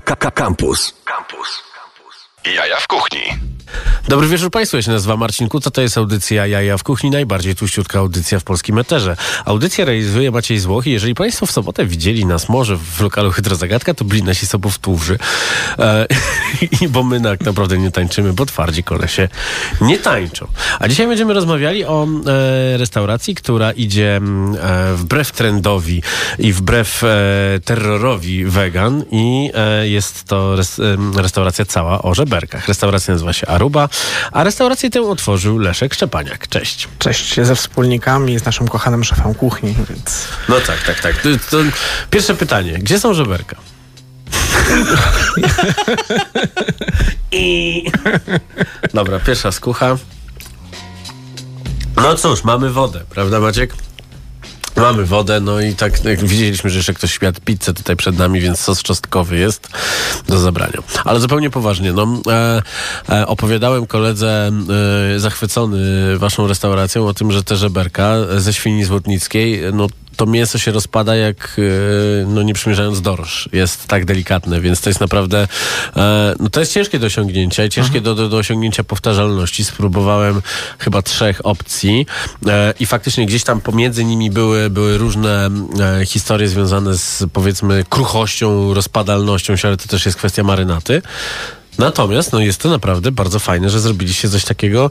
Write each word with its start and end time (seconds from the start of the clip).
Campus. 0.00 0.92
Campus. 1.04 1.62
Jaja 2.44 2.80
w 2.80 2.86
kuchni. 2.86 3.48
Dobry 4.08 4.28
wieczór 4.28 4.50
Państwu, 4.50 4.76
ja 4.76 4.82
się 4.82 4.90
nazywam 4.90 5.18
Marcin 5.18 5.48
Kuca, 5.48 5.70
to 5.70 5.80
jest 5.80 5.98
audycja 5.98 6.46
Jaja 6.46 6.78
w 6.78 6.82
Kuchni, 6.82 7.10
najbardziej 7.10 7.54
tuściutka 7.54 7.98
audycja 7.98 8.40
w 8.40 8.44
polskim 8.44 8.78
eterze. 8.78 9.16
Audycję 9.44 9.84
realizuje 9.84 10.30
Maciej 10.30 10.58
Złoch 10.58 10.86
i 10.86 10.90
jeżeli 10.90 11.14
Państwo 11.14 11.46
w 11.46 11.52
sobotę 11.52 11.86
widzieli 11.86 12.26
nas 12.26 12.48
może 12.48 12.76
w 12.76 13.00
lokalu 13.00 13.30
Hydrozagadka, 13.30 13.94
to 13.94 14.04
byli 14.04 14.22
nasi 14.22 14.46
sobowtórzy, 14.46 15.18
e, 15.78 16.06
bo 16.92 17.02
my 17.02 17.20
tak 17.20 17.40
naprawdę 17.40 17.78
nie 17.78 17.90
tańczymy, 17.90 18.32
bo 18.32 18.46
twardzi 18.46 18.82
kolesie 18.82 19.28
nie 19.80 19.98
tańczą. 19.98 20.46
A 20.78 20.88
dzisiaj 20.88 21.06
będziemy 21.06 21.34
rozmawiali 21.34 21.84
o 21.84 22.06
e, 22.26 22.76
restauracji, 22.76 23.34
która 23.34 23.72
idzie 23.72 24.16
mm, 24.16 24.56
e, 24.60 24.94
wbrew 24.94 25.32
trendowi 25.32 26.02
i 26.38 26.52
wbrew 26.52 27.04
e, 27.04 27.08
terrorowi 27.64 28.44
wegan 28.44 29.04
i 29.10 29.50
e, 29.54 29.88
jest 29.88 30.24
to 30.24 30.56
res, 30.56 30.80
restauracja 31.16 31.64
cała 31.64 32.02
o 32.02 32.14
żeberkach. 32.28 32.68
Restauracja 32.68 33.14
nazywa 33.14 33.32
się 33.32 33.46
Aruba, 33.46 33.88
a 34.32 34.44
restaurację 34.44 34.90
tę 34.90 35.02
otworzył 35.02 35.58
Leszek 35.58 35.94
Szczepaniak. 35.94 36.48
Cześć. 36.48 36.88
Cześć, 36.98 37.40
ze 37.40 37.54
wspólnikami, 37.54 38.38
z 38.38 38.44
naszym 38.44 38.68
kochanym 38.68 39.04
szefem 39.04 39.34
kuchni, 39.34 39.74
więc 39.90 40.28
No 40.48 40.56
tak, 40.66 40.82
tak, 40.82 41.00
tak. 41.00 41.16
To, 41.22 41.28
to 41.50 41.56
pierwsze 42.10 42.34
pytanie. 42.34 42.72
Gdzie 42.72 43.00
są 43.00 43.14
żeberka? 43.14 43.56
I... 47.32 47.84
Dobra, 48.94 49.18
pierwsza 49.20 49.52
skucha. 49.52 49.96
No 51.96 52.14
cóż, 52.14 52.44
mamy 52.44 52.70
wodę, 52.70 53.00
prawda 53.10 53.40
Maciek? 53.40 53.74
Mamy 54.78 55.04
wodę, 55.04 55.40
no 55.40 55.60
i 55.60 55.74
tak 55.74 56.04
jak 56.04 56.24
widzieliśmy, 56.24 56.70
że 56.70 56.76
jeszcze 56.76 56.94
ktoś 56.94 57.12
śmiat 57.12 57.40
pizzę 57.40 57.74
tutaj 57.74 57.96
przed 57.96 58.18
nami, 58.18 58.40
więc 58.40 58.60
sos 58.60 58.82
czosnkowy 58.82 59.38
jest 59.38 59.68
do 60.28 60.38
zabrania. 60.38 60.78
Ale 61.04 61.20
zupełnie 61.20 61.50
poważnie, 61.50 61.92
no 61.92 62.22
e, 62.28 62.62
e, 63.08 63.26
opowiadałem 63.26 63.86
koledze 63.86 64.50
e, 65.14 65.18
zachwycony 65.18 65.78
waszą 66.18 66.46
restauracją 66.46 67.06
o 67.06 67.14
tym, 67.14 67.32
że 67.32 67.44
te 67.44 67.56
żeberka 67.56 68.14
ze 68.36 68.52
świni 68.52 68.84
złotnickiej, 68.84 69.62
no 69.72 69.88
to 70.18 70.26
mięso 70.26 70.58
się 70.58 70.72
rozpada 70.72 71.16
jak, 71.16 71.56
e, 71.58 72.26
no 72.26 72.42
nie 72.42 72.54
przymierzając 72.54 73.00
dorsz. 73.00 73.48
Jest 73.52 73.86
tak 73.86 74.04
delikatne, 74.04 74.60
więc 74.60 74.80
to 74.80 74.90
jest 74.90 75.00
naprawdę, 75.00 75.48
e, 75.96 76.34
no 76.40 76.50
to 76.50 76.60
jest 76.60 76.72
ciężkie 76.72 76.98
do 76.98 77.06
osiągnięcia 77.06 77.64
i 77.64 77.68
ciężkie 77.68 78.00
do, 78.00 78.14
do, 78.14 78.28
do 78.28 78.36
osiągnięcia 78.36 78.84
powtarzalności. 78.84 79.64
Spróbowałem 79.64 80.42
chyba 80.78 81.02
trzech 81.02 81.46
opcji 81.46 82.06
e, 82.46 82.74
i 82.80 82.86
faktycznie 82.86 83.26
gdzieś 83.26 83.44
tam 83.44 83.60
pomiędzy 83.60 84.04
nimi 84.04 84.30
były, 84.30 84.67
były 84.70 84.98
różne 84.98 85.50
e, 86.00 86.06
historie 86.06 86.48
związane 86.48 86.94
z 86.94 87.24
powiedzmy 87.32 87.84
kruchością, 87.88 88.74
rozpadalnością 88.74 89.56
się, 89.56 89.68
ale 89.68 89.76
to 89.76 89.88
też 89.88 90.06
jest 90.06 90.18
kwestia 90.18 90.42
marynaty. 90.42 91.02
Natomiast 91.78 92.32
no 92.32 92.40
jest 92.40 92.60
to 92.60 92.68
naprawdę 92.68 93.12
bardzo 93.12 93.38
fajne, 93.38 93.70
że 93.70 93.80
zrobiliście 93.80 94.28
coś 94.28 94.44
takiego 94.44 94.90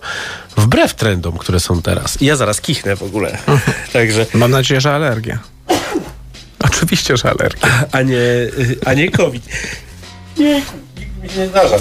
wbrew 0.57 0.93
trendom, 0.93 1.37
które 1.37 1.59
są 1.59 1.81
teraz. 1.81 2.21
I 2.21 2.25
ja 2.25 2.35
zaraz 2.35 2.61
kichnę 2.61 2.95
w 2.95 3.03
ogóle. 3.03 3.37
Także 3.93 4.25
mam 4.33 4.51
nadzieję, 4.51 4.81
że 4.81 4.93
alergia. 4.93 5.39
Oczywiście, 6.59 7.17
że 7.17 7.29
alergia. 7.29 7.69
a 7.91 8.01
nie, 8.01 8.17
a 8.85 8.93
nie 8.93 9.11
COVID. 9.11 9.43
Nie, 10.37 10.55
nikt 10.55 11.23
mi 11.23 11.29
się 11.29 11.39
nie 11.39 11.47
zdarza. 11.47 11.75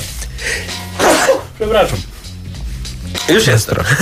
Przepraszam. 1.57 1.99
Już 3.29 3.47
jest 3.47 3.67
trochę. 3.67 3.97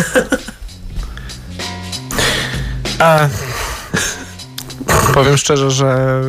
A, 2.99 3.29
powiem 5.15 5.37
szczerze, 5.37 5.71
że 5.71 6.21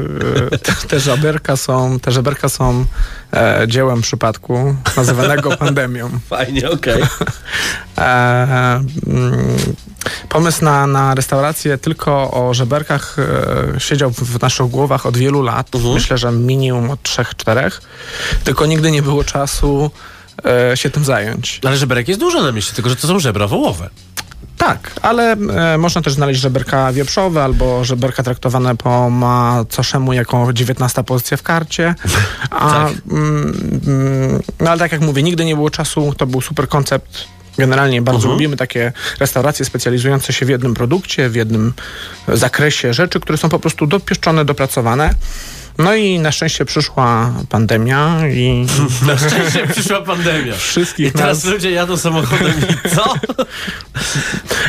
e, 0.52 0.58
te, 0.58 0.74
te 0.88 1.00
żeberka 1.00 1.58
są, 1.58 2.00
te 2.00 2.12
żeberka 2.12 2.50
są 2.50 2.86
e, 3.34 3.66
dziełem 3.68 4.02
przypadku 4.02 4.76
nazywanego 4.98 5.58
pandemią. 5.58 6.10
Fajnie, 6.30 6.70
okej. 6.70 7.04
E, 7.98 8.84
mm, 9.08 9.58
pomysł 10.30 10.66
na, 10.66 10.88
na 10.88 11.16
restaurację 11.16 11.78
tylko 11.78 12.32
o 12.32 12.54
żeberkach 12.54 13.16
e, 13.76 13.80
siedział 13.80 14.12
w, 14.12 14.20
w 14.20 14.42
naszych 14.42 14.68
głowach 14.68 15.06
od 15.06 15.18
wielu 15.18 15.42
lat. 15.42 15.70
Myślę, 15.94 16.18
że 16.18 16.32
minimum 16.32 16.90
od 16.90 17.04
trzech, 17.04 17.36
czterech. 17.36 17.82
Tylko 18.44 18.66
nigdy 18.66 18.92
nie 18.92 19.02
było 19.02 19.24
czasu 19.24 19.92
e, 20.46 20.78
się 20.78 20.90
tym 20.90 21.06
zająć. 21.06 21.62
Ale 21.66 21.78
żeberek 21.78 22.08
jest 22.08 22.20
dużo 22.20 22.44
na 22.44 22.52
mieście, 22.52 22.74
tylko 22.74 22.90
że 22.90 22.96
to 22.96 23.08
są 23.08 23.20
żebra 23.20 23.48
wołowe. 23.48 23.90
Tak, 24.58 24.92
ale 25.02 25.32
e, 25.32 25.78
można 25.78 26.02
też 26.02 26.14
znaleźć 26.14 26.40
żeberka 26.42 26.94
wieprzowe 26.94 27.44
albo 27.44 27.84
żeberka 27.86 28.24
traktowane 28.24 28.76
po 28.78 29.10
macoszemu 29.10 30.14
jako 30.14 30.54
19 30.54 31.04
pozycja 31.04 31.38
w 31.38 31.44
karcie. 31.44 31.96
A, 32.50 32.70
Tak. 32.72 32.94
mm, 33.12 33.82
mm, 33.88 34.42
no 34.60 34.70
ale 34.72 34.80
tak 34.80 34.92
jak 34.92 35.02
mówię, 35.02 35.24
nigdy 35.24 35.46
nie 35.46 35.56
było 35.56 35.70
czasu, 35.70 36.14
to 36.18 36.28
był 36.28 36.42
super 36.42 36.68
koncept. 36.68 37.18
Generalnie 37.58 38.02
bardzo 38.02 38.18
Mhm. 38.18 38.34
lubimy 38.34 38.58
takie 38.58 38.92
restauracje 39.20 39.66
specjalizujące 39.66 40.34
się 40.34 40.46
w 40.46 40.50
jednym 40.50 40.74
produkcie, 40.74 41.30
w 41.30 41.36
jednym 41.36 41.74
zakresie 42.28 42.94
rzeczy, 42.94 43.20
które 43.20 43.38
są 43.38 43.50
po 43.50 43.60
prostu 43.60 43.88
dopieszczone, 43.88 44.46
dopracowane. 44.46 45.10
No 45.78 45.96
i 45.96 46.20
na 46.20 46.32
szczęście 46.32 46.66
przyszła 46.66 47.34
pandemia 47.50 48.28
i 48.28 48.66
Na 49.08 49.18
szczęście 49.18 49.68
przyszła 49.68 50.02
pandemia. 50.02 50.54
wszystkich 50.56 51.08
I 51.08 51.12
teraz 51.12 51.44
nas 51.44 51.54
ludzie 51.54 51.72
jadą 51.72 51.98
samochodem 51.98 52.54
i 52.86 52.90
co? 52.90 53.14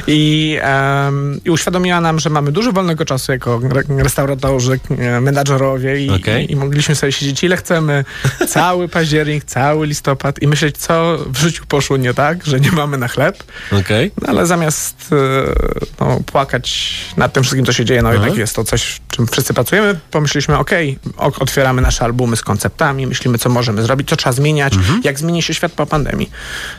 I, 0.06 0.58
em, 0.62 1.40
I 1.44 1.50
uświadomiła 1.50 2.00
nam, 2.00 2.18
że 2.18 2.30
mamy 2.30 2.52
dużo 2.52 2.72
wolnego 2.72 3.04
czasu 3.04 3.32
jako 3.32 3.60
re- 3.64 4.02
restauratorzy, 4.02 4.80
e, 4.98 5.20
menadżerowie 5.20 6.04
i, 6.04 6.10
Okej. 6.10 6.44
i, 6.46 6.52
i 6.52 6.56
mogliśmy 6.56 6.94
sobie 6.94 7.12
siedzieć 7.12 7.44
ile 7.44 7.56
chcemy, 7.56 8.04
cały 8.48 8.88
październik, 8.96 9.44
cały 9.44 9.86
listopad 9.86 10.42
i 10.42 10.46
myśleć, 10.46 10.76
co 10.78 11.18
w 11.26 11.38
życiu 11.38 11.64
poszło 11.68 11.96
nie 11.96 12.14
tak, 12.14 12.46
że 12.46 12.60
nie 12.60 12.72
mamy 12.72 12.98
na 12.98 13.08
chleb. 13.08 13.44
Okej. 13.80 14.10
No, 14.22 14.28
ale 14.28 14.46
zamiast 14.46 14.96
e, 15.12 15.16
no, 16.00 16.20
płakać 16.26 16.94
nad 17.16 17.32
tym 17.32 17.42
wszystkim, 17.42 17.66
co 17.66 17.72
się 17.72 17.84
dzieje, 17.84 18.02
no 18.02 18.08
Aha. 18.08 18.18
jednak 18.18 18.38
jest 18.38 18.56
to 18.56 18.64
coś, 18.64 19.00
czym 19.08 19.26
wszyscy 19.26 19.54
pracujemy, 19.54 19.98
pomyśleliśmy, 20.10 20.58
okej, 20.58 20.95
otwieramy 21.16 21.82
nasze 21.82 22.04
albumy 22.04 22.36
z 22.36 22.42
konceptami, 22.42 23.06
myślimy, 23.06 23.38
co 23.38 23.48
możemy 23.48 23.82
zrobić, 23.82 24.08
co 24.08 24.16
trzeba 24.16 24.32
zmieniać, 24.32 24.74
Mhm. 24.74 25.00
jak 25.04 25.18
zmieni 25.18 25.42
się 25.42 25.54
świat 25.54 25.72
po 25.72 25.86
pandemii. 25.86 26.30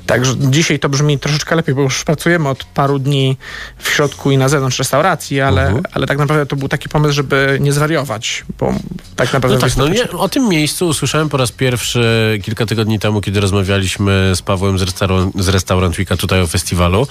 Także 0.06 0.34
dzisiaj 0.38 0.80
to 0.80 0.90
brzmi 0.90 1.20
troszeczkę 1.20 1.56
lepiej, 1.56 1.76
bo 1.76 1.82
już 1.82 2.04
pracujemy 2.04 2.50
od 2.50 2.64
paru 2.64 3.00
dni 3.00 3.38
w 3.78 3.90
środku 3.90 4.32
i 4.32 4.38
na 4.38 4.50
zewnątrz 4.50 4.80
restauracji, 4.80 5.42
ale, 5.42 5.66
Mhm. 5.68 5.84
ale 5.94 6.08
tak 6.08 6.18
naprawdę 6.18 6.46
to 6.46 6.56
był 6.56 6.68
taki 6.70 6.90
pomysł, 6.90 7.14
żeby 7.14 7.58
nie 7.62 7.74
zwariować, 7.74 8.46
bo 8.60 8.74
tak 9.16 9.34
naprawdę... 9.34 9.56
No 9.58 9.62
tak, 9.62 9.78
no 9.78 9.88
nie, 9.88 10.10
o 10.12 10.30
tym 10.30 10.50
miejscu 10.50 10.88
usłyszałem 10.88 11.30
po 11.30 11.38
raz 11.38 11.52
pierwszy 11.52 12.40
kilka 12.44 12.66
tygodni 12.66 13.00
temu, 13.00 13.22
kiedy 13.22 13.40
rozmawialiśmy 13.40 14.32
z 14.36 14.42
Pawłem 14.42 14.80
z, 14.80 14.82
restaurant, 14.82 15.34
z 15.44 15.48
Restaurant 15.48 15.96
Weeka 15.96 16.18
tutaj 16.18 16.42
o 16.42 16.48
festiwalu. 16.48 17.08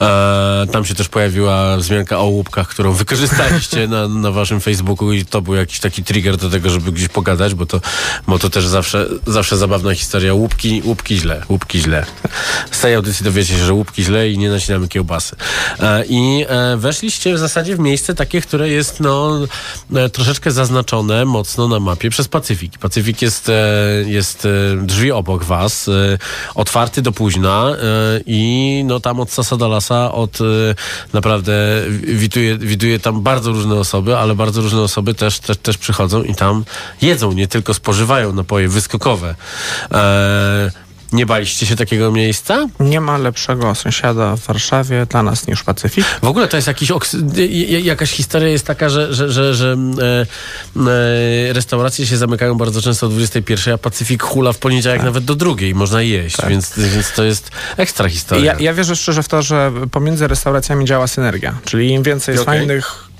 E, 0.00 0.66
tam 0.72 0.84
się 0.84 0.94
też 0.94 1.08
pojawiła 1.08 1.76
wzmianka 1.76 2.18
o 2.18 2.24
łupkach, 2.24 2.68
którą 2.68 2.92
wykorzystaliście 2.92 3.88
na, 3.94 4.08
na 4.08 4.30
waszym 4.30 4.60
Facebooku 4.60 5.12
i 5.12 5.24
to 5.24 5.42
był 5.42 5.54
jakiś 5.54 5.80
taki 5.80 6.04
trigger 6.04 6.36
do 6.44 6.50
tego, 6.50 6.70
żeby 6.70 6.92
gdzieś 6.92 7.08
pogadać, 7.08 7.54
bo 7.54 7.66
to, 7.66 7.80
bo 8.28 8.38
to 8.38 8.50
też 8.50 8.66
zawsze, 8.66 9.06
zawsze 9.26 9.56
zabawna 9.56 9.94
historia. 9.94 10.34
Łupki, 10.34 10.82
łupki 10.84 11.16
źle, 11.16 11.42
łupki 11.48 11.80
źle. 11.80 12.06
Z 12.70 12.80
tej 12.80 12.94
audycji 12.94 13.24
dowiecie 13.24 13.54
się, 13.54 13.64
że 13.64 13.72
łupki 13.72 14.04
źle 14.04 14.30
i 14.30 14.38
nie 14.38 14.50
nacinamy 14.50 14.88
kiełbasy. 14.88 15.36
E, 15.80 16.04
I 16.08 16.44
e, 16.48 16.76
weszliście 16.76 17.34
w 17.34 17.38
zasadzie 17.38 17.76
w 17.76 17.78
miejsce 17.78 18.14
takie, 18.14 18.40
które 18.40 18.68
jest 18.68 19.00
no, 19.00 19.40
e, 19.94 20.08
troszeczkę 20.08 20.50
zaznaczone 20.50 21.24
mocno 21.24 21.68
na 21.68 21.80
mapie 21.80 22.10
przez 22.10 22.28
Pacyfik. 22.28 22.78
Pacyfik 22.78 23.22
jest, 23.22 23.50
jest 24.06 24.48
drzwi 24.82 25.12
obok 25.12 25.44
was, 25.44 25.90
otwarty 26.54 27.02
do 27.02 27.12
późna 27.12 27.76
i 28.26 28.82
no 28.86 29.00
tam 29.00 29.20
od 29.20 29.32
sasa 29.32 29.56
do 29.56 29.68
lasa, 29.68 30.12
od 30.12 30.38
naprawdę 31.12 31.52
widuje, 32.02 32.58
widuje 32.58 33.00
tam 33.00 33.22
bardzo 33.22 33.52
różne 33.52 33.74
osoby, 33.74 34.16
ale 34.16 34.34
bardzo 34.34 34.60
różne 34.60 34.80
osoby 34.80 35.14
też, 35.14 35.38
też, 35.38 35.56
też 35.56 35.78
przychodzą 35.78 36.22
i 36.22 36.33
tam 36.34 36.64
jedzą, 37.02 37.32
nie 37.32 37.48
tylko 37.48 37.74
spożywają 37.74 38.32
napoje 38.32 38.68
wyskokowe. 38.68 39.34
E, 39.92 40.84
nie 41.14 41.26
baliście 41.26 41.66
się 41.66 41.76
takiego 41.76 42.12
miejsca? 42.12 42.68
Nie 42.80 43.00
ma 43.00 43.18
lepszego 43.18 43.74
sąsiada 43.74 44.36
w 44.36 44.40
Warszawie 44.40 45.06
dla 45.06 45.22
nas 45.22 45.46
niż 45.46 45.62
Pacyfik. 45.62 46.04
W 46.22 46.26
ogóle 46.26 46.48
to 46.48 46.56
jest 46.56 46.68
jakiś 46.68 46.92
jakaś 47.82 48.10
historia 48.10 48.48
jest 48.48 48.66
taka, 48.66 48.88
że, 48.88 49.14
że, 49.14 49.32
że, 49.32 49.54
że 49.54 49.76
e, 50.02 50.26
e, 50.90 51.52
restauracje 51.52 52.06
się 52.06 52.16
zamykają 52.16 52.54
bardzo 52.54 52.82
często 52.82 53.06
o 53.06 53.08
21, 53.08 53.74
a 53.74 53.78
Pacyfik 53.78 54.22
hula 54.22 54.52
w 54.52 54.58
poniedziałek 54.58 55.02
nawet 55.02 55.24
do 55.24 55.34
drugiej, 55.34 55.74
można 55.74 56.02
jeść, 56.02 56.36
więc, 56.48 56.72
więc 56.78 57.12
to 57.12 57.24
jest 57.24 57.50
ekstra 57.76 58.08
historia. 58.08 58.52
Ja, 58.52 58.60
ja 58.60 58.74
wierzę 58.74 58.96
szczerze 58.96 59.22
w 59.22 59.28
to, 59.28 59.42
że 59.42 59.72
pomiędzy 59.90 60.28
restauracjami 60.28 60.84
działa 60.84 61.06
synergia. 61.06 61.54
Czyli 61.64 61.90
im 61.90 62.02
więcej 62.02 62.32
jest 62.32 62.48
Okej. 62.48 62.58
fajnych 62.58 63.13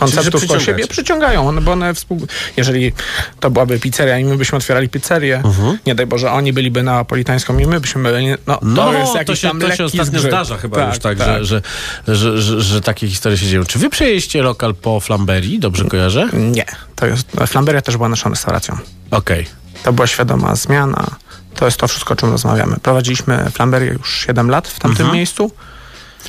konceptów 0.00 0.46
po 0.46 0.60
siebie, 0.60 0.86
przyciągają 0.86 1.48
one, 1.48 1.60
bo 1.60 1.72
one 1.72 1.94
współ... 1.94 2.26
jeżeli 2.56 2.92
to 3.40 3.50
byłaby 3.50 3.78
pizzeria 3.80 4.18
i 4.18 4.24
my 4.24 4.36
byśmy 4.36 4.58
otwierali 4.58 4.88
pizzerię, 4.88 5.42
nie 5.86 5.94
daj 5.94 6.06
Boże, 6.06 6.32
oni 6.32 6.52
byliby 6.52 6.82
neapolitańską 6.82 7.58
i 7.58 7.66
my 7.66 7.80
byśmy 7.80 8.02
byli, 8.02 8.28
no, 8.46 8.58
No, 8.62 8.84
to 8.84 8.92
jest 8.98 9.12
to 9.12 9.18
jakiś 9.18 9.40
się, 9.40 9.48
tam 9.48 9.60
to 9.60 9.76
się 9.76 9.84
ostatnio 9.84 10.04
zgrzyt. 10.04 10.30
zdarza 10.30 10.56
chyba 10.56 10.86
już 10.88 10.98
tak, 10.98 11.18
Że, 11.18 11.44
że, 11.44 11.62
że, 12.08 12.38
że, 12.42 12.60
że 12.60 12.80
takie 12.80 13.08
historie 13.08 13.38
się 13.38 13.46
dzieją. 13.46 13.64
Czy 13.64 13.78
wy 13.78 13.90
przejęliście 13.90 14.42
lokal 14.42 14.74
po 14.74 15.00
Flamberii? 15.00 15.58
Dobrze 15.58 15.84
kojarzę? 15.84 16.28
Nie, 16.32 16.64
to 16.96 17.06
jest, 17.06 17.26
Flamberia 17.46 17.82
też 17.82 17.96
była 17.96 18.08
naszą 18.08 18.30
restauracją. 18.30 18.78
Okej. 19.10 19.46
to 19.82 19.92
była 19.92 20.06
świadoma 20.06 20.54
zmiana. 20.54 21.06
To 21.54 21.64
jest 21.64 21.76
to 21.76 21.88
wszystko, 21.88 22.12
o 22.14 22.16
czym 22.16 22.30
rozmawiamy. 22.30 22.76
Prowadziliśmy 22.82 23.50
flamberię 23.50 23.88
już 23.92 24.24
7 24.26 24.50
lat 24.50 24.68
w 24.68 24.78
tamtym 24.80 25.00
Mhm. 25.06 25.16
miejscu, 25.16 25.50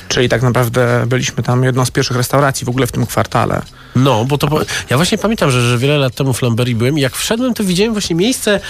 czyli 0.08 0.28
tak 0.28 0.42
naprawdę 0.42 1.04
byliśmy 1.06 1.42
tam 1.42 1.64
jedną 1.64 1.84
z 1.84 1.90
pierwszych 1.90 2.16
restauracji 2.16 2.64
w 2.64 2.68
ogóle 2.68 2.86
w 2.86 2.92
tym 2.92 3.06
kwartale. 3.06 3.62
No, 3.96 4.24
bo 4.24 4.38
to. 4.38 4.48
po- 4.48 4.60
Ja 4.90 4.96
właśnie 4.96 5.18
pamiętam, 5.18 5.50
że, 5.50 5.62
że 5.70 5.78
wiele 5.78 5.98
lat 5.98 6.14
temu 6.14 6.32
w 6.32 6.42
Lamberii 6.42 6.74
byłem 6.74 6.98
i 6.98 7.00
jak 7.00 7.16
wszedłem, 7.16 7.54
to 7.54 7.64
widziałem 7.64 7.92
właśnie 7.92 8.16
miejsce, 8.16 8.60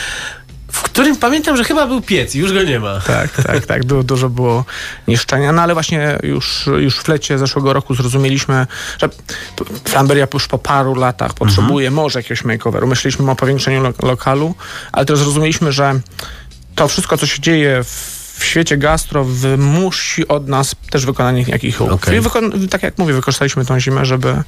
w 0.72 0.82
którym 0.82 1.16
pamiętam, 1.16 1.56
że 1.56 1.64
chyba 1.64 1.86
był 1.86 2.00
piec 2.00 2.34
i 2.34 2.38
już 2.38 2.52
go 2.52 2.62
nie 2.62 2.80
ma. 2.80 3.00
Tak, 3.00 3.30
tak, 3.42 3.66
tak. 3.66 3.84
Du, 3.84 4.02
dużo 4.02 4.28
było 4.28 4.64
niszczenia, 5.08 5.52
no 5.52 5.62
ale 5.62 5.74
właśnie 5.74 6.18
już, 6.22 6.66
już 6.80 6.96
w 6.98 7.08
lecie 7.08 7.38
zeszłego 7.38 7.72
roku 7.72 7.94
zrozumieliśmy, 7.94 8.66
że 9.00 9.08
Flamberia 9.84 10.26
już 10.34 10.48
po 10.48 10.58
paru 10.58 10.94
latach 10.94 11.34
potrzebuje 11.34 11.90
może 11.90 12.18
jakiegoś 12.18 12.44
makeoveru. 12.44 12.86
Myśleliśmy 12.86 13.30
o 13.30 13.36
powiększeniu 13.36 13.80
lo- 13.82 13.92
lokalu, 14.08 14.54
ale 14.92 15.06
też 15.06 15.18
zrozumieliśmy, 15.18 15.72
że 15.72 16.00
to 16.74 16.88
wszystko, 16.88 17.18
co 17.18 17.26
się 17.26 17.40
dzieje 17.40 17.84
w 17.84 18.21
w 18.34 18.44
świecie 18.44 18.76
gastro 18.76 19.24
wymusi 19.24 20.28
od 20.28 20.48
nas 20.48 20.74
też 20.90 21.06
wykonanie 21.06 21.44
jakichś 21.48 21.78
ruchów. 21.78 22.00
Tak 22.70 22.82
jak 22.82 22.98
mówię, 22.98 23.14
wykorzystaliśmy 23.14 23.64
tą 23.64 23.80
zimę, 23.80 24.06
żeby, 24.06 24.42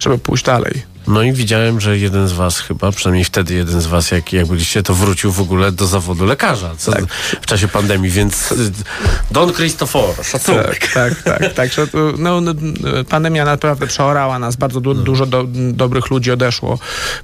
żeby 0.00 0.18
pójść 0.18 0.44
dalej. 0.44 0.82
No 1.10 1.22
i 1.22 1.32
widziałem, 1.32 1.80
że 1.80 1.98
jeden 1.98 2.28
z 2.28 2.32
was 2.32 2.58
chyba, 2.58 2.92
przynajmniej 2.92 3.24
wtedy 3.24 3.54
jeden 3.54 3.80
z 3.80 3.86
was, 3.86 4.10
jak, 4.10 4.32
jak 4.32 4.46
byliście, 4.46 4.82
to 4.82 4.94
wrócił 4.94 5.32
w 5.32 5.40
ogóle 5.40 5.72
do 5.72 5.86
zawodu 5.86 6.24
lekarza 6.26 6.70
Tak. 6.92 7.04
w 7.42 7.46
czasie 7.46 7.68
pandemii, 7.68 8.10
więc 8.10 8.52
y, 8.52 8.72
Don 9.30 9.52
Christopher, 9.52 10.24
szacunek. 10.24 10.92
Tak, 10.94 11.22
tak, 11.22 11.52
tak. 11.52 11.54
tak. 11.54 11.70
No, 12.18 12.40
pandemia 13.08 13.44
naprawdę 13.44 13.86
przeorała 13.86 14.38
nas, 14.38 14.56
bardzo 14.56 14.80
du- 14.80 14.94
dużo 14.94 15.26
do, 15.26 15.44
dobrych 15.72 16.10
ludzi 16.10 16.30
odeszło. 16.32 16.78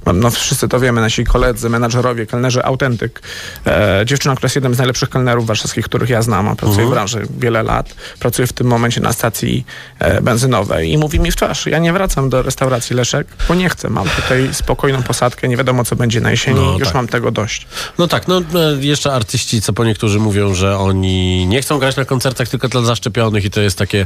No, 0.05 0.13
no, 0.13 0.29
wszyscy 0.29 0.67
to 0.67 0.79
wiemy, 0.79 1.01
nasi 1.01 1.25
koledzy, 1.25 1.69
menadżerowie, 1.69 2.25
kelnerzy, 2.25 2.63
autentyk. 2.63 3.21
E, 3.67 4.01
dziewczyna, 4.05 4.35
która 4.35 4.45
jest 4.45 4.55
jednym 4.55 4.73
z 4.75 4.77
najlepszych 4.77 5.09
kelnerów 5.09 5.45
warszawskich, 5.47 5.85
których 5.85 6.09
ja 6.09 6.21
znam, 6.21 6.47
a 6.47 6.55
pracuje 6.55 6.87
w 6.87 6.89
branży 6.89 7.27
wiele 7.39 7.63
lat, 7.63 7.95
pracuje 8.19 8.47
w 8.47 8.53
tym 8.53 8.67
momencie 8.67 9.01
na 9.01 9.13
stacji 9.13 9.65
e, 9.99 10.21
benzynowej 10.21 10.91
i 10.91 10.97
mówi 10.97 11.19
mi 11.19 11.31
w 11.31 11.35
twarz, 11.35 11.65
ja 11.65 11.79
nie 11.79 11.93
wracam 11.93 12.29
do 12.29 12.41
restauracji 12.41 12.95
Leszek, 12.95 13.27
bo 13.47 13.55
nie 13.55 13.69
chcę, 13.69 13.76
mam 13.89 14.09
tutaj 14.09 14.49
spokojną 14.53 15.03
posadkę, 15.03 15.47
nie 15.47 15.57
wiadomo 15.57 15.83
co 15.85 15.95
będzie 15.95 16.21
na 16.21 16.31
jesieni, 16.31 16.59
No, 16.59 16.71
już 16.71 16.83
tak. 16.87 16.93
mam 16.93 17.07
tego 17.07 17.31
dość. 17.31 17.67
No 17.97 18.07
tak, 18.07 18.27
no 18.27 18.41
no, 18.53 18.59
jeszcze 18.79 19.13
artyści, 19.13 19.61
co 19.61 19.73
po 19.73 19.85
niektórzy 19.85 20.19
mówią, 20.19 20.53
że 20.53 20.77
oni 20.77 21.47
nie 21.47 21.61
chcą 21.61 21.79
grać 21.79 21.95
na 21.95 22.05
koncertach 22.05 22.49
tylko 22.49 22.67
dla 22.67 22.81
zaszczepionych 22.81 23.45
i 23.45 23.49
to 23.49 23.61
jest 23.61 23.77
takie, 23.77 24.05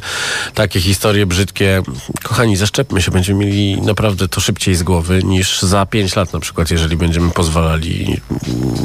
takie 0.54 0.82
historie 0.82 1.26
brzydkie. 1.26 1.82
Kochani, 2.24 2.56
zaszczepmy 2.56 3.02
się, 3.02 3.12
będziemy 3.12 3.46
mieli 3.46 3.82
naprawdę 3.82 4.28
to 4.28 4.42
szybciej 4.42 4.76
z 4.76 4.84
głowy 4.84 5.24
niż 5.24 5.62
za 5.62 5.86
pięć 5.86 6.16
lat 6.16 6.34
na 6.34 6.40
przykład, 6.40 6.72
jeżeli 6.72 6.98
będziemy 6.98 7.32
pozwalali 7.32 8.22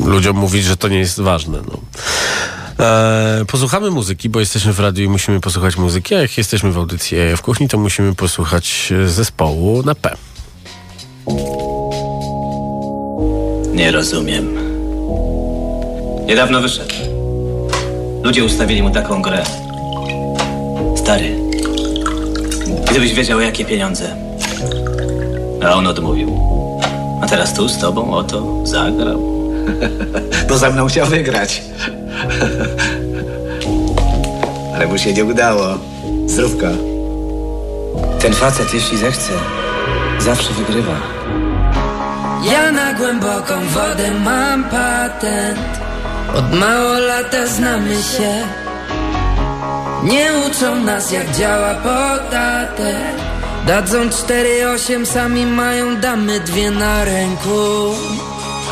ludziom 0.04 0.36
mówić, 0.36 0.64
że 0.64 0.76
to 0.76 0.88
nie 0.88 0.98
jest 0.98 1.20
ważne. 1.20 1.58
No. 1.68 1.78
E, 2.80 3.44
posłuchamy 3.46 3.90
muzyki, 3.90 4.28
bo 4.28 4.40
jesteśmy 4.40 4.72
w 4.72 4.80
radiu 4.80 5.04
i 5.04 5.08
musimy 5.08 5.40
posłuchać 5.40 5.76
muzyki, 5.76 6.14
a 6.14 6.20
jak 6.20 6.38
jesteśmy 6.38 6.72
w 6.72 6.78
audycji 6.78 7.18
w 7.36 7.42
kuchni, 7.42 7.68
to 7.68 7.78
musimy 7.78 8.14
posłuchać 8.14 8.92
e, 9.04 9.08
zespołu 9.08 9.82
na 9.82 9.94
P. 9.94 10.16
Nie 13.74 13.92
rozumiem. 13.92 14.58
Niedawno 16.26 16.60
wyszedł. 16.60 16.94
Ludzie 18.22 18.44
ustawili 18.44 18.82
mu 18.82 18.90
taką 18.90 19.22
grę. 19.22 19.42
Stary, 20.96 21.36
gdybyś 22.90 23.14
wiedział, 23.14 23.40
jakie 23.40 23.64
pieniądze. 23.64 24.16
A 25.64 25.74
on 25.74 25.86
odmówił. 25.86 26.40
A 27.22 27.26
teraz 27.26 27.54
tu 27.54 27.68
z 27.68 27.78
tobą 27.78 28.14
oto 28.14 28.66
zagrał. 28.66 29.20
bo 30.48 30.58
ze 30.58 30.70
mną 30.70 30.86
chciał 30.86 31.06
wygrać. 31.06 31.62
Ale 34.74 34.86
mu 34.86 34.98
się 34.98 35.12
nie 35.12 35.24
udało. 35.24 35.64
Zdrówka. 36.26 36.70
Ten 38.18 38.32
facet, 38.32 38.74
jeśli 38.74 38.98
zechce, 38.98 39.32
zawsze 40.18 40.54
wygrywa. 40.54 41.15
Ja 42.52 42.72
na 42.72 42.92
głęboką 42.92 43.54
wodę 43.68 44.10
mam 44.10 44.64
patent. 44.64 45.58
Od 46.34 46.52
mało 46.52 46.98
lata 46.98 47.46
znamy 47.46 47.94
się. 47.94 48.32
Nie 50.02 50.32
uczą 50.46 50.74
nas 50.74 51.10
jak 51.12 51.30
działa 51.30 51.74
podatek 51.74 53.16
Dadzą 53.66 54.08
4-8, 54.08 55.06
sami 55.06 55.46
mają 55.46 55.96
damy 55.96 56.40
dwie 56.40 56.70
na 56.70 57.04
ręku. 57.04 57.94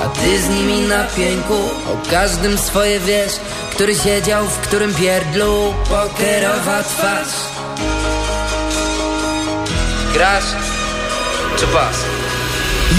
A 0.05 0.09
ty 0.09 0.39
z 0.39 0.49
nimi 0.49 0.81
na 0.89 1.05
pięku 1.05 1.55
O 1.87 2.11
każdym 2.11 2.59
swoje 2.59 3.01
wiesz 3.01 3.33
Który 3.71 3.95
siedział 3.95 4.45
w 4.45 4.59
którym 4.59 4.95
pierdlu. 4.95 5.75
Pokerowa 5.89 6.83
twarz. 6.83 7.35
Grasz 10.15 10.45
czy 11.57 11.67
pas? 11.67 12.14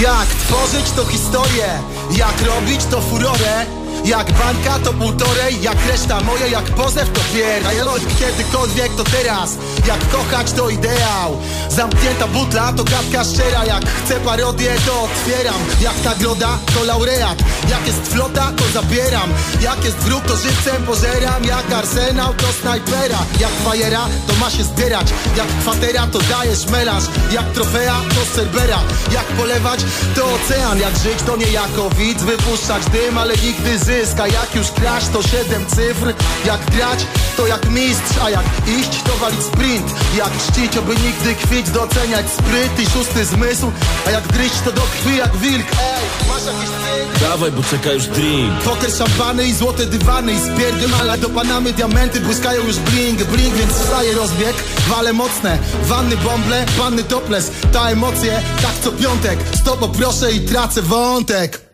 Jak 0.00 0.28
tworzyć 0.28 0.90
to 0.90 1.04
historię, 1.04 1.78
jak 2.10 2.42
robić 2.42 2.84
to 2.84 3.00
furorę 3.00 3.66
jak 4.06 4.32
bańka 4.32 4.78
to 4.84 4.92
półtorej, 4.92 5.62
jak 5.62 5.86
reszta 5.86 6.20
moja, 6.20 6.46
jak 6.46 6.64
pozew 6.64 7.12
to 7.12 7.20
pierd 7.34 7.66
A 7.66 7.72
ja 7.72 7.84
kiedykolwiek 8.18 8.96
to 8.96 9.04
teraz, 9.04 9.50
jak 9.86 10.10
kochać 10.10 10.52
to 10.52 10.70
ideał. 10.70 11.36
Zamknięta 11.68 12.26
butla 12.26 12.72
to 12.72 12.84
gadka 12.84 13.24
szczera, 13.24 13.64
jak 13.64 13.84
chcę 13.88 14.20
parodię 14.20 14.74
to 14.86 15.02
otwieram. 15.02 15.60
Jak 15.80 16.04
nagroda 16.04 16.58
to 16.74 16.84
laureat, 16.84 17.38
jak 17.70 17.86
jest 17.86 18.12
flota 18.12 18.52
to 18.56 18.64
zabieram. 18.80 19.30
Jak 19.60 19.84
jest 19.84 19.96
wróg 19.96 20.24
to 20.24 20.36
żywcem 20.36 20.82
pożeram, 20.86 21.44
jak 21.44 21.72
arsenał 21.72 22.34
to 22.34 22.46
snajpera. 22.60 23.18
Jak 23.40 23.52
fajera 23.64 24.06
to 24.26 24.34
ma 24.34 24.50
się 24.50 24.64
zbierać, 24.64 25.08
jak 25.36 25.46
kwatera 25.46 26.06
to 26.06 26.18
dajesz 26.18 26.66
melarz. 26.66 27.04
Jak 27.32 27.52
trofea 27.52 28.00
to 28.14 28.36
cerbera, 28.36 28.80
jak 29.12 29.24
polewać 29.24 29.80
to 30.14 30.24
ocean. 30.34 30.78
Jak 30.80 30.96
żyć 30.96 31.22
to 31.26 31.36
nie 31.36 31.50
jako 31.50 31.90
widz, 31.90 32.22
wypuszczać 32.22 32.84
dym, 32.84 33.18
ale 33.18 33.34
nigdy 33.36 33.78
zysk 33.78 33.95
A 33.96 34.26
jak 34.26 34.54
już 34.54 34.70
kraść 34.70 35.06
to 35.12 35.22
siedem 35.22 35.66
cyfr. 35.66 36.14
Jak 36.44 36.70
grać 36.70 37.06
to 37.36 37.46
jak 37.46 37.70
mistrz, 37.70 38.18
a 38.24 38.30
jak 38.30 38.44
iść 38.78 39.02
to 39.02 39.16
walić 39.16 39.42
sprint. 39.42 39.86
Jak 40.16 40.30
czcić, 40.38 40.76
oby 40.76 40.94
nigdy 40.96 41.34
kwić, 41.34 41.70
doceniać 41.70 42.26
spryt 42.30 42.80
i 42.80 42.90
szósty 42.90 43.24
zmysł. 43.24 43.72
A 44.06 44.10
jak 44.10 44.26
gryźć 44.26 44.60
to 44.64 44.72
do 44.72 44.80
krwi 44.80 45.16
jak 45.16 45.36
wilk. 45.36 45.66
Ej, 45.80 46.28
masz 46.28 46.46
jakiś 46.46 46.68
cynk? 46.68 47.20
Dawaj, 47.20 47.52
bo 47.52 47.62
czeka 47.62 47.92
już 47.92 48.06
drink. 48.06 48.62
Poker, 48.62 48.92
szampany 48.92 49.46
i 49.46 49.54
złote 49.54 49.86
dywany 49.86 50.32
I 50.32 50.38
spierdymala 50.38 51.16
do 51.16 51.28
panamy 51.28 51.72
diamenty 51.72 52.20
Błyskają 52.20 52.62
już 52.64 52.76
bling, 52.76 53.24
bling, 53.24 53.54
więc 53.54 53.72
wstaje 53.72 54.14
rozbieg. 54.14 54.56
Wale 54.88 55.12
mocne, 55.12 55.58
wanny 55.82 56.16
bąble, 56.16 56.64
panny 56.78 57.04
topless. 57.04 57.50
Ta 57.72 57.90
emocje, 57.90 58.42
tak 58.62 58.74
co 58.84 58.92
piątek. 58.92 59.38
Stop 59.60 59.80
poproszę 59.80 60.32
i 60.32 60.40
tracę 60.40 60.82
wątek 60.82 61.65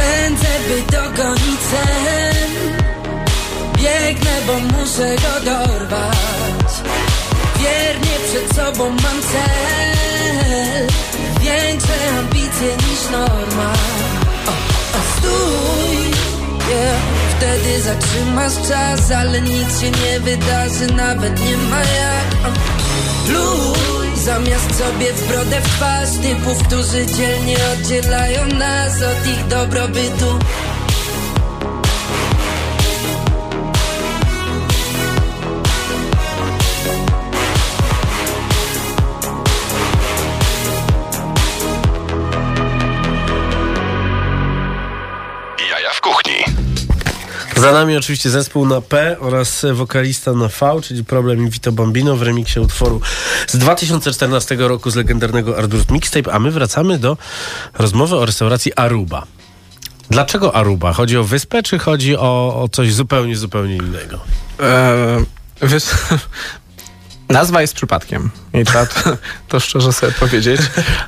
Pędzę, 0.00 0.48
by 0.68 0.92
dogonić 0.92 1.60
sen 1.70 2.50
Biegnę, 3.76 4.30
bo 4.46 4.78
muszę 4.78 5.16
go 5.16 5.44
dorwać. 5.44 6.72
Wiernie 7.60 8.16
przed 8.26 8.56
sobą 8.56 8.90
mam 8.90 9.22
cel. 9.22 10.86
Większe 11.40 12.18
ambicje 12.18 12.76
niż 12.76 13.10
norma. 13.12 13.72
O, 14.46 14.50
o, 14.50 15.02
Stój, 15.18 15.96
yeah. 16.70 17.00
Wtedy 17.36 17.80
zatrzymasz 17.82 18.68
czas 18.68 19.10
Ale 19.10 19.40
nic 19.40 19.80
się 19.80 19.90
nie 19.90 20.20
wydarzy, 20.20 20.86
nawet 20.86 21.40
nie 21.40 21.56
ma 21.56 21.78
jak. 21.78 22.46
O. 22.46 23.99
Zamiast 24.24 24.78
sobie 24.78 25.12
w 25.12 25.28
brodę 25.28 25.60
w 25.60 25.64
twarz 25.64 26.10
Typów, 26.22 26.62
którzy 26.66 27.06
dzielnie 27.06 27.56
oddzielają 27.72 28.46
nas 28.46 29.02
od 29.02 29.26
ich 29.26 29.46
dobrobytu 29.46 30.38
Za 47.60 47.72
nami 47.72 47.96
oczywiście 47.96 48.30
zespół 48.30 48.66
na 48.66 48.80
P 48.80 49.16
oraz 49.18 49.66
wokalista 49.72 50.32
na 50.32 50.48
V, 50.48 50.80
czyli 50.82 51.04
Problem 51.04 51.46
i 51.46 51.50
Vito 51.50 51.72
Bambino 51.72 52.16
w 52.16 52.22
remiksie 52.22 52.60
utworu 52.60 53.00
z 53.46 53.56
2014 53.58 54.56
roku 54.56 54.90
z 54.90 54.96
legendarnego 54.96 55.58
Ardurt 55.58 55.90
Mixtape, 55.90 56.32
a 56.32 56.38
my 56.38 56.50
wracamy 56.50 56.98
do 56.98 57.16
rozmowy 57.78 58.16
o 58.16 58.26
restauracji 58.26 58.72
Aruba. 58.76 59.26
Dlaczego 60.10 60.54
Aruba? 60.54 60.92
Chodzi 60.92 61.16
o 61.16 61.24
wyspę, 61.24 61.62
czy 61.62 61.78
chodzi 61.78 62.16
o, 62.16 62.62
o 62.62 62.68
coś 62.68 62.94
zupełnie, 62.94 63.36
zupełnie 63.36 63.76
innego? 63.76 64.20
E, 64.60 65.24
wiesz, 65.62 65.84
Nazwa 67.30 67.60
jest 67.60 67.74
przypadkiem 67.74 68.30
i 68.54 68.64
trzeba 68.64 68.86
to, 68.86 69.16
to 69.48 69.60
szczerze 69.60 69.92
sobie 69.92 70.12
powiedzieć. 70.12 70.60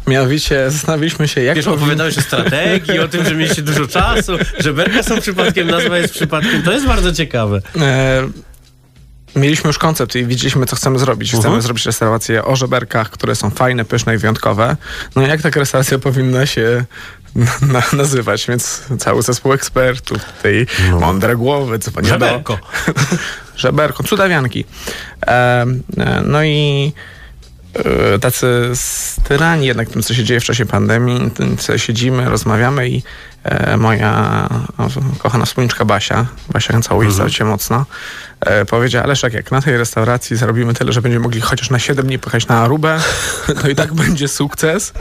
Mianowicie 0.06 0.70
zastanawialiśmy 0.70 1.28
się, 1.28 1.42
jak 1.42 1.56
Wiesz, 1.56 1.66
powin- 1.66 1.74
opowiadałeś 1.74 2.18
o 2.18 2.20
strategii, 2.22 2.98
o 2.98 3.08
tym, 3.08 3.24
że 3.24 3.34
mieliście 3.34 3.62
dużo 3.62 3.86
czasu, 3.86 4.32
że 4.58 4.72
berka 4.72 5.02
są 5.02 5.20
przypadkiem, 5.20 5.70
nazwa 5.70 5.98
jest 5.98 6.14
przypadkiem. 6.14 6.62
To 6.62 6.72
jest 6.72 6.86
bardzo 6.86 7.12
ciekawe. 7.12 7.60
E, 7.80 8.28
mieliśmy 9.36 9.68
już 9.68 9.78
koncept 9.78 10.16
i 10.16 10.26
widzieliśmy, 10.26 10.66
co 10.66 10.76
chcemy 10.76 10.98
zrobić. 10.98 11.28
Chcemy 11.28 11.44
Mhm. 11.44 11.62
zrobić 11.62 11.86
restaurację 11.86 12.44
o 12.44 12.56
żeberkach, 12.56 13.10
które 13.10 13.34
są 13.34 13.50
fajne, 13.50 13.84
pyszne 13.84 14.14
i 14.14 14.18
wyjątkowe. 14.18 14.76
No 15.16 15.22
i 15.26 15.28
jak 15.28 15.42
taka 15.42 15.60
restauracja 15.60 15.98
powinna 15.98 16.46
się 16.46 16.84
na, 17.62 17.82
nazywać, 17.92 18.46
więc 18.48 18.82
cały 18.98 19.22
zespół 19.22 19.52
ekspertów, 19.52 20.18
tej 20.42 20.66
mądre 21.00 21.36
głowy, 21.36 21.78
dzwonią 21.78 22.08
do... 22.08 22.14
No. 22.18 22.26
Żeberko. 22.30 22.58
Żeberko, 23.56 24.02
cudawianki. 24.02 24.64
E, 25.26 25.66
no 26.24 26.44
i 26.44 26.92
e, 27.74 28.18
tacy 28.18 28.46
styrani 28.74 29.66
jednak 29.66 29.88
tym, 29.88 30.02
co 30.02 30.14
się 30.14 30.24
dzieje 30.24 30.40
w 30.40 30.44
czasie 30.44 30.66
pandemii, 30.66 31.30
tym, 31.30 31.56
co 31.56 31.78
siedzimy, 31.78 32.30
rozmawiamy 32.30 32.88
i 32.88 33.02
moja 33.78 34.48
o, 34.78 34.88
kochana 35.18 35.44
wspólniczka 35.44 35.84
Basia, 35.84 36.26
Basia 36.52 36.80
całuję 36.80 37.08
Mhm. 37.08 37.30
cię 37.30 37.44
mocno, 37.44 37.86
e, 38.40 38.64
powiedziała, 38.64 39.06
Leszek, 39.06 39.32
jak 39.34 39.50
na 39.50 39.62
tej 39.62 39.76
restauracji 39.76 40.36
zarobimy 40.36 40.74
tyle, 40.74 40.92
że 40.92 41.02
będziemy 41.02 41.22
mogli 41.22 41.40
chociaż 41.40 41.70
na 41.70 41.78
7 41.78 42.06
dni 42.06 42.18
pojechać 42.18 42.46
na 42.46 42.58
Arubę, 42.62 43.00
to 43.62 43.68
i 43.72 43.74
tak 43.74 43.94
będzie 43.94 44.28
sukces. 44.28 44.92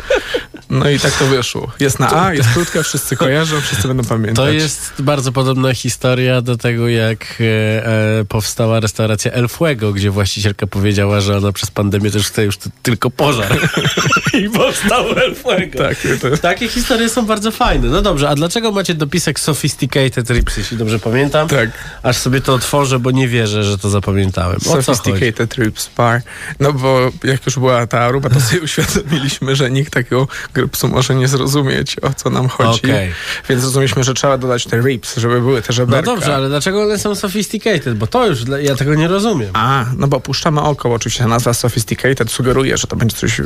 No 0.69 0.89
i 0.89 0.99
tak 0.99 1.11
to 1.13 1.25
wyszło. 1.25 1.71
Jest 1.79 1.99
na 1.99 2.23
A, 2.25 2.33
jest 2.33 2.49
krótka, 2.53 2.83
wszyscy 2.83 3.15
kojarzą, 3.15 3.61
wszyscy 3.61 3.87
będą 3.87 4.03
pamiętać. 4.03 4.35
To 4.35 4.49
jest 4.51 4.93
bardzo 4.99 5.31
podobna 5.31 5.73
historia 5.73 6.41
do 6.41 6.57
tego, 6.57 6.87
jak 6.89 7.25
e, 7.39 7.85
e, 8.19 8.25
powstała 8.25 8.79
restauracja 8.79 9.31
El 9.31 9.47
Fuego, 9.47 9.93
gdzie 9.93 10.11
właścicielka 10.11 10.67
powiedziała, 10.67 11.21
że 11.21 11.37
ona 11.37 11.51
przez 11.51 11.71
pandemię 11.71 12.11
też 12.11 12.27
chce 12.27 12.43
już 12.43 12.57
t- 12.57 12.69
tylko 12.83 13.09
pożar. 13.09 13.57
I 14.43 14.49
powstał 14.49 15.09
El 15.09 15.35
Fuego. 15.35 15.77
Tak, 15.79 15.97
to, 16.21 16.37
Takie 16.37 16.67
historie 16.69 17.09
są 17.09 17.25
bardzo 17.25 17.51
fajne. 17.51 17.87
No 17.87 18.01
dobrze, 18.01 18.29
a 18.31 18.35
dlaczego 18.35 18.71
macie 18.71 18.93
dopisek 18.93 19.39
Sophisticated 19.39 20.29
Rips, 20.29 20.57
jeśli 20.57 20.77
dobrze 20.77 20.99
pamiętam? 20.99 21.47
Tak. 21.47 21.69
Aż 22.03 22.17
sobie 22.17 22.41
to 22.41 22.53
otworzę, 22.53 22.99
bo 22.99 23.11
nie 23.11 23.27
wierzę, 23.27 23.63
że 23.63 23.77
to 23.77 23.89
zapamiętałem. 23.89 24.57
O? 24.69 24.81
Sophisticated 24.81 25.55
Ribs 25.55 25.89
Bar. 25.97 26.21
No 26.59 26.73
bo 26.73 26.99
jak 27.23 27.45
już 27.45 27.55
była 27.59 27.87
ta 27.87 27.99
Aruba, 27.99 28.29
to 28.29 28.39
sobie 28.41 28.61
uświadomiliśmy, 28.67 29.55
że 29.55 29.71
nikt 29.71 29.93
takiego 29.93 30.27
grypsu 30.53 30.87
może 30.87 31.15
nie 31.15 31.27
zrozumieć, 31.27 31.95
o 31.99 32.13
co 32.13 32.29
nam 32.29 32.47
chodzi. 32.47 32.79
Okej. 32.79 33.11
Więc 33.49 33.61
zrozumieliśmy, 33.61 34.03
że 34.03 34.13
trzeba 34.13 34.37
dodać 34.37 34.65
te 34.65 34.81
ribs, 34.81 35.17
żeby 35.17 35.41
były 35.41 35.61
te 35.61 35.67
No 35.69 35.73
żeberka. 35.73 36.01
dobrze, 36.01 36.35
ale 36.35 36.49
dlaczego 36.49 36.83
one 36.83 36.99
są 36.99 37.15
sophisticated? 37.15 37.97
Bo 37.97 38.07
to 38.07 38.27
już, 38.27 38.39
ja 38.61 38.75
tego 38.75 38.95
nie 38.95 39.07
rozumiem. 39.07 39.49
A, 39.53 39.85
no 39.97 40.07
bo 40.07 40.19
puszczamy 40.19 40.61
oko, 40.61 40.93
oczywiście 40.93 41.25
nazwa 41.25 41.53
Sophisticated 41.53 42.31
sugeruje, 42.31 42.77
że 42.77 42.87
to 42.87 42.95
będzie 42.95 43.17
coś 43.17 43.41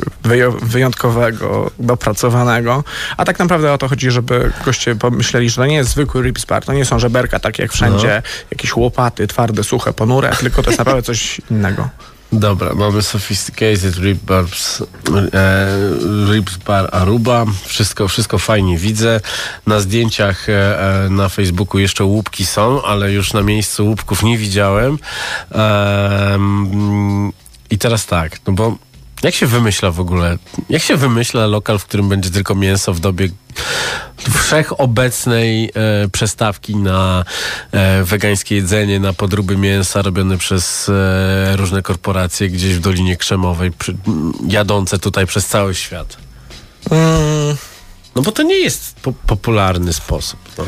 wyjątkowego, 0.62 1.70
dopracowanego, 1.78 2.84
a 3.16 3.24
tak 3.24 3.38
naprawdę 3.38 3.72
o 3.72 3.78
to 3.78 3.88
chodzi, 3.88 4.10
żeby 4.10 4.52
goście 4.76 4.96
pomyśleli, 4.96 5.50
że 5.50 5.56
to 5.56 5.66
nie 5.66 5.74
jest 5.74 5.90
zwykły 5.90 6.22
ribs 6.22 6.44
bar, 6.44 6.64
to 6.64 6.72
nie 6.72 6.84
są 6.84 6.98
żeberka 6.98 7.38
takie 7.40 7.62
jak 7.62 7.72
wszędzie, 7.72 8.22
No. 8.24 8.30
jakieś 8.50 8.76
łopaty, 8.76 9.26
twarde, 9.26 9.64
suche, 9.64 9.92
ponure, 9.92 10.36
tylko 10.40 10.62
to 10.62 10.70
jest 10.70 10.78
naprawdę 10.78 11.02
coś 11.02 11.40
innego. 11.50 11.88
Dobra, 12.32 12.74
mamy 12.74 13.02
Sophisticated 13.02 13.96
Rib 13.96 14.18
Bars, 14.22 14.80
e, 14.80 14.86
Ribs 16.32 16.56
Bar 16.56 16.88
Aruba. 16.92 17.44
Wszystko, 17.66 18.08
wszystko 18.08 18.38
fajnie 18.38 18.78
widzę. 18.78 19.20
Na 19.66 19.80
zdjęciach 19.80 20.48
e, 20.48 20.80
e, 21.04 21.10
na 21.10 21.28
Facebooku 21.28 21.78
jeszcze 21.78 22.04
łupki 22.04 22.46
są, 22.46 22.82
ale 22.82 23.12
już 23.12 23.32
na 23.32 23.42
miejscu 23.42 23.86
łupków 23.86 24.22
nie 24.22 24.38
widziałem. 24.38 24.98
Em, 25.50 27.32
I 27.70 27.78
teraz 27.78 28.06
tak, 28.06 28.38
no 28.46 28.52
bo 28.52 28.76
jak 29.26 29.34
się 29.34 29.46
wymyśla 29.46 29.90
w 29.90 30.00
ogóle, 30.00 30.38
jak 30.68 30.82
się 30.82 30.96
wymyśla 30.96 31.46
lokal, 31.46 31.78
w 31.78 31.84
którym 31.84 32.08
będzie 32.08 32.30
tylko 32.30 32.54
mięso 32.54 32.94
w 32.94 33.00
dobie 33.00 33.28
wszechobecnej 34.34 35.70
e, 35.74 36.08
przestawki 36.08 36.76
na 36.76 37.24
e, 37.72 38.04
wegańskie 38.04 38.56
jedzenie, 38.56 39.00
na 39.00 39.12
podróby 39.12 39.56
mięsa 39.56 40.02
robione 40.02 40.38
przez 40.38 40.88
e, 40.88 41.56
różne 41.56 41.82
korporacje 41.82 42.48
gdzieś 42.48 42.74
w 42.74 42.80
Dolinie 42.80 43.16
Krzemowej, 43.16 43.72
przy, 43.72 43.96
jadące 44.48 44.98
tutaj 44.98 45.26
przez 45.26 45.46
cały 45.46 45.74
świat. 45.74 46.16
Mm, 46.90 47.56
No 48.16 48.22
bo 48.22 48.32
to 48.32 48.42
nie 48.42 48.58
jest 48.58 48.96
po, 49.02 49.12
popularny 49.12 49.92
sposób. 49.92 50.40
No. 50.58 50.64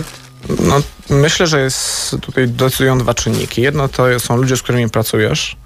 No, 0.61 0.83
myślę, 1.11 1.47
że 1.47 1.61
jest 1.61 2.17
tutaj 2.21 2.49
decydują 2.49 2.99
dwa 2.99 3.15
czynniki. 3.15 3.63
Jedno 3.63 3.89
to 3.89 4.21
są 4.21 4.37
ludzie, 4.37 4.57
z 4.57 4.63
którymi 4.63 4.91
pracujesz. 4.91 5.57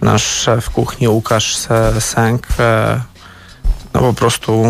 Nasz 0.00 0.24
szef 0.24 0.70
kuchni 0.70 1.08
Łukasz 1.08 1.56
Sęk 2.00 2.46
no 3.94 4.00
po 4.00 4.12
prostu 4.14 4.64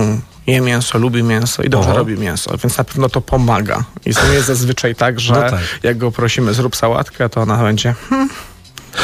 je 0.47 0.61
mięso, 0.61 0.99
lubi 0.99 1.23
mięso 1.23 1.63
i 1.63 1.69
dobrze 1.69 1.89
Oho. 1.89 1.99
robi 1.99 2.19
mięso, 2.19 2.59
więc 2.59 2.79
na 2.79 2.85
pewno 2.85 3.09
to 3.09 3.21
pomaga. 3.21 3.85
I 4.07 4.09
nim 4.25 4.33
jest 4.33 4.47
zazwyczaj 4.47 4.95
tak, 4.95 5.21
że 5.21 5.35
No 5.35 5.51
tak. 5.51 5.61
jak 5.83 5.99
go 5.99 6.13
prosimy 6.13 6.55
zrób 6.55 6.77
sałatkę, 6.77 7.29
to 7.29 7.41
ona 7.41 7.63
będzie 7.63 7.95
hmm, 8.11 8.29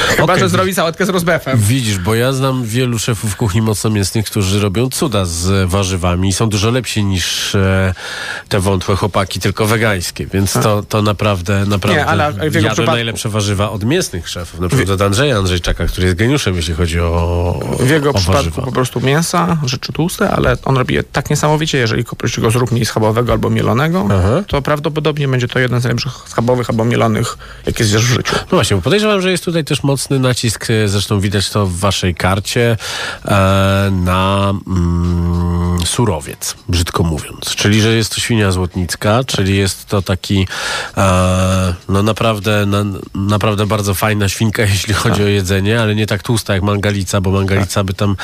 chyba, 0.08 0.22
Okej. 0.24 0.38
że 0.40 0.48
zrobi 0.48 0.74
sałatkę 0.74 1.06
z 1.06 1.08
rozbefem. 1.08 1.58
Widzisz, 1.58 1.98
bo 1.98 2.14
ja 2.14 2.32
znam 2.32 2.64
wielu 2.64 2.98
szefów 2.98 3.36
kuchni 3.36 3.62
mocnomięsnych, 3.62 4.26
którzy 4.26 4.60
robią 4.60 4.90
cuda 4.90 5.24
z 5.24 5.70
warzywami 5.70 6.28
i 6.28 6.32
są 6.32 6.48
dużo 6.48 6.70
lepsi 6.70 7.04
niż 7.04 7.54
e, 7.54 7.94
te 8.48 8.60
wątłe 8.60 8.96
chłopaki, 8.96 9.40
tylko 9.40 9.66
wegańskie, 9.66 10.26
więc 10.26 10.52
to, 10.52 10.82
to 10.82 11.02
naprawdę, 11.02 11.64
naprawdę 11.66 11.98
Nie, 12.00 12.06
ale 12.06 12.32
w 12.32 12.54
jego 12.54 12.68
przypadku- 12.68 12.86
najlepsze 12.86 13.28
warzywa 13.28 13.70
od 13.70 13.84
mięsnych 13.84 14.28
szefów, 14.28 14.60
na 14.60 14.68
przykład 14.68 14.90
od 14.90 15.02
Andrzeja 15.02 15.36
Andrzejczaka, 15.38 15.86
który 15.86 16.06
jest 16.06 16.18
geniuszem, 16.18 16.56
jeśli 16.56 16.74
chodzi 16.74 17.00
o, 17.00 17.60
W 17.80 17.90
jego 17.90 18.10
o 18.10 18.14
przypadku 18.14 18.32
warzywa. 18.44 18.62
po 18.62 18.72
prostu 18.72 19.00
mięsa, 19.00 19.58
rzeczy 19.64 19.92
tłuste, 19.92 20.30
ale 20.30 20.56
on 20.64 20.76
robi 20.76 20.94
je 20.94 21.04
tak 21.04 21.30
niesamowicie, 21.30 21.78
jeżeli 21.78 22.04
kupisz 22.04 22.40
go 22.40 22.50
z 22.50 22.54
równi 22.54 22.86
schabowego 22.86 23.32
albo 23.32 23.50
mielonego, 23.50 24.08
Aha. 24.10 24.42
to 24.48 24.62
prawdopodobnie 24.62 25.28
będzie 25.28 25.48
to 25.48 25.58
jeden 25.58 25.80
z 25.80 25.84
najlepszych 25.84 26.12
schabowych 26.26 26.70
albo 26.70 26.84
mielonych, 26.84 27.38
jakie 27.66 27.84
zjesz 27.84 28.02
w 28.06 28.14
życiu. 28.14 28.34
No 28.34 28.46
właśnie, 28.50 28.76
bo 28.76 28.82
podejrzewam, 28.82 29.20
że 29.20 29.30
jest 29.30 29.44
tutaj 29.44 29.64
też 29.64 29.82
mocny 29.94 30.18
nacisk, 30.18 30.70
e, 30.70 30.88
zresztą 30.88 31.20
widać 31.20 31.50
to 31.50 31.66
w 31.66 31.78
waszej 31.78 32.14
karcie, 32.14 32.76
e, 33.24 33.90
na 33.92 34.54
mm, 34.66 35.78
surowiec, 35.86 36.54
brzydko 36.68 37.02
mówiąc. 37.02 37.54
Czyli, 37.54 37.80
że 37.80 37.94
jest 37.94 38.14
to 38.14 38.20
świnia 38.20 38.52
złotnicka, 38.52 39.24
czyli 39.24 39.56
jest 39.56 39.86
to 39.86 40.02
taki 40.02 40.46
e, 40.96 41.74
no 41.88 42.02
naprawdę, 42.02 42.66
na, 42.66 42.84
naprawdę 43.14 43.66
bardzo 43.66 43.94
fajna 43.94 44.28
świnka, 44.28 44.62
jeśli 44.74 44.94
chodzi 44.94 45.22
o 45.22 45.26
jedzenie, 45.26 45.80
ale 45.80 45.94
nie 45.94 46.06
tak 46.06 46.22
tłusta 46.22 46.54
jak 46.54 46.62
mangalica, 46.62 47.20
bo 47.20 47.30
mangalica 47.30 47.84
by 47.84 47.94
tam, 47.94 48.16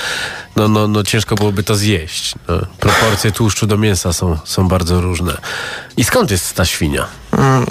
no, 0.57 0.69
no, 0.69 0.89
no 0.89 1.03
ciężko 1.03 1.35
byłoby 1.35 1.63
to 1.63 1.75
zjeść. 1.75 2.35
No, 2.49 2.59
proporcje 2.81 3.33
tłuszczu 3.33 3.67
do 3.67 3.79
mięsa 3.79 4.13
są, 4.13 4.39
są 4.45 4.69
bardzo 4.69 5.01
różne. 5.01 5.37
I 5.97 6.05
skąd 6.05 6.31
jest 6.31 6.55
ta 6.55 6.65
świnia? 6.65 7.07
Mm, 7.33 7.67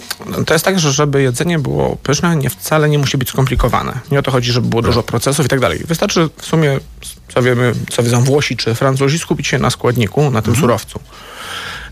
To 0.45 0.53
jest 0.53 0.65
tak, 0.65 0.79
że 0.79 0.91
żeby 0.91 1.21
jedzenie 1.21 1.59
było 1.59 1.95
pyszne, 1.95 2.35
nie 2.35 2.49
wcale 2.49 2.89
nie 2.89 2.99
musi 2.99 3.17
być 3.17 3.29
skomplikowane. 3.29 3.99
Nie 4.11 4.19
o 4.19 4.21
to 4.21 4.31
chodzi, 4.31 4.51
żeby 4.51 4.67
było 4.67 4.81
dużo 4.81 5.03
procesów 5.03 5.45
i 5.45 5.49
tak 5.49 5.59
dalej. 5.59 5.79
Wystarczy 5.85 6.29
w 6.37 6.45
sumie, 6.45 6.79
co 7.33 7.41
wiemy, 7.41 7.73
co 7.89 8.03
wiedzą 8.03 8.23
Włosi 8.23 8.57
czy 8.57 8.75
Francuzi, 8.75 9.19
skupić 9.19 9.47
się 9.47 9.59
na 9.59 9.69
składniku, 9.69 10.31
na 10.31 10.41
tym 10.41 10.55
surowcu. 10.55 10.99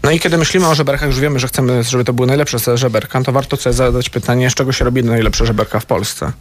No 0.03 0.11
i 0.11 0.19
kiedy 0.19 0.37
myślimy 0.37 0.67
o 0.67 0.75
żeberkach, 0.75 1.07
już 1.09 1.19
wiemy, 1.19 1.39
że 1.39 1.47
chcemy, 1.47 1.83
żeby 1.83 2.03
to 2.03 2.13
były 2.13 2.27
najlepsze 2.27 2.77
żeberka, 2.77 3.23
to 3.23 3.31
warto 3.31 3.57
sobie 3.57 3.73
zadać 3.73 4.09
pytanie, 4.09 4.49
z 4.49 4.53
czego 4.53 4.71
się 4.71 4.85
robi 4.85 5.03
najlepsze 5.03 5.45
żeberka 5.45 5.79
w 5.79 5.85
Polsce. 5.85 6.31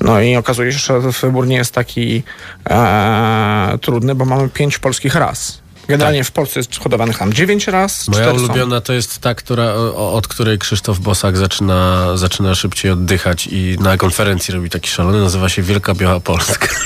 No 0.00 0.20
i 0.20 0.36
okazuje 0.36 0.72
się, 0.72 0.78
że 0.78 1.00
wybór 1.00 1.46
nie 1.46 1.56
jest 1.56 1.74
taki 1.74 2.22
e, 2.70 3.78
trudny, 3.80 4.14
bo 4.14 4.24
mamy 4.24 4.48
pięć 4.48 4.78
polskich 4.78 5.14
ras. 5.14 5.58
Generalnie 5.90 6.24
w 6.24 6.30
Polsce 6.32 6.60
jest 6.60 6.78
hodowanych 6.80 7.18
tam 7.18 7.32
dziewięć 7.32 7.66
ras. 7.66 8.08
Moja 8.08 8.22
cztery 8.24 8.38
są- 8.38 8.44
ulubiona 8.44 8.80
to 8.80 8.92
jest 8.92 9.18
ta, 9.18 9.34
która, 9.34 9.74
od 9.94 10.28
której 10.28 10.58
Krzysztof 10.58 10.98
Bosak 10.98 11.36
zaczyna, 11.36 12.16
zaczyna 12.16 12.54
szybciej 12.54 12.90
oddychać 12.90 13.46
i 13.50 13.76
na 13.80 13.96
konferencji 13.96 14.54
robi 14.54 14.70
taki 14.70 14.90
szalony, 14.90 15.20
nazywa 15.20 15.48
się 15.48 15.62
Wielka 15.62 15.94
Biała 15.94 16.20
Polska. 16.20 16.66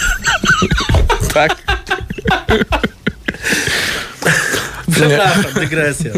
Tak. 1.34 1.56
Przepraszam, 4.92 5.52
dygresja. 5.54 6.10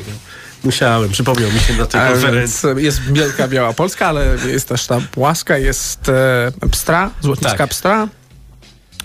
Musiałem, 0.65 1.11
przypomniał 1.11 1.53
mi 1.53 1.61
się 1.61 1.75
na 1.75 1.87
tej 1.87 2.01
konferencji. 2.13 2.69
jest 2.77 3.01
wielka 3.13 3.49
biała 3.49 3.73
Polska, 3.73 4.07
ale 4.07 4.37
jest 4.47 4.69
też 4.69 4.87
ta 4.87 5.01
płaska, 5.11 5.59
jest 5.59 6.09
e, 6.09 6.53
pstra, 6.71 7.11
złotnicka 7.21 7.59
Tak. 7.59 7.71
pstra. 7.71 8.09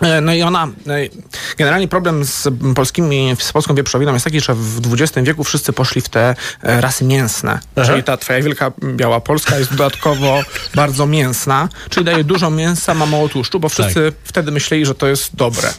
E, 0.02 0.22
No 0.22 0.34
i 0.34 0.42
ona, 0.42 0.68
e, 0.88 1.10
generalnie 1.58 1.88
problem 1.88 2.26
z 2.26 2.48
polskimi, 2.76 3.36
z 3.40 3.52
polską 3.52 3.76
wieprzowiną 3.76 4.14
jest 4.14 4.26
taki, 4.26 4.42
że 4.42 4.54
w 4.56 5.02
XX 5.02 5.28
wieku 5.28 5.44
wszyscy 5.44 5.74
poszli 5.74 6.02
w 6.02 6.10
te 6.10 6.36
e, 6.64 6.82
rasy 6.82 7.06
mięsne. 7.06 7.60
Czyli 7.86 8.04
ta 8.04 8.18
twoja 8.18 8.42
wielka 8.42 8.72
biała 8.84 9.20
Polska 9.20 9.60
jest 9.60 9.72
dodatkowo 9.72 10.42
bardzo 10.76 11.08
mięsna, 11.08 11.70
czyli 11.90 12.06
daje 12.06 12.24
dużo 12.24 12.50
mięsa, 12.50 12.94
ma 12.94 13.06
mało 13.06 13.30
tłuszczu, 13.30 13.60
bo 13.60 13.70
wszyscy 13.70 14.14
wtedy 14.24 14.52
myśleli, 14.52 14.86
że 14.86 14.96
to 14.96 15.08
jest 15.08 15.36
dobre. 15.36 15.74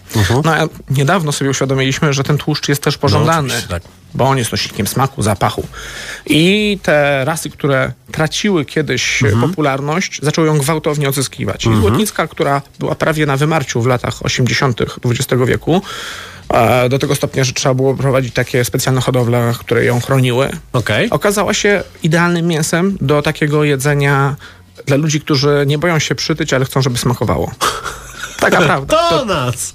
No 0.45 0.55
a 0.55 0.63
niedawno 0.91 1.33
sobie 1.33 1.51
uświadomiliśmy, 1.51 2.13
że 2.13 2.25
ten 2.25 2.39
tłuszcz 2.39 2.69
jest 2.69 2.83
też 2.83 2.99
pożądany. 2.99 3.49
oczywiście, 3.49 3.69
tak. 3.69 3.83
Bo 4.15 4.25
on 4.25 4.39
jest 4.39 4.53
nośnikiem 4.53 4.87
smaku, 4.87 5.23
zapachu. 5.23 5.67
I 6.27 6.79
te 6.83 7.25
rasy, 7.25 7.51
które 7.51 7.93
traciły 8.13 8.65
kiedyś 8.65 9.23
Mhm. 9.23 9.51
popularność, 9.51 10.19
zaczęły 10.23 10.47
ją 10.47 10.59
gwałtownie 10.59 11.09
odzyskiwać. 11.09 11.67
I 11.67 11.77
Złotnicka, 11.77 12.27
która 12.27 12.63
była 12.79 12.95
prawie 12.95 13.27
na 13.27 13.37
wymarciu 13.37 13.83
w 13.83 13.87
latach 13.87 14.25
80. 14.25 14.81
XX 15.05 15.43
wieku, 15.47 15.83
e, 16.49 16.89
do 16.89 16.99
tego 16.99 17.15
stopnia, 17.15 17.45
że 17.45 17.53
trzeba 17.53 17.75
było 17.75 17.95
prowadzić 17.95 18.35
takie 18.35 18.65
specjalne 18.65 19.01
hodowle, 19.01 19.53
które 19.59 19.85
ją 19.85 20.01
chroniły, 20.01 20.51
Okej. 20.73 21.11
okazała 21.11 21.55
się 21.55 21.83
idealnym 22.03 22.47
mięsem 22.47 22.97
do 23.01 23.23
takiego 23.23 23.65
jedzenia 23.65 24.37
dla 24.87 24.97
ludzi, 24.97 25.21
którzy 25.21 25.65
nie 25.67 25.79
boją 25.79 25.99
się 25.99 26.15
przytyć, 26.15 26.53
ale 26.53 26.65
chcą, 26.65 26.83
żeby 26.83 26.99
smakowało. 26.99 27.53
Taka 28.43 28.61
prawda. 28.69 29.09
To 29.11 29.25
nas! 29.25 29.75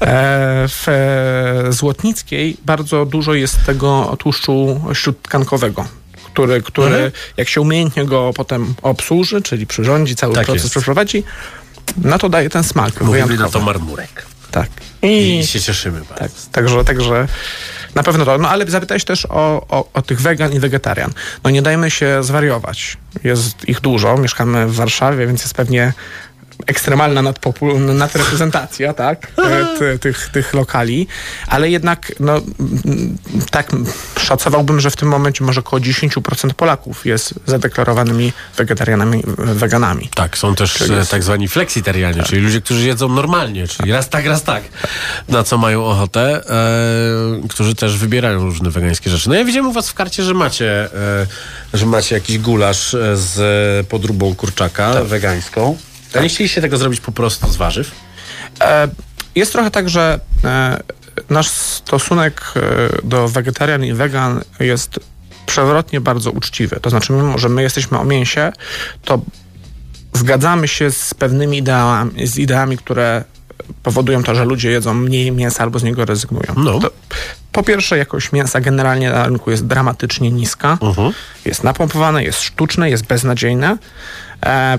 E, 0.00 0.68
w 0.68 0.88
e, 0.88 1.72
Złotnickiej 1.72 2.56
bardzo 2.64 3.06
dużo 3.06 3.34
jest 3.34 3.64
tego 3.66 4.16
tłuszczu 4.18 4.80
śródtkankowego. 4.92 5.84
Który, 6.26 6.62
który 6.62 6.86
Mhm. 6.94 7.12
jak 7.36 7.48
się 7.48 7.60
umiejętnie 7.60 8.04
go 8.04 8.30
potem 8.36 8.74
obsłuży, 8.82 9.42
czyli 9.42 9.66
przyrządzi, 9.66 10.16
cały 10.16 10.34
Tak 10.34 10.46
proces 10.46 10.62
jest. 10.62 10.74
przeprowadzi, 10.74 11.24
no 11.96 12.18
to 12.18 12.28
daje 12.28 12.50
ten 12.50 12.64
smak 12.64 13.00
Mówili 13.00 13.38
na 13.38 13.48
to 13.48 13.60
marmurek. 13.60 14.26
Tak. 14.50 14.68
I, 15.02 15.38
I, 15.38 15.46
się 15.46 15.60
cieszymy 15.60 15.98
bardzo. 15.98 16.14
tak, 16.14 16.30
także, 16.52 16.84
także 16.84 17.28
na 17.94 18.02
pewno 18.02 18.24
to. 18.24 18.38
No 18.38 18.48
ale 18.48 18.66
zapytałeś 18.66 19.04
też 19.04 19.26
o, 19.26 19.66
o, 19.68 19.88
o 19.94 20.02
tych 20.02 20.20
wegan 20.20 20.52
i 20.52 20.60
wegetarian. 20.60 21.12
No 21.44 21.50
nie 21.50 21.62
dajmy 21.62 21.90
się 21.90 22.22
zwariować. 22.22 22.96
Jest 23.24 23.68
ich 23.68 23.80
dużo. 23.80 24.16
Mieszkamy 24.16 24.66
w 24.66 24.74
Warszawie, 24.74 25.26
więc 25.26 25.40
jest 25.40 25.54
pewnie 25.54 25.92
ekstremalna 26.66 27.22
nadpopu- 27.22 27.94
nadreprezentacja, 27.94 28.94
tak, 28.94 29.26
e, 29.38 29.78
ty, 29.78 29.98
tych, 29.98 30.28
tych 30.28 30.54
lokali, 30.54 31.06
ale 31.46 31.70
jednak 31.70 32.12
no, 32.20 32.40
tak 33.50 33.70
szacowałbym, 34.18 34.80
że 34.80 34.90
w 34.90 34.96
tym 34.96 35.08
momencie 35.08 35.44
może 35.44 35.60
około 35.60 35.80
10% 35.80 36.54
Polaków 36.54 37.06
jest 37.06 37.34
zadeklarowanymi 37.46 38.32
wegetarianami, 38.56 39.22
weganami. 39.38 40.08
Tak, 40.14 40.38
są 40.38 40.54
też 40.54 40.82
e, 40.82 41.06
tak 41.10 41.22
zwani 41.22 41.48
flexitarianie, 41.48 42.22
czyli 42.22 42.42
ludzie, 42.42 42.60
którzy 42.60 42.86
jedzą 42.86 43.08
normalnie, 43.08 43.68
czyli 43.68 43.92
raz 43.92 44.08
tak, 44.08 44.26
raz 44.26 44.42
tak, 44.42 44.62
na 45.28 45.44
co 45.44 45.58
mają 45.58 45.84
ochotę, 45.84 46.42
e, 46.50 47.48
którzy 47.48 47.74
też 47.74 47.98
wybierają 47.98 48.38
różne 48.38 48.70
wegańskie 48.70 49.10
rzeczy. 49.10 49.28
No 49.28 49.34
ja 49.34 49.44
widziałem 49.44 49.70
u 49.70 49.72
was 49.72 49.88
w 49.88 49.94
karcie, 49.94 50.22
że 50.22 50.34
macie, 50.34 50.94
e, 50.94 51.26
że 51.74 51.86
macie 51.86 52.14
jakiś 52.14 52.38
gulasz 52.38 52.94
e, 52.94 53.16
z 53.16 53.86
podróbą 53.86 54.34
kurczaka 54.34 55.04
wegańską. 55.04 55.76
A 56.16 56.20
nie 56.22 56.28
chcieliście 56.28 56.60
tego 56.60 56.76
zrobić 56.76 57.00
po 57.00 57.12
prostu 57.12 57.48
z 57.52 57.56
warzyw? 57.56 57.90
E, 58.60 58.88
Jest 59.34 59.52
trochę 59.52 59.70
tak, 59.70 59.88
że 59.88 60.20
e, 60.44 60.80
nasz 61.30 61.48
stosunek 61.48 62.42
e, 62.56 62.60
do 63.02 63.28
wegetarian 63.28 63.84
i 63.84 63.92
wegan 63.92 64.40
jest 64.60 65.00
przewrotnie 65.46 66.00
bardzo 66.00 66.30
uczciwy. 66.30 66.78
To 66.82 66.90
znaczy, 66.90 67.12
mimo 67.12 67.38
że 67.38 67.48
my 67.48 67.62
jesteśmy 67.62 67.98
o 67.98 68.04
mięsie, 68.04 68.52
to 69.04 69.20
zgadzamy 70.12 70.68
się 70.68 70.90
z 70.90 71.14
pewnymi 71.14 71.58
ideami, 71.58 72.26
z 72.26 72.38
ideami, 72.38 72.76
które 72.78 73.24
powodują 73.82 74.22
to, 74.22 74.34
że 74.34 74.44
ludzie 74.44 74.70
jedzą 74.70 74.94
mniej 74.94 75.32
mięsa 75.32 75.62
albo 75.62 75.78
z 75.78 75.82
niego 75.82 76.04
rezygnują. 76.04 76.54
No. 76.56 76.80
To, 76.80 76.90
po 77.52 77.62
pierwsze, 77.62 77.98
jakość 77.98 78.32
mięsa 78.32 78.60
generalnie 78.60 79.10
na 79.10 79.26
rynku 79.26 79.50
jest 79.50 79.66
dramatycznie 79.66 80.30
niska. 80.30 80.78
Jest 81.44 81.64
napompowane, 81.64 82.24
jest 82.24 82.42
sztuczne, 82.42 82.90
jest 82.90 83.06
beznadziejne. 83.06 83.78
E, 84.46 84.78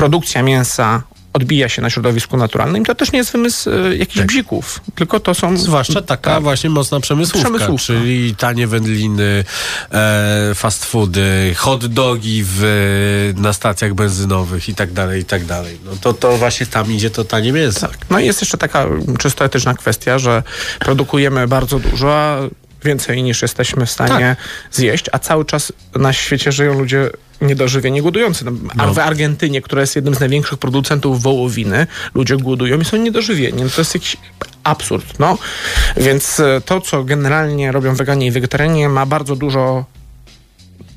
produkcja 0.00 0.42
mięsa 0.42 1.02
odbija 1.32 1.68
się 1.68 1.82
na 1.82 1.90
środowisku 1.90 2.36
naturalnym. 2.36 2.84
To 2.84 2.94
też 2.94 3.12
nie 3.12 3.18
jest 3.18 3.32
wymysł 3.32 3.70
e, 3.70 3.96
jakichś 3.96 4.24
bzików, 4.26 4.80
tylko 4.94 5.20
to 5.20 5.34
są... 5.34 5.56
Zwłaszcza 5.56 6.02
taka 6.02 6.30
Tak. 6.34 6.42
właśnie 6.42 6.70
mocna 6.70 7.00
przemysłówka, 7.00 7.50
Przemysłówka. 7.50 7.86
czyli 7.86 8.34
tanie 8.34 8.66
wędliny, 8.66 9.44
e, 9.92 10.52
fast 10.54 10.84
foody, 10.84 11.54
hot 11.56 11.86
dogi 11.86 12.42
w, 12.46 13.32
na 13.36 13.52
stacjach 13.52 13.94
benzynowych 13.94 14.68
i 14.68 14.74
tak 14.74 14.92
dalej, 14.92 15.20
i 15.20 15.24
tak 15.24 15.44
dalej. 15.44 15.78
No 15.84 15.92
to, 16.00 16.12
to 16.12 16.36
właśnie 16.36 16.66
tam 16.66 16.92
idzie 16.92 17.10
to 17.10 17.24
tanie 17.24 17.52
mięso. 17.52 17.80
Tak. 17.88 17.98
No 18.10 18.18
i 18.18 18.26
jest 18.26 18.40
jeszcze 18.40 18.58
taka 18.58 18.86
czysto 19.18 19.44
etyczna 19.44 19.74
kwestia, 19.74 20.18
że 20.18 20.42
produkujemy 20.78 21.48
bardzo 21.48 21.78
dużo, 21.78 22.14
a 22.14 22.38
więcej 22.84 23.22
niż 23.22 23.42
jesteśmy 23.42 23.86
w 23.86 23.90
stanie 23.90 24.36
zjeść, 24.70 25.04
a 25.12 25.18
cały 25.18 25.44
czas 25.44 25.72
na 25.94 26.12
świecie 26.12 26.52
żyją 26.52 26.78
ludzie 26.78 27.10
niedożywieni, 27.40 28.02
głodujący. 28.02 28.44
No, 28.44 28.52
A 28.78 28.86
w 28.86 28.98
Argentynie, 28.98 29.62
która 29.62 29.80
jest 29.80 29.96
jednym 29.96 30.14
z 30.14 30.20
największych 30.20 30.58
producentów 30.58 31.22
wołowiny, 31.22 31.86
ludzie 32.14 32.36
głodują 32.36 32.78
i 32.78 32.84
są 32.84 32.96
niedożywieni. 32.96 33.62
No 33.62 33.68
to 33.68 33.80
jest 33.80 33.94
jakiś 33.94 34.16
absurd. 34.64 35.18
No. 35.18 35.38
Więc 35.96 36.40
e, 36.40 36.60
to, 36.64 36.80
co 36.80 37.04
generalnie 37.04 37.72
robią 37.72 37.94
weganie 37.94 38.26
i 38.26 38.30
wegetarianie, 38.30 38.88
ma 38.88 39.06
bardzo 39.06 39.36
dużo 39.36 39.84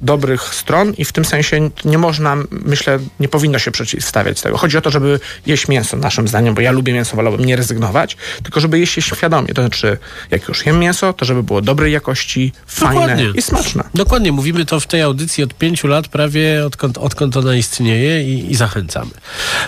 dobrych 0.03 0.55
stron 0.55 0.93
i 0.97 1.05
w 1.05 1.11
tym 1.11 1.25
sensie 1.25 1.69
nie 1.85 1.97
można, 1.97 2.37
myślę, 2.51 2.99
nie 3.19 3.27
powinno 3.27 3.59
się 3.59 3.71
przeciwstawiać 3.71 4.41
tego. 4.41 4.57
Chodzi 4.57 4.77
o 4.77 4.81
to, 4.81 4.89
żeby 4.89 5.19
jeść 5.45 5.67
mięso, 5.67 5.97
naszym 5.97 6.27
zdaniem, 6.27 6.55
bo 6.55 6.61
ja 6.61 6.71
lubię 6.71 6.93
mięso, 6.93 7.15
wolałbym 7.15 7.45
nie 7.45 7.55
rezygnować, 7.55 8.17
tylko 8.43 8.59
żeby 8.59 8.79
jeść 8.79 8.97
je 8.97 9.03
świadomie. 9.03 9.47
To 9.47 9.61
znaczy, 9.61 9.97
jak 10.31 10.47
już 10.47 10.65
jem 10.65 10.79
mięso, 10.79 11.13
to 11.13 11.25
żeby 11.25 11.43
było 11.43 11.61
dobrej 11.61 11.93
jakości, 11.93 12.53
fajne 12.67 13.01
Dokładnie. 13.01 13.31
i 13.35 13.41
smaczne. 13.41 13.83
Dokładnie, 13.93 14.31
mówimy 14.31 14.65
to 14.65 14.79
w 14.79 14.87
tej 14.87 15.01
audycji 15.01 15.43
od 15.43 15.53
pięciu 15.53 15.87
lat, 15.87 16.07
prawie 16.07 16.65
odkąd, 16.65 16.97
odkąd 16.97 17.37
ona 17.37 17.55
istnieje 17.55 18.23
i, 18.23 18.51
i 18.51 18.55
zachęcamy. 18.55 19.11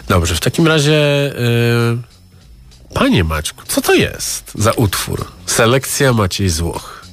Dobrze, 0.07 0.35
w 0.35 0.39
takim 0.39 0.67
razie, 0.67 0.91
yy, 0.91 1.97
panie 2.93 3.23
Maćku, 3.23 3.63
co 3.67 3.81
to 3.81 3.93
jest 3.93 4.51
za 4.55 4.71
utwór? 4.71 5.25
Selekcja 5.45 6.13
Maciej 6.13 6.49
Złoch. 6.49 7.05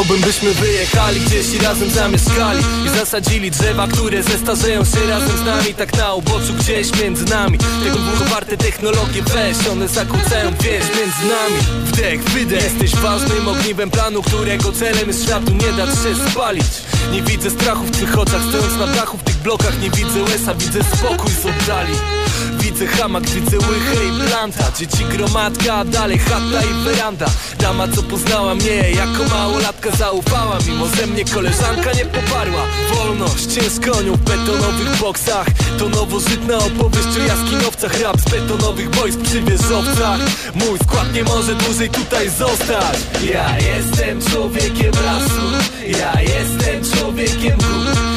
Chciałbym, 0.00 0.22
byśmy 0.22 0.54
wyjechali 0.54 1.20
gdzieś 1.20 1.54
i 1.54 1.58
razem 1.58 1.90
zamieszkali 1.90 2.64
I 2.86 2.98
zasadzili 2.98 3.50
drzewa, 3.50 3.88
które 3.88 4.22
zestarzeją 4.22 4.84
się 4.84 5.06
razem 5.08 5.36
z 5.36 5.44
nami. 5.44 5.74
Tak 5.74 5.96
na 5.96 6.14
uboczu 6.14 6.54
gdzieś 6.58 7.02
między 7.02 7.24
nami. 7.24 7.58
Tego 7.58 7.98
warte 8.30 8.56
technologie 8.56 9.22
weź 9.22 9.68
One 9.72 9.88
zakłócają 9.88 10.50
wieś 10.50 10.84
między 10.84 11.22
nami. 11.22 11.84
Wdech, 11.84 12.24
wydech. 12.24 12.64
Jesteś 12.64 12.96
ważnym 12.96 13.48
ogniwem 13.48 13.90
planu 13.90 14.22
Którego 14.22 14.72
celem 14.72 15.08
jest 15.08 15.24
światu 15.24 15.52
nie 15.52 15.72
dać 15.72 15.90
się 15.90 16.30
spalić. 16.30 16.72
Nie 17.12 17.22
widzę 17.22 17.50
strachu 17.50 17.84
w 17.84 17.90
twych 17.90 18.18
oczach 18.18 18.42
Stojąc 18.48 18.76
na 18.78 18.86
dachu 18.86 19.18
w 19.18 19.22
tych 19.22 19.36
blokach. 19.36 19.80
Nie 19.82 19.90
widzę 19.90 20.22
łesa, 20.22 20.54
widzę 20.54 20.80
spokój 20.84 21.30
z 21.42 21.46
oddali 21.46 22.19
Widzę 22.58 22.86
hamak, 22.86 23.30
widzę 23.30 23.56
łychę 23.56 24.04
i 24.08 24.28
planta. 24.28 24.72
Dzieci 24.78 25.04
gromadka, 25.04 25.84
dalej 25.84 26.18
chata 26.18 26.64
i 26.70 26.84
weranda. 26.84 27.26
Dama 27.58 27.88
co 27.88 28.02
poznała 28.02 28.54
mnie 28.54 28.90
jako 28.90 29.24
małolatka 29.30 29.90
zaufała. 29.90 30.58
Mimo 30.66 30.86
ze 30.86 31.06
mnie 31.06 31.24
koleżanka 31.24 31.92
nie 31.92 32.04
poparła. 32.06 32.62
Wolność, 32.94 33.46
ciężko 33.46 34.02
nią 34.02 34.14
w 34.14 34.20
betonowych 34.20 34.96
boksach. 35.00 35.46
To 35.78 35.88
nowożytna 35.88 36.58
opowieść 36.58 37.18
o 37.20 37.26
jaskiniowcach. 37.26 38.00
Rap 38.00 38.20
z 38.20 38.24
betonowych 38.24 38.90
boisk 38.90 39.20
przy 39.20 39.42
wieżowcach. 39.42 40.20
Mój 40.54 40.78
skład 40.78 41.14
nie 41.14 41.24
może 41.24 41.54
dłużej 41.54 41.88
tutaj 41.88 42.30
zostać. 42.30 42.98
Ja 43.34 43.58
jestem 43.58 44.22
człowiekiem 44.30 44.92
lasu. 45.04 45.66
Ja 46.00 46.20
jestem 46.20 46.98
człowiekiem 46.98 47.58
gór 47.58 48.09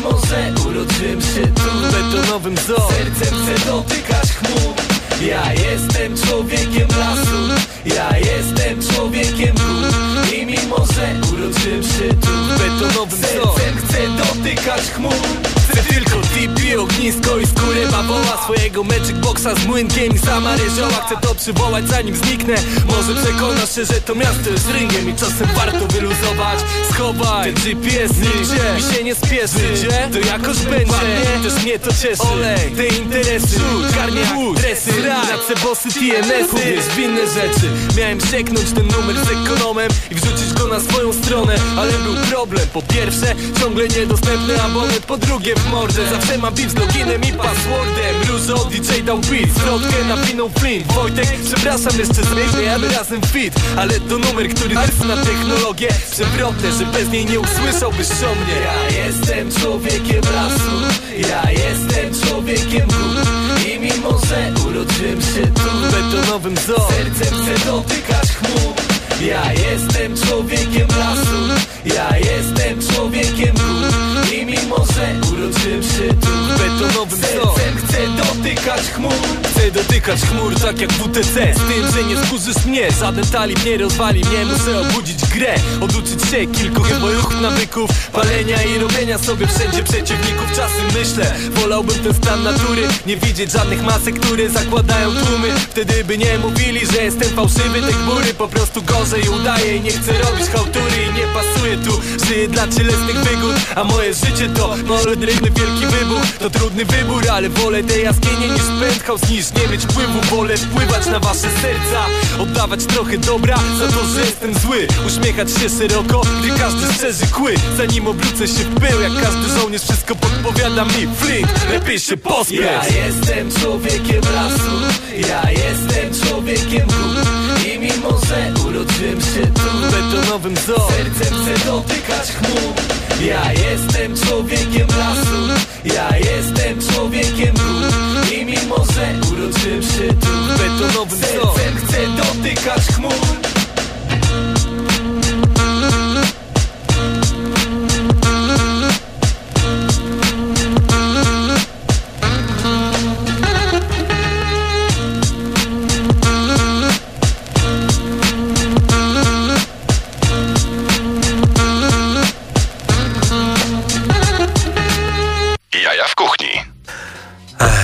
I 0.00 0.02
mimo, 0.02 0.18
że 0.28 0.52
urodziłem 0.68 1.20
się 1.20 1.46
tu 1.54 1.70
w 1.70 1.92
betonowym 1.92 2.56
zoo? 2.56 2.88
Sercem 2.90 3.38
chcę 3.38 3.66
dotykać 3.66 4.32
chmur. 4.32 4.74
Ja 5.22 5.52
jestem 5.52 6.16
człowiekiem 6.16 6.88
lasu. 6.98 7.62
Ja 7.86 8.18
jestem 8.18 8.94
człowiekiem 8.94 9.54
gór 9.54 10.34
I 10.34 10.46
mimo, 10.46 10.76
że 10.94 11.14
urodziłem 11.32 11.82
się 11.82 12.14
tu 12.20 12.28
w 12.28 12.58
betonowym 12.58 13.20
zoo. 13.20 13.54
Sercem 13.54 13.76
chcę 13.76 14.08
dotykać 14.08 14.82
chmur 14.82 15.59
Chcę 15.70 15.82
tylko 15.94 16.16
TP, 16.20 16.80
ognisko 16.80 17.38
i 17.38 17.46
skórę 17.46 17.86
bawoła 17.90 18.42
Swojego 18.44 18.84
magic 18.84 19.12
boxa 19.12 19.54
z 19.54 19.66
młynkiem 19.66 20.14
i 20.14 20.18
sama 20.18 20.56
ryżoła. 20.56 21.06
Chcę 21.06 21.16
to 21.28 21.34
przywołać 21.34 21.88
zanim 21.88 22.16
zniknę. 22.16 22.54
Może 22.86 23.22
przekonasz 23.22 23.74
się, 23.74 23.84
że 23.84 24.00
to 24.00 24.14
miasto 24.14 24.50
jest 24.50 24.70
ringiem 24.74 25.10
I 25.10 25.14
czasem 25.14 25.48
warto 25.54 25.86
wyluzować. 25.86 26.58
Schowaj 26.92 27.54
te 27.54 27.60
GPS 27.60 28.12
nigdzie 28.16 28.74
Mi 28.76 28.94
się 28.94 29.04
nie 29.04 29.14
spieszy. 29.14 29.88
To 30.12 30.18
jakoś 30.18 30.58
będzie. 30.58 30.94
Też 31.42 31.62
mnie 31.62 31.78
to 31.78 31.90
cieszy. 31.92 32.22
Olej, 32.32 32.70
te 32.76 32.86
interesy. 32.86 33.60
Garnia, 33.94 34.22
dresy, 34.54 35.02
rap 35.02 35.30
Kupować 35.30 35.46
se 35.46 35.66
bossy 35.66 35.88
TNS-y 35.88 36.56
Uwierz 36.56 36.84
w 36.84 36.98
inne 36.98 37.26
rzeczy. 37.26 37.70
Miałem 37.96 38.20
sieknąć 38.20 38.72
ten 38.72 38.86
numer 38.86 39.16
z 39.26 39.30
ekonomem 39.30 39.88
I 40.10 40.14
wrzucić 40.14 40.52
go 40.52 40.59
na 40.70 40.80
swoją 40.80 41.12
stronę 41.12 41.54
Ale 41.78 41.92
był 41.92 42.14
problem. 42.30 42.68
Po 42.72 42.82
pierwsze 42.82 43.34
ciągle 43.60 43.88
niedostępny 43.88 44.62
abonent 44.62 44.98
Po 45.06 45.16
drugie 45.16 45.54
w 45.54 45.70
mordę. 45.70 46.02
Zawsze 46.10 46.38
mam 46.38 46.54
beef 46.54 46.70
z 46.70 46.74
loginem 46.74 47.22
i 47.22 47.32
passwordem. 47.32 48.14
Różo 48.28 48.64
DJ 48.64 49.02
dał 49.04 49.18
beat 49.18 49.50
Zwrotkę 49.50 50.04
napinął 50.08 50.48
Flint. 50.48 50.92
Wojtek 50.92 51.28
przepraszam 51.44 51.98
jeszcze 51.98 52.22
zmieniamy 52.22 52.88
razem 52.88 53.20
fit. 53.22 53.54
Ale 53.76 54.00
to 54.00 54.18
numer, 54.18 54.48
który 54.48 54.74
jest 54.74 55.04
na 55.04 55.16
technologię. 55.16 55.88
Przewrotne, 56.10 56.72
że 56.72 56.86
bez 56.86 57.08
niej 57.08 57.26
nie 57.26 57.40
usłyszałbyś 57.40 58.08
o 58.10 58.34
mnie. 58.34 58.56
Ja 58.64 59.04
jestem 59.04 59.52
człowiekiem 59.52 60.22
lasu. 60.34 61.00
Ja 61.30 61.50
jestem 61.50 62.28
człowiekiem 62.28 62.88
gór 62.88 63.66
I 63.66 63.80
mimo, 63.80 64.18
że 64.28 64.52
urodziłem 64.68 65.20
się 65.20 65.46
tu 65.46 65.70
betonowym 65.92 66.56
zoo 66.56 66.88
Sercem 66.90 67.38
chcę 67.38 67.66
dotykać 67.66 68.28
chmur 68.28 68.89
ja 69.20 69.52
jestem 69.52 70.16
człowiekiem 70.16 70.88
lasu. 70.98 71.70
Ja 71.84 72.18
jestem 72.18 72.94
człowiekiem 72.94 73.54
gór 73.54 74.32
I 74.34 74.46
mimo, 74.46 74.76
że 74.94 75.14
urodziłem 75.32 75.82
się 75.82 76.14
tu 76.20 76.28
W 76.28 76.58
betonowym 76.58 77.18
Sercem 77.20 77.76
chcę 77.76 77.98
dotykać 78.16 78.80
chmur. 78.80 79.12
Chcę 79.50 79.70
dotykać 79.70 80.20
chmur 80.20 80.60
tak 80.60 80.80
jak 80.80 80.92
WTC 80.92 81.54
Z 81.54 81.58
tym, 81.58 81.92
że 81.94 82.04
nie 82.04 82.26
skurzysz 82.26 82.64
mnie. 82.66 82.92
Żaden 83.00 83.26
talib 83.26 83.64
nie 83.64 83.76
rozwali 83.78 84.20
mnie. 84.24 84.44
Muszę 84.44 84.80
obudzić 84.80 85.26
grę. 85.26 85.54
Oduczyć 85.80 86.22
się 86.30 86.46
kilku 86.46 86.82
moich 87.00 87.40
nawyków. 87.40 87.90
Palenia 88.12 88.62
i 88.62 88.78
robienia 88.78 89.18
sobie 89.18 89.46
wszędzie 89.46 89.82
przeciwników. 89.82 90.50
Czasem 90.56 90.86
myślę 91.00 91.32
Wolałbym 91.50 91.98
ten 91.98 92.14
stan 92.14 92.42
natury. 92.42 92.82
Nie 93.06 93.16
widzieć 93.16 93.52
żadnych 93.52 93.82
masek, 93.82 94.20
które 94.20 94.48
zakładają 94.48 95.10
tłumy. 95.10 95.48
Wtedy 95.70 96.04
by 96.04 96.18
nie 96.18 96.38
mówili, 96.38 96.86
że 96.86 97.02
jestem 97.02 97.28
fałszywy 97.28 97.82
Te 97.82 97.92
chmury 97.92 98.34
po 98.34 98.48
prostu 98.48 98.82
gorzej 98.82 99.09
udaję 99.18 99.76
I 99.76 99.80
nie 99.80 99.90
chcę 99.90 100.12
robić 100.12 100.46
hałtury 100.46 101.02
i 101.10 101.14
nie 101.14 101.26
pasuje 101.34 101.76
tu. 101.76 102.00
Żyję 102.26 102.48
dla 102.48 102.68
cielesnych 102.68 103.16
wygód 103.16 103.54
A 103.76 103.84
moje 103.84 104.14
życie 104.14 104.48
to 104.56 104.76
molodrywny 104.86 105.50
wielki 105.50 105.86
wybuch 105.86 106.22
To 106.38 106.50
trudny 106.50 106.84
wybór, 106.84 107.22
ale 107.32 107.48
wolę 107.48 107.84
tej 107.84 108.04
jaskinie 108.04 108.48
niż 108.48 108.62
penthouse 108.80 109.30
Niż 109.30 109.46
nie 109.54 109.68
mieć 109.72 109.82
wpływu, 109.82 110.20
wolę 110.36 110.56
wpływać 110.56 111.06
na 111.06 111.18
wasze 111.18 111.48
serca. 111.62 112.00
Oddawać 112.38 112.84
trochę 112.84 113.18
dobra 113.18 113.56
za 113.78 113.88
to, 113.88 114.06
że 114.14 114.20
jestem 114.20 114.58
zły. 114.58 114.86
Uśmiechać 115.06 115.48
się 115.50 115.68
szeroko, 115.78 116.22
gdy 116.40 116.58
każdy 116.58 116.92
szczerzy 116.92 117.26
kły. 117.26 117.54
Zanim 117.76 118.06
obrócę 118.06 118.48
się 118.48 118.64
w 118.64 118.74
pył, 118.80 119.00
jak 119.00 119.22
każdy 119.22 119.60
żołnierz 119.60 119.82
Wszystko 119.82 120.14
podpowiada 120.14 120.84
mi. 120.84 121.08
Flint, 121.16 121.48
lepiej 121.70 122.00
się 122.00 122.16
pospiesz. 122.16 122.60
Ja 122.60 123.06
jestem 123.06 123.52
człowiekiem 123.60 124.22
lasu. 124.34 124.96
Ja 125.28 125.50
jestem 125.50 126.28
człowiekiem 126.28 126.86
gór 126.86 127.59
I 128.00 128.02
mimo, 128.02 128.18
że 128.18 128.68
urodziłem 128.68 129.20
się 129.20 129.46
tu 129.54 129.60
W 129.60 129.90
betonowym 129.90 130.56
zoo 130.56 130.88
Sercem 130.90 131.38
chcę 131.38 131.66
dotykać 131.66 132.32
chmur 132.32 132.74
Ja 133.20 133.52
jestem 133.52 134.16
człowiekiem 134.16 134.88
lasu. 134.88 135.62
Ja 135.84 136.16
jestem 136.16 136.92
człowiekiem 136.92 137.54
gór 137.54 138.32
I 138.32 138.44
mimo, 138.44 138.76
że 138.94 139.28
urodziłem 139.32 139.82
się 139.82 140.14
tu 140.20 140.26
W 140.26 140.58
betonowym 140.58 141.18
zoo 141.18 141.54
Sercem 141.54 141.76
chcę 141.76 142.06
dotykać 142.16 142.82
chmur 142.86 143.49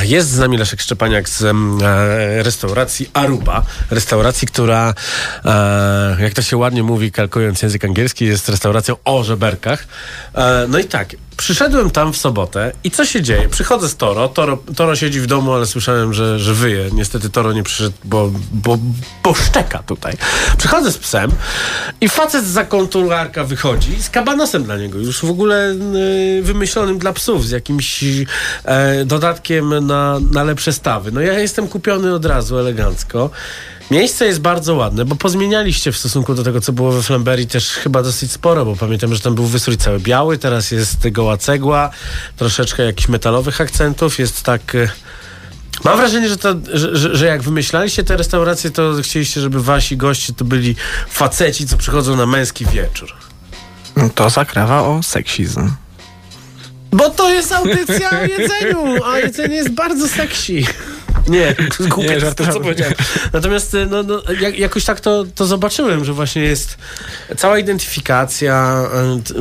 Jest 0.07 0.31
z 0.31 0.39
nami 0.39 0.59
Leszek 0.59 0.81
Szczepaniak 0.81 1.29
z 1.29 1.43
e, 1.43 2.43
restauracji 2.43 3.11
Aruba. 3.13 3.63
Restauracji, 3.91 4.49
która, 4.49 4.95
e, 5.45 6.17
jak 6.21 6.35
to 6.35 6.43
się 6.43 6.57
ładnie 6.57 6.83
mówi, 6.83 7.13
kalkując 7.13 7.63
język 7.63 7.85
angielski, 7.85 8.25
jest 8.25 8.49
restauracją 8.49 8.97
o 9.05 9.25
żeberkach. 9.25 9.87
E, 10.35 10.67
no 10.69 10.79
i 10.79 10.85
tak, 10.85 11.17
przyszedłem 11.37 11.91
tam 11.91 12.13
w 12.13 12.17
sobotę 12.17 12.73
i 12.85 12.91
co 12.91 13.05
się 13.05 13.23
dzieje? 13.23 13.49
Przychodzę 13.49 13.89
z 13.89 13.97
Toro, 13.97 14.29
Toro, 14.29 14.59
Toro 14.77 14.97
siedzi 14.97 15.21
w 15.21 15.27
domu, 15.27 15.53
ale 15.53 15.67
słyszałem, 15.67 16.15
że, 16.15 16.39
że 16.39 16.55
wyje. 16.55 16.91
Niestety 16.93 17.31
Toro 17.31 17.53
nie 17.53 17.63
przyszedł, 17.63 17.97
bo, 18.05 18.31
bo, 18.53 18.79
bo 19.23 19.35
szczeka 19.35 19.79
tutaj. 19.79 20.17
Przychodzę 20.59 20.93
z 20.93 20.99
psem 20.99 21.31
i 22.01 22.09
facet 22.09 22.45
z 22.45 22.49
zakątularka 22.49 23.45
wychodzi 23.45 24.03
z 24.03 24.11
kabanosem 24.11 24.65
dla 24.65 24.77
niego, 24.77 24.99
już 24.99 25.21
w 25.21 25.31
ogóle 25.31 25.73
y, 26.39 26.43
wymyślonym 26.43 26.99
dla 26.99 27.13
psów, 27.13 27.47
z 27.47 27.51
jakimś 27.51 28.05
e, 28.65 29.05
dodatkiem 29.05 29.87
na, 29.87 30.21
na 30.33 30.45
lepsze 30.45 30.73
stawy. 30.73 31.13
No 31.13 31.21
ja 31.21 31.39
jestem 31.39 31.69
kupiony 31.69 32.15
od 32.15 32.27
razu 32.27 32.59
elegancko. 32.59 33.31
Miejsce 33.91 34.27
jest 34.27 34.41
bardzo 34.41 34.75
ładne, 34.75 35.05
bo 35.05 35.17
pozmienialiście 35.17 35.93
w 35.93 35.97
stosunku 35.97 36.35
do 36.35 36.43
tego, 36.45 36.61
co 36.61 36.73
było 36.73 36.93
we 36.93 37.03
Flamberii 37.03 37.47
też 37.47 37.69
chyba 37.69 38.03
dosyć 38.03 38.33
sporo, 38.33 38.65
bo 38.65 38.77
pamiętam, 38.77 39.15
że 39.15 39.21
tam 39.21 39.35
był 39.35 39.45
wystrój 39.47 39.77
cały 39.77 40.01
biały, 40.01 40.39
teraz 40.39 40.71
jest 40.71 41.09
goła 41.11 41.37
cegła, 41.37 41.91
troszeczkę 42.37 42.83
jakichś 42.83 43.09
metalowych 43.09 43.61
akcentów, 43.61 44.19
jest 44.19 44.43
tak... 44.43 44.75
e, 44.75 44.89
Mam 45.85 45.97
wrażenie, 45.97 46.29
że, 46.29 46.37
to, 46.37 46.55
że, 46.73 46.97
że, 46.97 47.17
że 47.17 47.27
jak 47.27 47.43
wymyślaliście 47.43 48.05
te 48.05 48.17
restauracje, 48.17 48.71
to 48.71 48.93
chcieliście, 49.03 49.41
żeby 49.41 49.63
wasi 49.63 49.97
goście 49.97 50.33
to 50.33 50.45
byli 50.45 50.77
faceci, 51.09 51.67
co 51.67 51.77
przychodzą 51.77 52.17
na 52.17 52.27
męski 52.27 52.67
wieczór. 52.67 53.13
To 54.15 54.31
zakrawa 54.31 54.83
o 54.83 55.03
seksizm. 55.03 55.71
Bo 56.91 57.11
to 57.11 57.31
jest 57.31 57.53
audycja 57.53 58.11
o 58.11 58.23
jedzeniu, 58.25 59.05
a 59.05 59.19
jedzenie 59.19 59.57
jest 59.57 59.71
bardzo 59.71 60.09
sexy. 60.09 60.53
Nie, 61.29 61.55
głupie 61.89 62.09
Nie, 62.15 62.15
to, 62.15 62.21
żartuję. 62.21 62.53
co 62.53 62.61
powiedziałem. 62.61 62.95
Natomiast 63.33 63.77
no, 63.91 64.03
no, 64.03 64.23
jak, 64.41 64.59
jakoś 64.59 64.85
tak 64.85 65.01
to, 65.01 65.25
to 65.35 65.47
zobaczyłem, 65.47 66.05
że 66.05 66.13
właśnie 66.13 66.43
jest 66.43 66.79
cała 67.37 67.59
identyfikacja, 67.59 68.83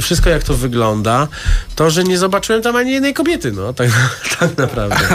wszystko 0.01 0.29
jak 0.29 0.43
to 0.43 0.53
wygląda, 0.53 1.27
to, 1.75 1.89
że 1.89 2.03
nie 2.03 2.17
zobaczyłem 2.17 2.61
tam 2.61 2.75
ani 2.75 2.91
jednej 2.91 3.13
kobiety, 3.13 3.51
no, 3.51 3.73
tak, 3.73 3.89
tak 4.39 4.57
naprawdę. 4.57 4.97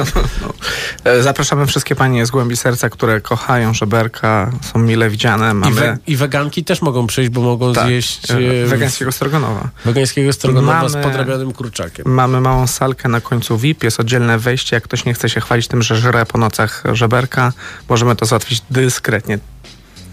E, 1.04 1.22
Zapraszamy 1.22 1.66
wszystkie 1.66 1.94
panie 1.96 2.26
z 2.26 2.30
głębi 2.30 2.56
serca, 2.56 2.88
które 2.90 3.20
kochają 3.20 3.74
żeberka, 3.74 4.50
są 4.72 4.78
mile 4.78 5.10
widziane. 5.10 5.50
I, 5.50 5.54
Mamy 5.54 5.74
we, 5.74 5.98
I 6.06 6.16
weganki 6.16 6.64
też 6.64 6.82
mogą 6.82 7.06
przyjść, 7.06 7.30
bo 7.30 7.40
mogą 7.40 7.72
tak, 7.72 7.86
zjeść 7.86 8.30
e, 8.30 8.38
y, 8.38 8.66
wegańskiego 8.66 9.12
stroganowa. 9.12 9.68
wegańskiego 9.84 10.32
stroganowa 10.32 10.88
z 10.88 10.92
Mamy- 10.94 11.04
podrabianym 11.06 11.52
kurczakiem. 11.52 12.04
Mamy 12.08 12.40
małą 12.40 12.66
salkę 12.66 13.08
na 13.08 13.20
końcu 13.20 13.58
VIP, 13.58 13.84
jest 13.84 14.00
oddzielne 14.00 14.38
wejście. 14.38 14.76
Jak 14.76 14.84
ktoś 14.84 15.04
nie 15.04 15.14
chce 15.14 15.28
się 15.28 15.40
chwalić 15.40 15.68
tym, 15.68 15.82
że 15.82 15.96
żre 15.96 16.26
po 16.26 16.38
nocach 16.50 16.82
żeberka, 16.92 17.52
możemy 17.88 18.16
to 18.16 18.26
załatwić 18.26 18.62
dyskretnie. 18.70 19.38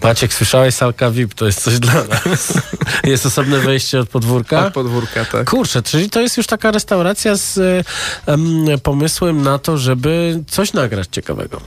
Maciek, 0.03 0.33
słyszałeś 0.33 0.75
salka 0.75 1.11
VIP, 1.11 1.33
to 1.33 1.45
jest 1.45 1.61
coś 1.63 1.79
dla 1.79 1.93
nas. 1.93 2.53
jest 3.03 3.25
osobne 3.25 3.59
wejście 3.59 3.99
od 3.99 4.09
podwórka? 4.09 4.65
Od 4.65 4.73
podwórka, 4.73 5.25
tak. 5.25 5.49
Kurczę, 5.49 5.81
czyli 5.81 6.09
to 6.09 6.21
jest 6.21 6.37
już 6.37 6.47
taka 6.47 6.71
restauracja 6.71 7.35
z 7.35 7.57
em, 8.25 8.65
pomysłem 8.83 9.41
na 9.41 9.59
to, 9.59 9.77
żeby 9.77 10.43
coś 10.47 10.73
nagrać 10.73 11.07
ciekawego. 11.11 11.61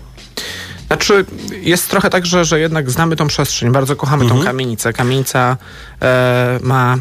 Znaczy, 0.87 1.25
jest 1.63 1.91
trochę 1.91 2.11
tak, 2.11 2.27
że, 2.27 2.45
że 2.45 2.61
jednak 2.61 2.91
znamy 2.91 3.17
tą 3.17 3.27
przestrzeń, 3.27 3.73
bardzo 3.73 3.97
kochamy 3.97 4.23
Mhm. 4.23 4.41
tą 4.41 4.47
kamienicę. 4.47 4.93
Kamienica 4.93 5.57
e, 6.03 6.59
ma 6.63 6.99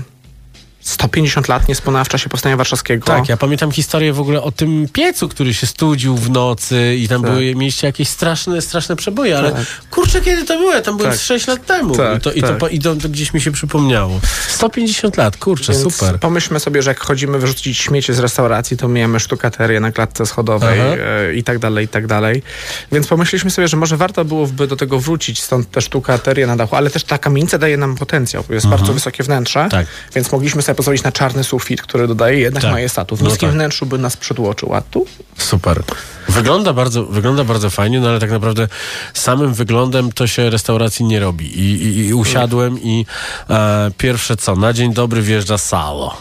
150 0.89 1.47
lat, 1.47 1.67
nie 1.67 1.75
spłonęła 1.75 2.03
w 2.03 2.09
czasie 2.09 2.29
Powstania 2.29 2.57
Warszawskiego. 2.57 3.05
Tak, 3.05 3.29
ja 3.29 3.37
pamiętam 3.37 3.71
historię 3.71 4.13
w 4.13 4.19
ogóle 4.19 4.41
o 4.41 4.51
tym 4.51 4.87
piecu, 4.93 5.29
który 5.29 5.53
się 5.53 5.67
studził 5.67 6.15
w 6.17 6.29
nocy 6.29 6.95
i 6.95 7.07
tam 7.07 7.21
Tak. 7.21 7.31
były, 7.31 7.55
mieliście 7.55 7.87
jakieś 7.87 8.09
straszne, 8.09 8.61
straszne 8.61 8.95
przeboje, 8.95 9.37
ale 9.37 9.51
Tak. 9.51 9.65
kurczę, 9.91 10.21
kiedy 10.21 10.45
to 10.45 10.57
było? 10.57 10.73
Ja 10.73 10.81
tam 10.81 10.97
byłem 10.97 11.11
Tak. 11.11 11.19
z 11.19 11.23
6 11.23 11.47
lat 11.47 11.65
temu 11.65 11.95
Tak, 11.95 12.17
i, 12.17 12.21
to, 12.21 12.31
i, 12.31 12.41
to, 12.41 12.53
tak. 12.55 12.73
i 12.73 12.79
to, 12.79 12.95
to 12.95 13.09
gdzieś 13.09 13.33
mi 13.33 13.41
się 13.41 13.51
przypomniało. 13.51 14.19
150 14.47 15.17
lat, 15.17 15.37
kurczę, 15.37 15.73
Więc 15.73 15.93
super. 15.95 16.19
Pomyślmy 16.19 16.59
sobie, 16.59 16.81
że 16.81 16.91
jak 16.91 16.99
chodzimy 16.99 17.39
wyrzucić 17.39 17.77
śmiecie 17.77 18.13
z 18.13 18.19
restauracji, 18.19 18.77
to 18.77 18.87
miejemy 18.87 19.19
sztukaterię 19.19 19.79
na 19.79 19.91
klatce 19.91 20.25
schodowej 20.25 20.79
Aha. 20.81 20.89
e, 21.29 21.33
i 21.33 21.43
tak 21.43 21.59
dalej, 21.59 21.85
i 21.85 21.87
tak 21.87 22.07
dalej. 22.07 22.43
Więc 22.91 23.07
pomyśleliśmy 23.07 23.51
sobie, 23.51 23.67
że 23.67 23.77
może 23.77 23.97
warto 23.97 24.25
byłoby 24.25 24.67
do 24.67 24.75
tego 24.75 24.99
wrócić, 24.99 25.43
stąd 25.43 25.71
też 25.71 25.85
sztukaterię 25.85 26.47
na 26.47 26.55
dachu, 26.55 26.75
ale 26.75 26.89
też 26.89 27.03
ta 27.03 27.17
kamienica 27.17 27.57
daje 27.57 27.77
nam 27.77 27.95
potencjał. 27.95 28.43
Jest 28.49 28.67
bardzo 28.67 28.93
wysokie 28.93 29.23
wnętrze, 29.23 29.67
Tak. 29.71 29.85
więc 30.15 30.31
mogliśmy 30.31 30.61
sobie 30.61 30.75
pozwolić 30.79 31.03
na 31.03 31.11
czarny 31.11 31.43
sufit, 31.43 31.81
który 31.81 32.07
dodaje 32.07 32.39
jednak 32.39 32.63
Tak. 32.63 32.71
majestatu. 32.71 33.15
W 33.15 33.21
No 33.21 33.29
niskim 33.29 33.49
tak. 33.49 33.55
wnętrzu 33.55 33.85
by 33.85 33.97
nas 33.97 34.17
przytłoczył, 34.17 34.75
a 34.75 34.81
tu 34.81 35.05
Super. 35.37 35.83
Wygląda 36.29 36.73
bardzo, 36.73 37.03
wygląda 37.05 37.43
bardzo 37.43 37.69
fajnie, 37.69 37.99
no 37.99 38.09
ale 38.09 38.19
tak 38.19 38.31
naprawdę 38.31 38.67
samym 39.13 39.53
wyglądem 39.53 40.11
to 40.11 40.27
się 40.27 40.49
restauracji 40.49 41.05
nie 41.05 41.19
robi. 41.19 41.59
I, 41.59 41.83
i, 41.83 42.07
i 42.07 42.13
usiadłem 42.13 42.81
i 42.83 43.05
e, 43.49 43.91
pierwsze 43.97 44.37
co, 44.37 44.55
na 44.55 44.73
dzień 44.73 44.93
dobry 44.93 45.21
wjeżdża 45.21 45.57
salo. 45.57 46.17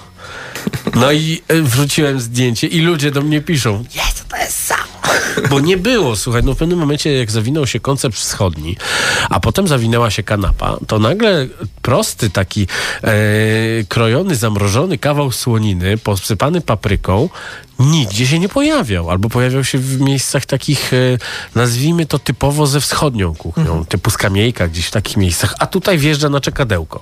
No 0.94 1.12
i 1.12 1.42
e, 1.49 1.62
wrzuciłem 1.62 2.21
zdjęcie 2.21 2.66
i 2.66 2.81
ludzie 2.81 3.11
do 3.11 3.23
mnie 3.23 3.40
piszą, 3.40 3.85
jest, 3.94 4.29
to 4.29 4.37
jest 4.37 4.64
samo. 4.66 4.78
Bo 5.51 5.61
nie 5.61 5.77
było, 5.77 6.16
słuchaj, 6.16 6.42
no 6.44 6.55
w 6.55 6.57
pewnym 6.57 6.79
momencie 6.79 7.12
jak 7.12 7.31
zawinął 7.31 7.66
się 7.66 7.81
koncept 7.81 8.16
wschodni, 8.16 8.77
a 9.31 9.40
potem 9.40 9.68
zawinęła 9.68 10.11
się 10.11 10.22
kanapa, 10.22 10.79
to 10.87 10.98
nagle 10.98 11.46
prosty 11.83 12.31
taki 12.31 12.66
e, 13.03 13.11
krojony, 13.88 14.37
zamrożony 14.37 14.98
kawał 14.98 15.33
słoniny, 15.33 15.98
posypany 15.98 16.61
papryką, 16.61 17.29
nigdzie 17.79 18.27
się 18.27 18.38
nie 18.38 18.48
pojawiał. 18.48 19.11
Albo 19.11 19.29
pojawiał 19.29 19.64
się 19.64 19.79
w 19.79 20.01
miejscach 20.01 20.46
takich, 20.46 20.92
e, 20.92 21.18
nazwijmy 21.55 22.07
to 22.07 22.18
typowo 22.18 22.66
ze 22.66 22.81
wschodnią 22.81 23.35
kuchnią, 23.35 23.85
typu 23.85 24.11
skamiejka 24.11 24.68
gdzieś 24.68 24.87
w 24.87 24.90
takich 24.90 25.16
miejscach, 25.16 25.55
a 25.59 25.66
tutaj 25.66 25.98
wjeżdża 25.98 26.29
na 26.29 26.40
czekadełko. 26.40 27.01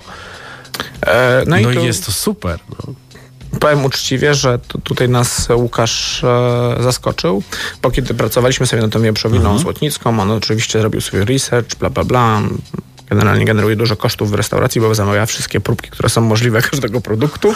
E, 1.07 1.42
No, 1.46 1.57
no, 1.62 1.70
i 1.70 1.75
tu 1.75 1.85
jest 1.85 2.07
to 2.07 2.12
super. 2.12 2.59
No. 2.70 2.94
Powiem 3.61 3.85
uczciwie, 3.85 4.35
że 4.35 4.59
tu, 4.59 4.79
tutaj 4.81 5.09
nas 5.09 5.49
Łukasz 5.57 6.25
e, 6.25 6.77
zaskoczył, 6.83 7.43
bo 7.83 7.91
kiedy 7.91 8.15
pracowaliśmy 8.15 8.67
sobie 8.67 8.83
nad 8.83 8.91
tą 8.93 9.03
wieprzowinną 9.03 9.45
Mhm. 9.45 9.59
złotnicką, 9.59 10.21
on 10.21 10.31
oczywiście 10.31 10.81
zrobił 10.81 11.01
sobie 11.01 11.25
research, 11.25 11.75
bla, 11.79 11.91
bla, 11.91 12.05
bla. 12.05 12.41
Generalnie 13.11 13.45
generuje 13.45 13.77
dużo 13.77 13.97
kosztów 13.97 14.31
w 14.31 14.35
restauracji, 14.35 14.81
bo 14.81 14.95
zamawia 14.95 15.27
wszystkie 15.27 15.61
próbki, 15.61 15.90
które 15.90 16.09
są 16.09 16.21
możliwe 16.21 16.62
każdego 16.62 17.01
produktu. 17.01 17.55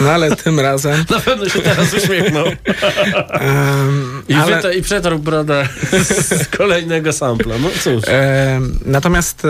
No 0.00 0.10
ale 0.10 0.36
tym 0.36 0.60
razem... 0.60 1.04
Na 1.10 1.20
pewno 1.20 1.48
się 1.48 1.58
teraz 1.62 1.94
uśmiechnął. 1.94 2.46
em, 2.46 4.22
I, 4.28 4.34
ale- 4.34 4.74
I 4.76 4.82
przetarł 4.82 5.18
brodę 5.18 5.68
z 6.10 6.48
kolejnego 6.56 7.12
sampla. 7.12 7.54
No 7.58 7.68
cóż. 7.80 8.04
E, 8.06 8.60
natomiast 8.86 9.44
e, 9.44 9.48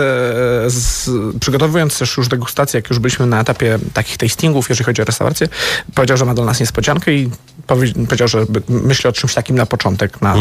z, 0.67 1.09
przygotowując 1.39 1.99
też 1.99 2.17
już 2.17 2.27
degustację, 2.27 2.77
jak 2.77 2.89
już 2.89 2.99
byliśmy 2.99 3.25
na 3.25 3.41
etapie 3.41 3.79
takich 3.93 4.17
tastingów, 4.17 4.69
jeżeli 4.69 4.85
chodzi 4.85 5.01
o 5.01 5.05
restaurację, 5.05 5.47
powiedział, 5.95 6.17
że 6.17 6.25
ma 6.25 6.33
dla 6.33 6.45
nas 6.45 6.59
niespodziankę 6.59 7.13
i 7.13 7.29
powie, 7.67 7.93
powiedział, 7.93 8.27
że 8.27 8.45
myśli 8.69 9.09
o 9.09 9.11
czymś 9.13 9.33
takim 9.33 9.55
na 9.55 9.65
początek, 9.65 10.21
na, 10.21 10.35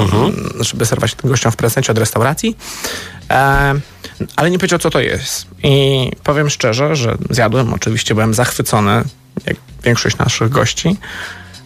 żeby 0.60 0.86
serwować 0.86 1.14
tym 1.14 1.30
gościom 1.30 1.52
w 1.52 1.56
prezencie 1.56 1.92
od 1.92 1.98
restauracji. 1.98 2.56
E, 3.30 3.74
ale 4.36 4.50
nie 4.50 4.58
powiedział, 4.58 4.78
co 4.78 4.90
to 4.90 5.00
jest. 5.00 5.46
I 5.62 6.10
powiem 6.24 6.50
szczerze, 6.50 6.96
że 6.96 7.16
zjadłem, 7.30 7.74
oczywiście 7.74 8.14
byłem 8.14 8.34
zachwycony, 8.34 9.04
jak 9.46 9.56
większość 9.84 10.18
naszych 10.18 10.48
gości. 10.48 10.96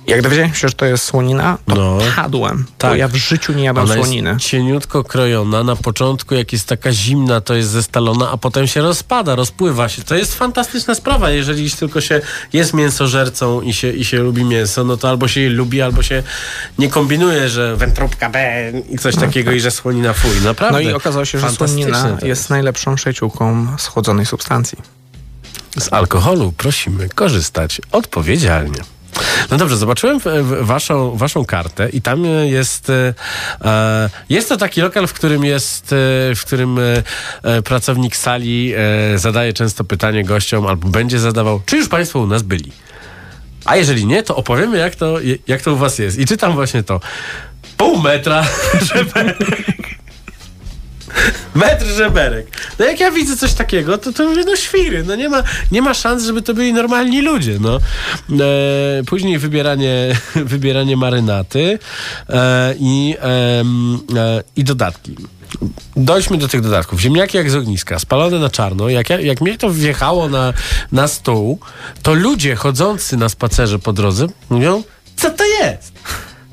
Jak 0.06 0.22
dowiedziałem 0.22 0.54
się, 0.54 0.68
że 0.68 0.74
to 0.74 0.84
jest 0.86 1.04
słonina, 1.04 1.58
to 1.66 1.74
No. 1.74 1.98
padłem. 2.16 2.58
Bo 2.68 2.72
Tak. 2.78 2.98
ja 2.98 3.08
w 3.08 3.14
życiu 3.16 3.52
nie 3.52 3.64
jadłem 3.64 3.84
Ona 3.86 3.94
słoniny. 3.94 4.30
jest 4.30 4.44
cieniutko 4.46 5.04
krojona. 5.04 5.64
Na 5.64 5.76
początku, 5.76 6.34
jak 6.34 6.52
jest 6.52 6.68
taka 6.68 6.92
zimna, 6.92 7.40
to 7.40 7.54
jest 7.54 7.68
zestalona, 7.70 8.30
a 8.30 8.36
potem 8.36 8.66
się 8.66 8.80
rozpada, 8.82 9.34
rozpływa 9.34 9.88
się. 9.88 10.02
To 10.02 10.14
jest 10.14 10.34
fantastyczna 10.34 10.94
sprawa. 10.94 11.30
Jeżeli 11.30 11.70
tylko 11.70 12.00
się 12.00 12.20
jest 12.52 12.74
mięsożercą 12.74 13.60
i 13.60 13.72
się, 13.72 13.90
i 13.92 14.04
się 14.04 14.18
lubi 14.18 14.44
mięso, 14.44 14.84
no 14.84 14.96
to 14.96 15.08
albo 15.08 15.28
się 15.28 15.40
je 15.40 15.50
lubi, 15.50 15.82
albo 15.82 16.02
się 16.02 16.22
nie 16.78 16.88
kombinuje, 16.88 17.48
że 17.48 17.76
wętróbka 17.76 18.30
B 18.30 18.62
i 18.90 18.98
coś 18.98 19.16
takiego 19.16 19.52
i 19.52 19.60
że 19.60 19.70
słonina 19.70 20.12
fuj. 20.12 20.40
Naprawdę. 20.44 20.82
No 20.82 20.90
i 20.90 20.92
okazało 20.92 21.24
się, 21.24 21.38
że 21.38 21.50
słonina 21.50 22.16
to 22.20 22.26
jest 22.26 22.50
najlepszą 22.50 22.94
przyjaciółką 22.96 23.66
schłodzonej 23.78 24.26
substancji. 24.26 24.78
Z 25.78 25.92
alkoholu 25.92 26.52
prosimy 26.56 27.08
korzystać 27.08 27.80
odpowiedzialnie. 27.92 28.78
No 29.50 29.56
dobrze, 29.56 29.76
zobaczyłem 29.76 30.18
waszą, 30.60 31.16
waszą 31.16 31.44
kartę 31.44 31.88
i 31.88 32.02
tam 32.02 32.24
jest 32.44 32.90
e, 32.90 33.14
e, 33.64 34.10
jest 34.28 34.48
to 34.48 34.56
taki 34.56 34.80
lokal, 34.80 35.06
w 35.06 35.12
którym 35.12 35.44
jest, 35.44 35.92
e, 35.92 36.34
w 36.34 36.40
którym 36.46 36.78
pracownik 37.64 38.16
sali 38.16 38.74
zadaje 39.16 39.52
często 39.52 39.84
pytanie 39.84 40.24
gościom 40.24 40.66
albo 40.66 40.88
będzie 40.88 41.18
zadawał, 41.18 41.60
czy 41.66 41.76
już 41.76 41.88
państwo 41.88 42.18
u 42.18 42.26
nas 42.26 42.42
byli? 42.42 42.72
A 43.64 43.76
jeżeli 43.76 44.06
nie, 44.06 44.22
to 44.22 44.36
opowiemy 44.36 44.78
jak 44.78 44.94
to, 44.94 45.18
jak 45.46 45.62
to 45.62 45.72
u 45.72 45.76
was 45.76 45.98
jest. 45.98 46.18
I 46.18 46.26
czytam 46.26 46.52
właśnie 46.52 46.82
to. 46.82 47.00
Pół 47.76 47.98
metra, 47.98 48.44
żeberek. 48.94 49.71
Metr 51.54 51.86
żeberek. 51.86 52.46
No 52.78 52.84
jak 52.84 53.00
ja 53.00 53.10
widzę 53.10 53.36
coś 53.36 53.52
takiego, 53.52 53.98
to, 53.98 54.12
to 54.12 54.28
mówię, 54.28 54.42
no 54.46 54.56
świry, 54.56 55.04
no 55.04 55.16
nie 55.16 55.28
ma, 55.28 55.42
nie 55.72 55.82
ma 55.82 55.94
szans, 55.94 56.24
żeby 56.24 56.42
to 56.42 56.54
byli 56.54 56.72
normalni 56.72 57.22
ludzie, 57.22 57.58
no. 57.60 57.76
E, 57.76 59.04
później 59.06 59.38
wybieranie, 59.38 60.16
wybieranie 60.34 60.96
marynaty 60.96 61.78
e, 62.28 62.74
i, 62.78 63.16
e, 63.22 64.42
i 64.56 64.64
dodatki. 64.64 65.16
Dojdźmy 65.96 66.38
do 66.38 66.48
tych 66.48 66.60
dodatków. 66.60 67.00
Ziemniaki 67.00 67.36
jak 67.36 67.50
z 67.50 67.54
ogniska, 67.54 67.98
spalone 67.98 68.38
na 68.38 68.50
czarno. 68.50 68.88
Jak, 68.88 69.10
ja, 69.10 69.20
jak 69.20 69.40
mnie 69.40 69.58
to 69.58 69.70
wjechało 69.70 70.28
na, 70.28 70.52
na 70.92 71.08
stół, 71.08 71.58
to 72.02 72.14
ludzie 72.14 72.56
chodzący 72.56 73.16
na 73.16 73.28
spacerze 73.28 73.78
po 73.78 73.92
drodze 73.92 74.26
mówią, 74.50 74.82
co 75.16 75.30
to 75.30 75.44
jest? 75.44 75.92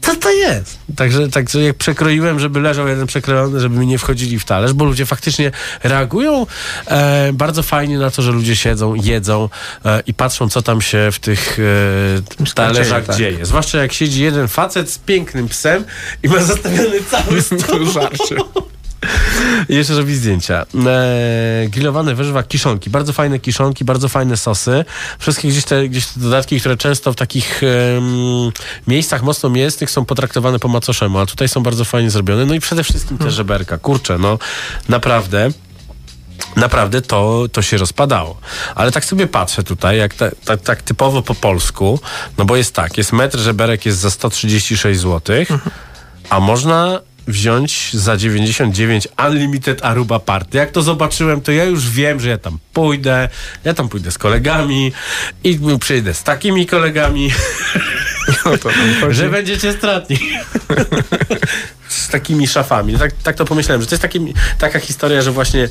Co 0.10 0.16
to 0.16 0.32
jest? 0.32 0.80
Także, 0.96 1.30
także 1.30 1.62
jak 1.62 1.78
przekroiłem, 1.78 2.40
żeby 2.40 2.60
leżał 2.60 2.88
jeden 2.88 3.08
przekrojony, 3.08 3.60
żeby 3.60 3.80
mi 3.80 3.88
nie 3.88 3.98
wchodzili 3.98 4.40
w 4.40 4.46
talerz, 4.46 4.74
bo 4.74 4.86
ludzie 4.86 5.06
faktycznie 5.06 5.52
reagują 5.84 6.46
e, 6.88 7.34
bardzo 7.34 7.64
fajnie 7.64 7.98
na 7.98 8.12
to, 8.12 8.22
że 8.22 8.32
ludzie 8.32 8.56
siedzą, 8.56 8.96
jedzą 8.96 9.50
e, 9.86 10.04
i 10.08 10.14
patrzą, 10.14 10.50
co 10.50 10.62
tam 10.62 10.82
się 10.82 11.10
w 11.12 11.20
tych 11.20 11.60
e, 12.46 12.54
talerzach 12.56 13.06
tak. 13.06 13.16
dzieje. 13.16 13.46
Zwłaszcza 13.46 13.78
jak 13.78 13.94
siedzi 13.94 14.24
jeden 14.24 14.48
facet 14.48 14.92
z 14.92 14.98
pięknym 14.98 15.48
psem 15.48 15.86
i 16.24 16.30
ma 16.30 16.44
zastawiony 16.54 17.04
cały 17.10 17.42
stół. 17.60 18.70
Jeszcze 19.70 19.98
robi 19.98 20.16
zdjęcia. 20.16 20.66
E, 20.86 21.68
grillowane 21.70 22.16
warzywa, 22.16 22.44
kiszonki. 22.44 22.90
Bardzo 22.90 23.14
fajne 23.14 23.40
kiszonki, 23.40 23.86
bardzo 23.86 24.10
fajne 24.10 24.38
sosy. 24.38 24.86
Wszystkie 25.20 25.48
gdzieś 25.48 25.66
te, 25.66 25.90
gdzieś 25.90 26.08
te 26.08 26.20
dodatki, 26.20 26.60
które 26.60 26.78
często 26.78 27.14
w 27.14 27.16
takich 27.16 27.62
em, 27.64 28.52
miejscach 28.88 29.24
mocno 29.24 29.50
mięsnych 29.50 29.92
są 29.92 30.06
potraktowane 30.06 30.60
po 30.60 30.68
macoszemu, 30.68 31.20
a 31.20 31.26
tutaj 31.26 31.50
są 31.50 31.64
bardzo 31.64 31.86
fajnie 31.86 32.10
zrobione. 32.10 32.46
No 32.46 32.54
i 32.54 32.60
przede 32.60 32.84
wszystkim 32.84 33.18
te 33.18 33.32
żeberka. 33.32 33.78
Kurczę, 33.78 34.18
no 34.18 34.40
naprawdę 34.90 35.52
naprawdę 36.56 37.02
to, 37.02 37.46
to 37.52 37.62
się 37.62 37.78
rozpadało. 37.78 38.38
Ale 38.76 38.92
tak 38.92 39.06
sobie 39.06 39.28
patrzę 39.28 39.64
tutaj, 39.64 39.98
jak 39.98 40.14
ta, 40.14 40.30
ta, 40.46 40.58
tak 40.58 40.82
typowo 40.82 41.22
po 41.22 41.36
polsku, 41.36 42.00
no 42.38 42.46
bo 42.46 42.56
jest 42.56 42.76
tak, 42.76 42.98
jest 42.98 43.14
metr 43.14 43.40
żeberek 43.40 43.86
jest 43.86 43.98
za 43.98 44.12
136 44.12 45.00
zł, 45.00 45.46
a 46.30 46.40
można 46.40 47.00
wziąć 47.32 47.94
za 47.94 48.18
99 48.18 49.08
Unlimited 49.28 49.86
Aruba 49.86 50.20
Party. 50.20 50.58
Jak 50.58 50.72
to 50.72 50.82
zobaczyłem, 50.82 51.42
to 51.42 51.52
ja 51.52 51.64
już 51.64 51.90
wiem, 51.90 52.20
że 52.20 52.30
ja 52.30 52.38
tam 52.38 52.60
pójdę, 52.74 53.30
ja 53.64 53.74
tam 53.74 53.90
pójdę 53.90 54.12
z 54.12 54.18
kolegami 54.18 54.92
i 55.44 55.60
przyjdę 55.80 56.14
z 56.14 56.24
takimi 56.24 56.66
kolegami, 56.66 57.32
O 58.46 58.58
to 58.58 58.70
nam 58.70 59.02
chodzi. 59.02 59.16
że 59.16 59.30
będziecie 59.30 59.74
stratni. 59.74 60.20
Z 61.90 62.08
takimi 62.08 62.48
szafami. 62.48 62.98
Tak, 62.98 63.12
tak 63.24 63.36
to 63.36 63.46
pomyślałem, 63.46 63.82
że 63.82 63.88
to 63.88 63.96
jest 63.96 64.02
taki, 64.02 64.34
taka 64.58 64.80
historia, 64.80 65.22
że 65.22 65.32
właśnie 65.32 65.70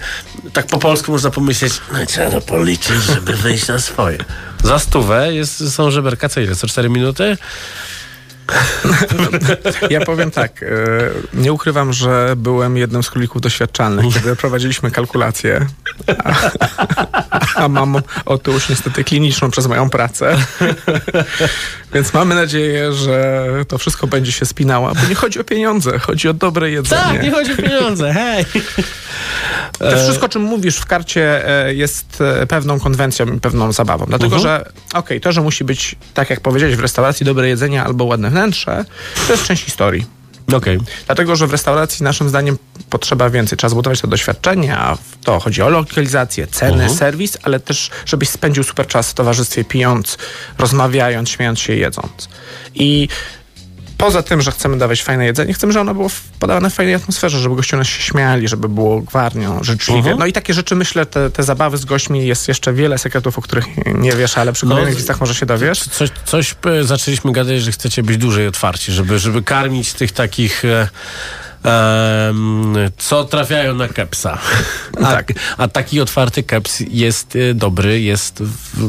tak 0.52 0.66
po 0.66 0.78
polsku 0.78 1.12
można 1.12 1.30
pomyśleć, 1.30 1.72
no 1.92 2.06
trzeba 2.06 2.30
to 2.30 2.40
policzyć, 2.40 2.96
żeby 3.14 3.32
wyjść 3.36 3.68
na 3.68 3.78
swoje. 3.78 4.18
Za 4.64 4.78
stówę 4.78 5.34
jest, 5.34 5.74
są 5.74 5.90
żeberka, 5.90 6.28
co 6.28 6.40
ile? 6.40 6.54
Co 6.56 6.66
4 6.66 6.88
minuty? 6.88 7.36
Ja 9.90 10.00
powiem 10.00 10.30
tak, 10.30 10.62
e, 10.62 10.66
nie 11.34 11.52
ukrywam, 11.52 11.92
że 11.92 12.34
byłem 12.36 12.76
jednym 12.76 13.02
z 13.02 13.10
królików 13.10 13.42
doświadczalnych, 13.42 14.14
kiedy 14.14 14.36
prowadziliśmy 14.36 14.90
kalkulację, 14.90 15.66
a, 16.24 16.32
a 17.54 17.68
mam 17.68 17.96
otyłość 18.24 18.68
niestety 18.68 19.04
kliniczną 19.04 19.50
przez 19.50 19.66
moją 19.66 19.90
pracę. 19.90 20.36
Więc 21.94 22.14
mamy 22.14 22.34
nadzieję, 22.34 22.92
że 22.92 23.44
to 23.68 23.78
wszystko 23.78 24.06
będzie 24.06 24.32
się 24.32 24.46
spinało, 24.46 24.92
bo 24.94 25.08
nie 25.08 25.14
chodzi 25.14 25.40
o 25.40 25.44
pieniądze, 25.44 25.98
chodzi 25.98 26.28
o 26.28 26.34
dobre 26.34 26.70
jedzenie. 26.70 27.02
Tak, 27.02 27.22
nie 27.22 27.30
chodzi 27.30 27.52
o 27.52 27.56
pieniądze, 27.56 28.12
hej! 28.12 28.44
To 29.78 29.96
wszystko, 29.96 30.28
czym 30.28 30.42
mówisz 30.42 30.76
w 30.76 30.86
karcie, 30.86 31.48
e, 31.66 31.74
jest 31.74 32.20
e, 32.20 32.46
pewną 32.46 32.80
konwencją 32.80 33.26
i 33.34 33.40
pewną 33.40 33.72
zabawą. 33.72 34.06
Dlatego, 34.06 34.36
Mhm. 34.36 34.42
że 34.42 34.72
okej, 34.94 35.20
to, 35.20 35.32
że 35.32 35.40
musi 35.40 35.64
być, 35.64 35.96
tak 36.14 36.30
jak 36.30 36.40
powiedziałeś, 36.40 36.76
w 36.76 36.80
restauracji 36.80 37.26
dobre 37.26 37.48
jedzenie 37.48 37.82
albo 37.84 38.04
ładne 38.04 38.30
wnętrze, 38.30 38.84
to 39.26 39.32
jest 39.32 39.44
część 39.44 39.64
historii. 39.64 40.06
Okej. 40.52 40.78
Dlatego, 41.06 41.36
że 41.36 41.46
w 41.46 41.52
restauracji 41.52 42.04
naszym 42.04 42.28
zdaniem 42.28 42.58
potrzeba 42.90 43.30
więcej. 43.30 43.58
Trzeba 43.58 43.68
zbudować 43.68 44.00
to 44.00 44.06
doświadczenie, 44.08 44.76
a 44.78 44.96
to 45.24 45.40
chodzi 45.40 45.62
o 45.62 45.68
lokalizację, 45.68 46.46
ceny, 46.46 46.72
Mhm. 46.72 46.94
serwis, 46.94 47.38
ale 47.42 47.60
też, 47.60 47.90
żebyś 48.06 48.28
spędził 48.28 48.62
super 48.64 48.86
czas 48.86 49.10
w 49.10 49.14
towarzystwie, 49.14 49.64
pijąc, 49.64 50.18
rozmawiając, 50.58 51.30
śmiejąc 51.30 51.60
się, 51.60 51.74
jedząc. 51.74 52.28
I 52.74 53.08
poza 53.98 54.22
tym, 54.22 54.42
że 54.42 54.50
chcemy 54.52 54.78
dawać 54.78 55.02
fajne 55.02 55.26
jedzenie, 55.26 55.52
chcemy, 55.54 55.72
żeby 55.72 55.80
ono 55.80 55.94
było 55.94 56.10
podawane 56.40 56.70
w 56.70 56.74
fajnej 56.74 56.94
atmosferze, 56.94 57.38
żeby 57.38 57.56
goście 57.56 57.76
nas 57.76 57.86
się 57.86 58.02
śmiali, 58.02 58.48
żeby 58.48 58.68
było 58.68 59.00
gwarnią, 59.00 59.64
życzliwie. 59.64 59.98
Mhm. 59.98 60.18
No 60.18 60.26
i 60.26 60.32
takie 60.32 60.54
rzeczy, 60.54 60.74
myślę, 60.76 61.06
te, 61.06 61.30
te 61.30 61.42
zabawy 61.42 61.78
z 61.78 61.84
gośćmi, 61.84 62.26
jest 62.26 62.48
jeszcze 62.48 62.72
wiele 62.72 62.98
sekretów, 62.98 63.38
o 63.38 63.42
których 63.42 63.64
nie 63.94 64.12
wiesz, 64.12 64.38
ale 64.38 64.52
przy 64.52 64.66
No, 64.66 64.70
kolejnych 64.70 64.94
z- 64.94 64.96
listach 64.98 65.20
może 65.20 65.34
się 65.34 65.46
dowiesz. 65.46 65.80
Coś, 65.80 66.10
coś 66.24 66.54
e, 66.80 66.84
zaczęliśmy 66.84 67.32
gadać, 67.32 67.62
że 67.62 67.72
chcecie 67.72 68.02
być 68.02 68.16
dłużej 68.16 68.46
otwarci, 68.46 68.92
żeby, 68.92 69.18
żeby 69.18 69.42
karmić 69.42 69.92
tych 69.92 70.12
takich 70.12 70.64
e, 70.64 70.88
co 72.98 73.24
trafiają 73.24 73.74
na 73.74 73.88
kepsa. 73.88 74.38
A, 75.02 75.08
Tak. 75.18 75.32
a 75.58 75.68
taki 75.68 76.00
otwarty 76.00 76.42
keps 76.42 76.80
jest 76.90 77.36
y, 77.36 77.54
dobry, 77.54 78.00
jest 78.00 78.42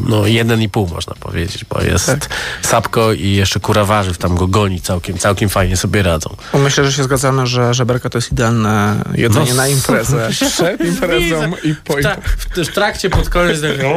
no 0.07 0.27
jeden 0.27 0.61
i 0.61 0.69
pół 0.69 0.87
można 0.87 1.13
powiedzieć, 1.19 1.65
bo 1.65 1.81
jest 1.81 2.05
Tak. 2.05 2.27
sapko 2.61 3.13
i 3.13 3.31
jeszcze 3.31 3.59
kura 3.59 3.85
warzyw 3.85 4.17
tam 4.17 4.35
go 4.35 4.47
goni 4.47 4.81
całkiem, 4.81 5.17
całkiem 5.17 5.49
fajnie 5.49 5.77
sobie 5.77 6.03
radzą. 6.03 6.35
Myślę, 6.53 6.85
że 6.85 6.93
się 6.93 7.03
zgadzamy, 7.03 7.47
że 7.47 7.73
żeberka 7.73 8.09
to 8.09 8.17
jest 8.17 8.31
idealne 8.31 9.03
jedzenie 9.15 9.49
No, 9.49 9.55
na 9.55 9.67
imprezę. 9.67 10.29
Przed 10.53 10.81
imprezą 10.85 11.51
i 11.63 11.75
po 11.75 11.93
w, 11.93 11.97
tra- 11.97 12.17
w, 12.65 12.67
trakcie 12.73 13.09
pod 13.09 13.29
koniec 13.29 13.61
tak- 13.61 13.71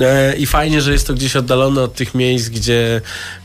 E, 0.00 0.36
I 0.36 0.46
fajnie, 0.46 0.80
że 0.82 0.92
jest 0.92 1.06
to 1.06 1.14
gdzieś 1.14 1.36
oddalone 1.36 1.82
od 1.82 1.94
tych 1.94 2.14
miejsc, 2.14 2.48
gdzie, 2.48 3.00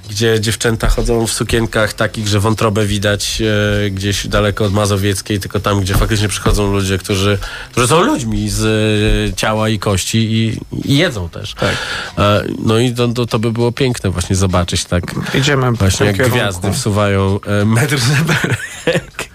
gdzie 0.09 0.39
dziewczęta 0.39 0.89
chodzą 0.89 1.27
w 1.27 1.31
sukienkach 1.31 1.93
takich, 1.93 2.27
że 2.27 2.39
wątrobę 2.39 2.85
widać 2.85 3.41
e, 3.85 3.89
gdzieś 3.89 4.27
daleko 4.27 4.65
od 4.65 4.73
Mazowieckiej, 4.73 5.39
tylko 5.39 5.59
tam, 5.59 5.81
gdzie 5.81 5.93
faktycznie 5.93 6.27
przychodzą 6.27 6.71
ludzie, 6.71 6.97
którzy, 6.97 7.37
którzy 7.71 7.87
są 7.87 8.03
ludźmi 8.03 8.49
z 8.49 8.65
e, 9.31 9.35
ciała 9.35 9.69
i 9.69 9.79
kości 9.79 10.17
i, 10.17 10.59
i 10.89 10.97
jedzą 10.97 11.29
też. 11.29 11.53
Tak. 11.53 11.75
E, 12.17 12.43
no 12.65 12.79
i 12.79 12.93
to, 12.93 13.07
to, 13.07 13.25
to 13.25 13.39
by 13.39 13.51
było 13.51 13.71
piękne 13.71 14.09
właśnie 14.09 14.35
zobaczyć 14.35 14.85
tak 14.85 15.03
Idziemy 15.33 15.71
właśnie 15.71 16.05
jak 16.05 16.15
kierunku. 16.15 16.37
gwiazdy 16.37 16.71
wsuwają 16.73 17.39
e, 17.61 17.65
metr 17.65 17.97
zeberek. 17.99 19.34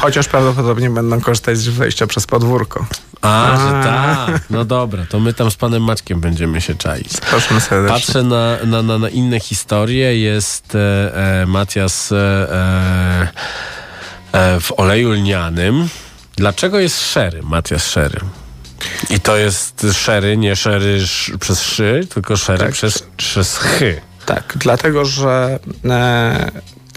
Chociaż 0.00 0.28
prawdopodobnie 0.28 0.90
będą 0.90 1.20
korzystać 1.20 1.58
z 1.58 1.68
wejścia 1.68 2.06
przez 2.06 2.26
podwórko. 2.26 2.86
A, 3.22 3.52
A. 3.52 3.56
że 3.56 3.88
tak. 3.88 4.42
No 4.50 4.64
dobra, 4.64 5.06
to 5.08 5.20
my 5.20 5.34
tam 5.34 5.50
z 5.50 5.56
panem 5.56 5.82
Maćkiem 5.82 6.20
będziemy 6.20 6.60
się 6.60 6.74
czaić. 6.74 7.08
Proszę 7.30 7.60
serdecznie. 7.60 7.96
Patrzę 7.98 8.22
na, 8.22 8.56
na, 8.64 8.82
na, 8.82 8.98
na 8.98 9.08
inne 9.08 9.40
historie. 9.40 10.20
Jest 10.20 10.74
e, 10.74 11.42
e, 11.42 11.46
Matias 11.46 12.12
e, 12.12 13.28
e, 14.32 14.60
w 14.60 14.72
oleju 14.76 15.10
lnianym. 15.10 15.88
Dlaczego 16.36 16.80
jest 16.80 17.12
szery, 17.12 17.42
Matias 17.42 17.86
szery? 17.86 18.20
I 19.10 19.20
to 19.20 19.36
jest 19.36 19.86
szery, 19.92 20.36
nie 20.36 20.56
szery 20.56 20.94
sz, 20.96 21.38
przez 21.38 21.62
szy, 21.62 22.06
tylko 22.14 22.36
szery 22.36 22.58
Tak. 22.58 22.72
przez, 22.72 23.02
przez 23.16 23.58
chy. 23.58 24.00
Tak, 24.26 24.52
dlatego, 24.56 25.04
że 25.04 25.58
e, 25.84 26.50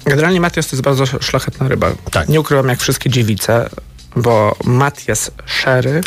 generalnie 0.09 0.41
Matias 0.41 0.67
to 0.67 0.75
jest 0.75 0.83
bardzo 0.83 1.05
szlachetna 1.05 1.67
ryba. 1.67 1.91
Tak. 2.11 2.29
Nie 2.29 2.39
ukrywam 2.39 2.69
jak 2.69 2.79
wszystkie 2.79 3.09
dziewice, 3.09 3.69
bo 4.15 4.55
Matias 4.63 5.31
Sherry 5.45 6.01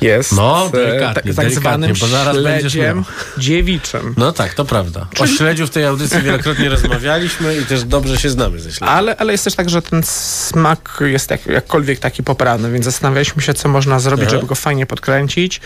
jest 0.00 0.32
No, 0.32 0.70
e, 0.74 0.76
delikatnie, 0.76 1.34
tak, 1.34 1.44
tak 1.44 1.54
zwanym 1.54 1.92
bo 2.00 2.06
zaraz 2.06 2.36
śledziem 2.36 3.04
dziewiczym. 3.38 4.14
No 4.16 4.32
tak, 4.32 4.54
to 4.54 4.64
prawda. 4.64 5.06
O 5.18 5.26
śledziu 5.26 5.66
w 5.66 5.70
tej 5.70 5.84
audycji 5.84 6.22
wielokrotnie 6.22 6.68
rozmawialiśmy 6.78 7.56
i 7.56 7.64
też 7.64 7.84
dobrze 7.84 8.18
się 8.18 8.30
znamy 8.30 8.60
ze 8.60 8.70
śledziem. 8.70 8.88
Ale, 8.88 9.16
ale 9.16 9.32
jest 9.32 9.44
też 9.44 9.54
tak, 9.54 9.70
że 9.70 9.82
ten 9.82 10.02
smak 10.02 10.98
jest 11.00 11.30
jak, 11.30 11.46
jakkolwiek 11.46 11.98
taki 11.98 12.22
poprawny, 12.22 12.70
więc 12.70 12.84
zastanawialiśmy 12.84 13.42
się, 13.42 13.54
co 13.54 13.68
można 13.68 13.98
zrobić, 13.98 14.26
Aha. 14.26 14.36
żeby 14.36 14.46
go 14.46 14.54
fajnie 14.54 14.86
podkręcić. 14.86 15.60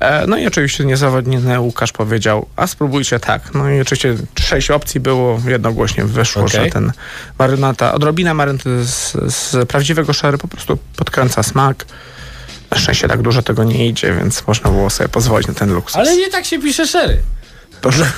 E, 0.00 0.26
no 0.26 0.36
i 0.36 0.46
oczywiście 0.46 0.84
niezawodniony 0.84 1.60
Łukasz 1.60 1.92
powiedział, 1.92 2.46
a 2.56 2.66
spróbujcie 2.66 3.20
tak. 3.20 3.54
No 3.54 3.70
i 3.70 3.80
oczywiście 3.80 4.16
sześć 4.40 4.70
opcji 4.70 5.00
było, 5.00 5.40
jednogłośnie 5.46 6.04
wyszło, 6.04 6.44
Okej. 6.44 6.64
że 6.64 6.70
ten 6.70 6.92
marynata, 7.38 7.94
odrobina 7.94 8.34
marynata 8.34 8.70
z, 8.84 9.12
z 9.34 9.68
prawdziwego 9.68 10.12
szery 10.12 10.38
po 10.38 10.48
prostu 10.48 10.78
podkręca 10.96 11.42
smak. 11.42 11.84
Szczęście 12.76 13.08
tak 13.08 13.22
dużo 13.22 13.42
tego 13.42 13.64
nie 13.64 13.88
idzie, 13.88 14.14
więc 14.14 14.46
można 14.46 14.70
było 14.70 14.90
sobie 14.90 15.08
pozwolić 15.08 15.48
na 15.48 15.54
ten 15.54 15.72
luksus. 15.72 15.96
Ale 15.96 16.16
nie 16.16 16.30
tak 16.30 16.44
się 16.44 16.58
pisze 16.58 16.86
szery. 16.86 17.18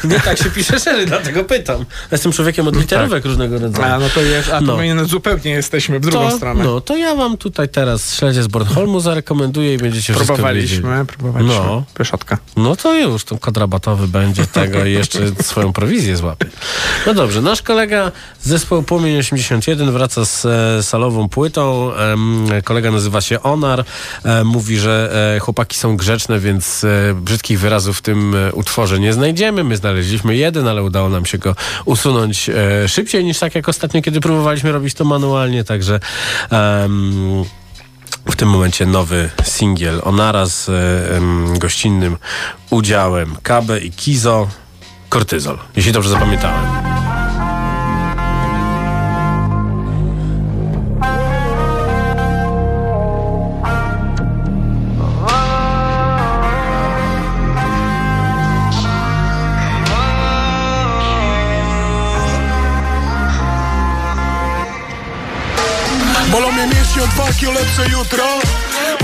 Nie 0.05 0.21
tak 0.21 0.39
się 0.39 0.51
pisze 0.51 0.81
szery, 0.81 1.07
dlatego 1.07 1.45
pytam. 1.45 1.85
Jestem 2.13 2.33
człowiekiem 2.33 2.69
od 2.69 2.77
literówek 2.77 3.25
różnego 3.25 3.59
rodzaju. 3.59 3.95
A, 3.95 3.99
no 3.99 4.09
to 4.15 4.21
jest, 4.23 4.49
a 4.53 4.59
to 4.59 4.65
No. 4.67 4.77
my 4.77 4.95
no, 4.95 5.05
zupełnie 5.05 5.51
jesteśmy 5.51 5.99
w 6.01 6.03
drugą 6.03 6.31
to, 6.31 6.37
stronę. 6.37 6.65
No, 6.65 6.81
to 6.81 6.97
ja 6.97 7.15
wam 7.15 7.37
tutaj 7.37 7.69
teraz 7.69 8.15
śledzie 8.15 8.43
z 8.43 8.47
Bornholmu 8.47 9.01
zarekomenduję 9.01 9.75
i 9.75 9.79
będziecie. 9.79 10.15
Próbowaliśmy, 10.15 11.07
próbowaliśmy. 11.07 11.55
No. 11.55 11.85
Pyszotka. 11.95 12.39
No 12.57 12.77
to 12.77 12.95
już, 12.95 13.25
ten 13.25 13.39
kwadrabatowy 13.39 14.09
będzie 14.09 14.47
tego 14.47 14.85
i 14.85 14.93
jeszcze 14.93 15.19
swoją 15.43 15.73
prowizję 15.73 16.17
złapie. 16.17 16.47
No 17.07 17.15
dobrze, 17.15 17.43
nasz 17.43 17.63
kolega 17.63 18.13
z 18.41 18.49
zespołu 18.49 18.83
Płomień 18.83 19.19
81 19.19 19.93
wraca 19.93 20.25
z 20.25 20.47
e, 20.47 20.83
salową 20.83 21.29
płytą. 21.29 21.95
Em, 21.95 22.47
kolega 22.65 22.91
nazywa 22.91 23.21
się 23.21 23.43
Onar. 23.43 23.85
E, 24.25 24.45
mówi, 24.45 24.79
że 24.79 25.13
e, 25.37 25.41
chłopaki 25.41 25.77
są 25.77 25.97
grzeczne, 25.97 26.39
więc 26.39 26.85
e, 26.85 27.15
brzydkich 27.15 27.61
wyrazów 27.61 27.99
w 27.99 28.03
tym 28.03 28.35
e, 28.35 28.53
utworze 28.53 29.01
nie 29.01 29.13
znajdziemy. 29.13 29.56
My 29.65 29.77
znaleźliśmy 29.77 30.37
jeden, 30.37 30.69
ale 30.69 30.83
udało 30.83 31.09
nam 31.09 31.27
się 31.27 31.39
go 31.39 31.55
usunąć 31.85 32.49
e, 32.49 32.89
szybciej 32.89 33.25
niż 33.25 33.39
tak 33.39 33.55
jak 33.55 33.69
ostatnio, 33.69 34.03
kiedy 34.03 34.21
próbowaliśmy 34.21 34.73
robić 34.73 34.95
to 34.95 35.05
manualnie, 35.05 35.65
także 35.65 36.01
em, 36.51 37.45
w 38.27 38.37
tym 38.37 38.49
momencie 38.49 38.87
nowy 38.87 39.31
singiel 39.43 40.01
Onara 40.05 40.47
z 40.47 40.69
e, 40.69 41.17
em, 41.17 41.59
gościnnym 41.59 42.17
udziałem. 42.71 43.37
Kabe 43.43 43.81
i 43.81 43.91
Kizo 43.91 44.49
Kortyzol, 45.09 45.59
jeśli 45.77 45.93
dobrze 45.93 46.11
zapamiętałem. 46.11 46.96
O 67.27 67.53
lepsze 67.53 67.89
jutro. 67.91 68.25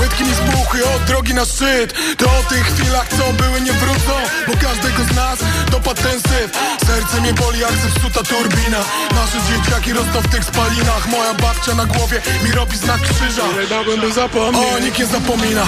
Łydki 0.01 0.25
mi 0.25 0.35
spuchły 0.35 0.81
od 0.85 1.05
drogi 1.05 1.35
na 1.35 1.45
szczyt. 1.45 1.95
To 2.19 2.27
o 2.39 2.43
tych 2.49 2.67
chwilach, 2.67 3.09
co 3.09 3.33
były, 3.33 3.61
nie 3.61 3.73
wrócą 3.73 4.15
Bo 4.47 4.53
każdego 4.53 5.05
z 5.13 5.17
nas 5.17 5.39
dopadł 5.71 6.03
ten 6.03 6.21
syf. 6.21 6.51
Serce 6.87 7.21
mnie 7.21 7.33
boli 7.33 7.61
jak 7.61 7.73
zepsuta 7.73 8.23
turbina. 8.23 8.79
Nasze 9.15 9.39
dzieciaki 9.49 9.93
rosną 9.93 10.21
w 10.21 10.29
tych 10.29 10.45
spalinach. 10.45 11.09
Moja 11.09 11.35
babcia 11.35 11.75
na 11.75 11.85
głowie 11.87 12.23
mi 12.45 12.53
robi 12.53 12.77
znak 12.77 13.01
krzyża. 13.01 13.43
Nie 13.61 13.67
dałbym 13.67 14.01
by 14.01 14.13
zapomnieć 14.13 14.73
O, 14.75 14.79
nikt 14.79 14.99
nie 14.99 15.07
zapomina. 15.07 15.65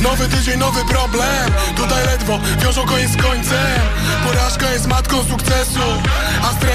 Nowy 0.00 0.28
tydzień, 0.28 0.58
nowy 0.58 0.84
problem. 0.84 1.52
Tutaj 1.76 2.06
ledwo 2.06 2.38
wiążą 2.62 2.86
koniec 2.86 3.10
z 3.10 3.22
końcem. 3.22 3.80
Porażka 4.26 4.70
jest 4.70 4.86
matką 4.86 5.24
sukcesu 5.24 5.80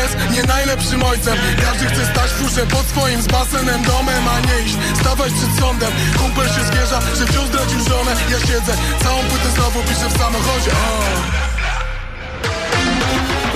Stres 0.08 0.32
nie 0.32 0.44
najlepszym 0.44 1.04
ojcem. 1.04 1.38
Każdy 1.62 1.86
chce 1.86 2.06
stać 2.06 2.32
w 2.32 2.34
furze 2.34 2.68
pod 2.68 2.86
swoim 2.86 3.22
z 3.22 3.28
basenem 3.28 3.84
domem 3.84 4.28
A 4.28 4.40
nie 4.40 4.66
iść, 4.66 4.78
stawać 5.00 5.34
przed 5.34 5.60
sądem. 5.60 5.92
Kumpel 6.18 6.48
się 6.48 6.64
zgierza, 6.66 7.00
że 7.18 7.26
wciąż 7.26 7.48
zdradził 7.48 7.80
żonę. 7.90 8.12
Ja 8.32 8.40
siedzę, 8.40 8.74
całą 9.04 9.20
płytę 9.24 9.50
znowu 9.56 9.80
piszę 9.82 10.10
w 10.10 10.18
samochodzie. 10.18 10.72
O. 10.72 11.04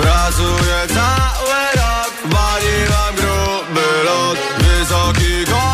Pracuję 0.02 0.78
cały 0.88 1.60
rok, 1.76 2.12
waliłam 2.24 3.14
gruby 3.16 4.04
lot 4.04 4.38
Wysoki 4.58 5.44
kortyzol, 5.44 5.71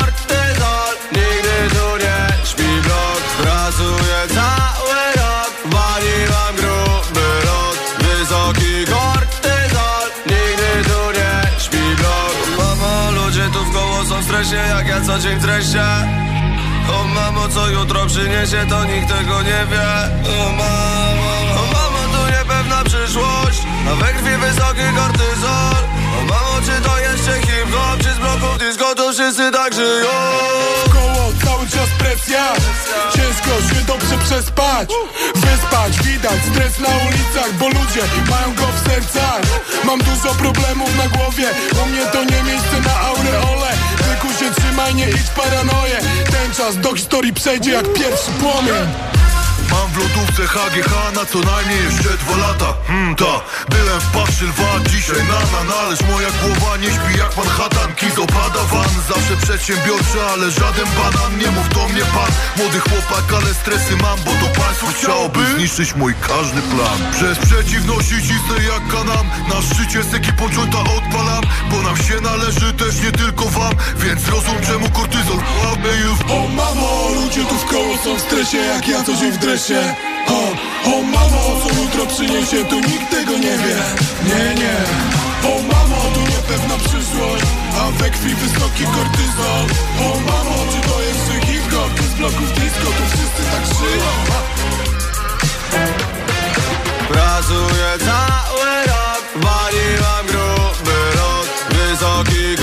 co 15.18 15.22
dzień 15.22 15.38
w 15.38 15.44
O 16.90 17.04
mamo, 17.04 17.48
co 17.48 17.68
jutro 17.68 18.06
przyniesie, 18.06 18.66
to 18.68 18.84
nikt 18.84 19.08
tego 19.08 19.42
nie 19.42 19.66
wie. 19.70 19.88
O 20.30 20.52
mamo, 20.52 21.30
o 21.60 21.66
mamo, 21.72 21.98
tu 22.12 22.32
niepewna 22.32 22.84
przyszłość. 22.84 23.62
A 23.90 23.94
we 23.94 24.12
krwi 24.12 24.36
wysoki 24.36 24.86
kortyzol. 24.96 25.82
O 26.18 26.24
mamo, 26.24 26.54
czy 26.66 26.82
to 26.82 26.98
jeszcze 26.98 27.32
hip-hop, 27.46 27.98
czy 28.02 28.14
z 28.14 28.18
bloków 28.18 28.58
disco, 28.58 28.94
to 28.94 29.12
wszyscy 29.12 29.50
tak 29.50 29.74
żyją? 29.74 30.08
Koło 30.92 31.32
cały 31.44 31.66
czas 31.66 31.88
presja. 31.98 32.52
Ciężko 33.14 33.50
się 33.68 33.84
dobrze 33.86 34.18
przespać. 34.18 34.88
Wyspać, 35.34 36.02
widać 36.02 36.40
stres 36.52 36.78
na 36.78 36.88
ulicach 36.88 37.52
Bo 37.58 37.68
ludzie 37.68 38.02
mają 38.30 38.54
go 38.54 38.66
w 38.66 38.88
sercach. 38.88 39.40
Mam 39.84 39.98
dużo 39.98 40.34
problemów 40.34 40.96
na 40.96 41.08
głowie 41.08 41.48
U 41.82 41.86
mnie 41.88 42.06
to 42.06 42.24
nie 42.24 42.42
miejsce 42.42 42.80
na 42.86 43.00
aureole 43.00 43.68
Wyku 44.22 44.32
się 44.34 44.50
trzymaj, 44.54 44.94
nie 44.94 45.08
idź 45.10 45.30
paranoję. 45.36 46.00
Ten 46.30 46.54
czas 46.54 46.76
do 46.76 46.94
historii 46.94 47.32
przejdzie 47.32 47.72
jak 47.72 47.92
pierwszy 47.92 48.30
płomień 48.30 48.86
lodówce 49.98 50.42
HGH 50.46 50.92
na 51.14 51.24
co 51.26 51.38
najmniej 51.38 51.84
jeszcze 51.84 52.08
dwa 52.22 52.36
lata. 52.36 52.74
Hmm, 52.86 53.14
ta, 53.16 53.34
byłem 53.70 54.00
w 54.00 54.10
Pawszy 54.14 54.44
Lwa, 54.44 54.72
dzisiaj 54.90 55.22
na 55.32 55.40
na 55.52 55.62
Należ 55.70 56.00
moja 56.10 56.30
głowa 56.40 56.76
nie 56.76 56.90
śpi 56.96 57.18
jak 57.18 57.36
Manhattan. 57.36 57.94
Kiz 57.94 58.18
opada 58.18 58.62
van, 58.72 58.92
zawsze 59.08 59.36
przedsiębiorczy 59.42 60.18
Ale 60.32 60.50
żaden 60.50 60.88
banan, 60.98 61.38
nie 61.38 61.50
mów 61.50 61.68
do 61.68 61.88
mnie 61.88 62.04
pan. 62.14 62.30
Młody 62.56 62.80
chłopak, 62.80 63.26
ale 63.38 63.54
stresy 63.54 63.96
mam 64.02 64.18
Bo 64.24 64.30
to 64.30 64.60
państwo 64.60 64.86
chciałoby 64.86 65.40
zniszczyć 65.54 65.94
mój 65.94 66.14
każdy 66.28 66.60
plan. 66.62 66.98
Przez 67.12 67.38
przeciwności 67.38 68.16
cisnę 68.22 68.56
jak 68.72 68.82
kanam 68.94 69.26
Na 69.48 69.62
szczycie 69.62 70.02
z 70.02 70.14
ekipą 70.14 70.50
jointa 70.50 70.80
odpalam 70.80 71.44
Bo 71.70 71.82
nam 71.82 71.96
się 71.96 72.20
należy 72.20 72.72
też 72.72 73.00
nie 73.04 73.12
tylko 73.12 73.44
wam. 73.44 73.74
Więc 73.96 74.28
rozum 74.28 74.58
czemu 74.66 74.90
kortyzol 74.90 75.40
łapie 75.64 75.94
już. 76.04 76.18
O 76.34 76.48
mamo, 76.48 77.08
ludzie 77.14 77.44
tu 77.44 77.54
w 77.54 77.64
koło 77.64 77.96
są 78.04 78.16
w 78.16 78.20
stresie 78.20 78.58
Jak 78.58 78.88
ja 78.88 79.04
dzień 79.04 79.32
w 79.32 79.38
dresie 79.38 79.87
O, 80.28 80.40
o 80.92 81.02
mamo, 81.02 81.42
co 81.62 81.68
jutro 81.80 82.06
przyniesie 82.06 82.64
Tu 82.64 82.76
nikt 82.80 83.10
tego 83.10 83.32
nie 83.32 83.56
wie. 83.64 83.78
Nie, 84.28 84.54
nie. 84.54 84.76
O 85.50 85.62
mamo, 85.62 86.00
tu 86.14 86.20
niepewna 86.20 86.76
przyszłość 86.78 87.44
A 87.80 87.90
we 87.90 88.10
krwi 88.10 88.34
wysoki 88.34 88.84
kortyzol. 88.84 89.64
O 90.06 90.20
mamo, 90.20 90.56
czy 90.72 90.88
to 90.88 91.00
jeszcze 91.00 91.46
hip-hop 91.46 92.00
Z 92.10 92.14
bloków 92.14 92.52
disco, 92.52 92.88
tu 92.96 93.04
wszyscy 93.06 93.42
tak 93.52 93.64
żyją. 93.78 94.08
Pracuję 97.08 97.90
cały 97.98 98.86
rok, 98.86 99.22
waliłam 99.34 100.26
gruby 100.26 100.98
lot. 101.16 101.48
Wysoki 101.70 102.56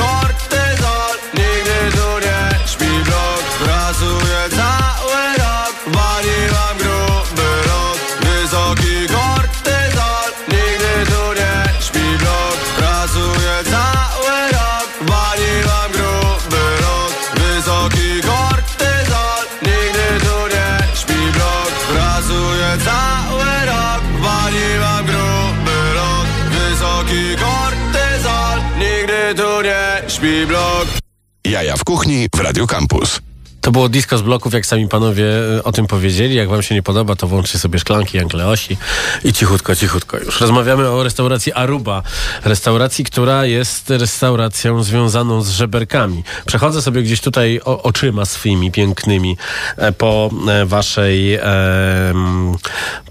w 31.75 31.83
kuchni 31.83 32.29
w 32.29 32.39
Radio 32.39 32.67
Campus. 32.67 33.21
To 33.65 33.71
było 33.71 33.89
disco 33.89 34.17
z 34.17 34.21
bloków, 34.21 34.53
jak 34.53 34.65
sami 34.65 34.87
panowie 34.87 35.25
e, 35.57 35.63
o 35.63 35.71
tym 35.71 35.87
powiedzieli. 35.87 36.35
Jak 36.35 36.49
wam 36.49 36.63
się 36.63 36.75
nie 36.75 36.83
podoba, 36.83 37.15
to 37.15 37.27
włączcie 37.27 37.59
sobie 37.59 37.79
szklanki 37.79 38.17
Jankleosi 38.17 38.77
i 39.23 39.33
cichutko, 39.33 39.75
cichutko 39.75 40.17
już. 40.17 40.41
Rozmawiamy 40.41 40.89
o 40.89 41.03
restauracji 41.03 41.53
Aruba. 41.53 42.03
Restauracji, 42.43 43.05
która 43.05 43.45
jest 43.45 43.89
restauracją 43.89 44.83
związaną 44.83 45.41
z 45.41 45.49
żeberkami. 45.49 46.23
Przechodzę 46.45 46.81
sobie 46.81 47.03
gdzieś 47.03 47.21
tutaj 47.21 47.59
oczyma 47.63 48.25
swymi 48.25 48.71
pięknymi 48.71 49.37
e, 49.77 49.91
po 49.91 50.29
e, 50.47 50.65
waszej 50.65 51.39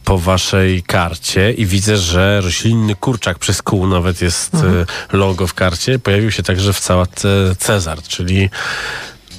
po 0.05 0.19
waszej 0.19 0.83
karcie 0.83 1.53
i 1.53 1.67
widzę, 1.67 1.97
że 1.97 2.41
roślinny 2.41 2.95
kurczak 2.95 3.39
przez 3.39 3.63
kół 3.63 3.87
nawet 3.87 4.23
jest 4.23 4.55
e, 4.55 4.61
logo 5.17 5.47
w 5.47 5.55
karcie. 5.55 5.99
Pojawił 5.99 6.31
się 6.31 6.43
także 6.43 6.73
w 6.73 6.79
sałatce 6.79 7.29
Cezar, 7.59 8.03
czyli 8.03 8.51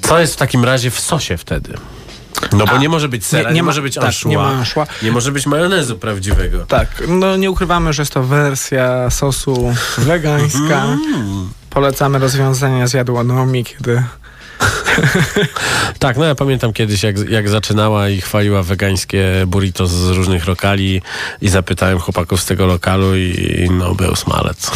co 0.08 0.20
jest 0.20 0.34
w 0.34 0.38
takim 0.38 0.66
razie 0.66 0.92
w 0.92 1.00
sosie 1.00 1.38
wtedy? 1.38 1.74
No 2.52 2.66
bo 2.66 2.72
A, 2.72 2.78
nie 2.78 2.90
może 2.90 3.10
być 3.10 3.26
sera, 3.26 3.44
nie, 3.44 3.48
nie- 3.50 3.56
nie 3.56 3.64
ma- 3.64 3.66
może 3.66 3.82
być 3.82 3.96
tak, 3.96 4.26
nie 4.26 4.40
anchois. 4.40 4.90
nie 5.04 5.12
może 5.12 5.32
być 5.32 5.46
majonezu 5.46 5.98
prawdziwego. 5.98 6.66
Tak, 6.66 6.88
no 7.08 7.38
nie 7.38 7.52
ukrywamy, 7.52 7.94
że 7.94 8.02
jest 8.02 8.14
to 8.14 8.24
wersja 8.24 9.10
sosu 9.10 9.74
wegańska. 9.98 10.84
Mm. 10.84 11.50
Polecamy 11.70 12.20
rozwiązania 12.20 12.88
z 12.88 12.94
jadłonomii, 12.94 13.64
kiedy 13.64 14.04
Tak, 16.00 16.18
no 16.18 16.26
ja 16.26 16.36
pamiętam 16.36 16.74
kiedyś, 16.74 17.04
jak, 17.04 17.30
jak 17.30 17.50
zaczynała 17.50 18.10
i 18.10 18.22
chwaliła 18.22 18.64
wegańskie 18.64 19.44
burrito 19.48 19.88
z 19.88 20.10
różnych 20.10 20.48
lokali 20.48 21.02
i 21.42 21.50
zapytałem 21.50 22.00
chłopaków 22.00 22.42
z 22.42 22.46
tego 22.46 22.66
lokalu 22.66 23.18
i, 23.18 23.64
i 23.66 23.70
no 23.70 23.96
był 23.96 24.16
smalec. 24.16 24.72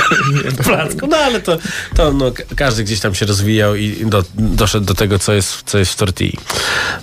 placku. 0.64 1.06
No 1.06 1.16
ale 1.16 1.40
to, 1.40 1.58
to 1.96 2.12
no, 2.12 2.32
ka- 2.32 2.42
każdy 2.56 2.84
gdzieś 2.84 3.00
tam 3.00 3.14
się 3.14 3.26
rozwijał 3.26 3.74
i 3.76 4.06
do, 4.06 4.24
doszedł 4.34 4.86
do 4.86 4.94
tego, 4.94 5.18
co 5.18 5.32
jest, 5.32 5.62
co 5.66 5.78
jest 5.78 5.92
w 5.92 5.96
tortilli. 5.96 6.38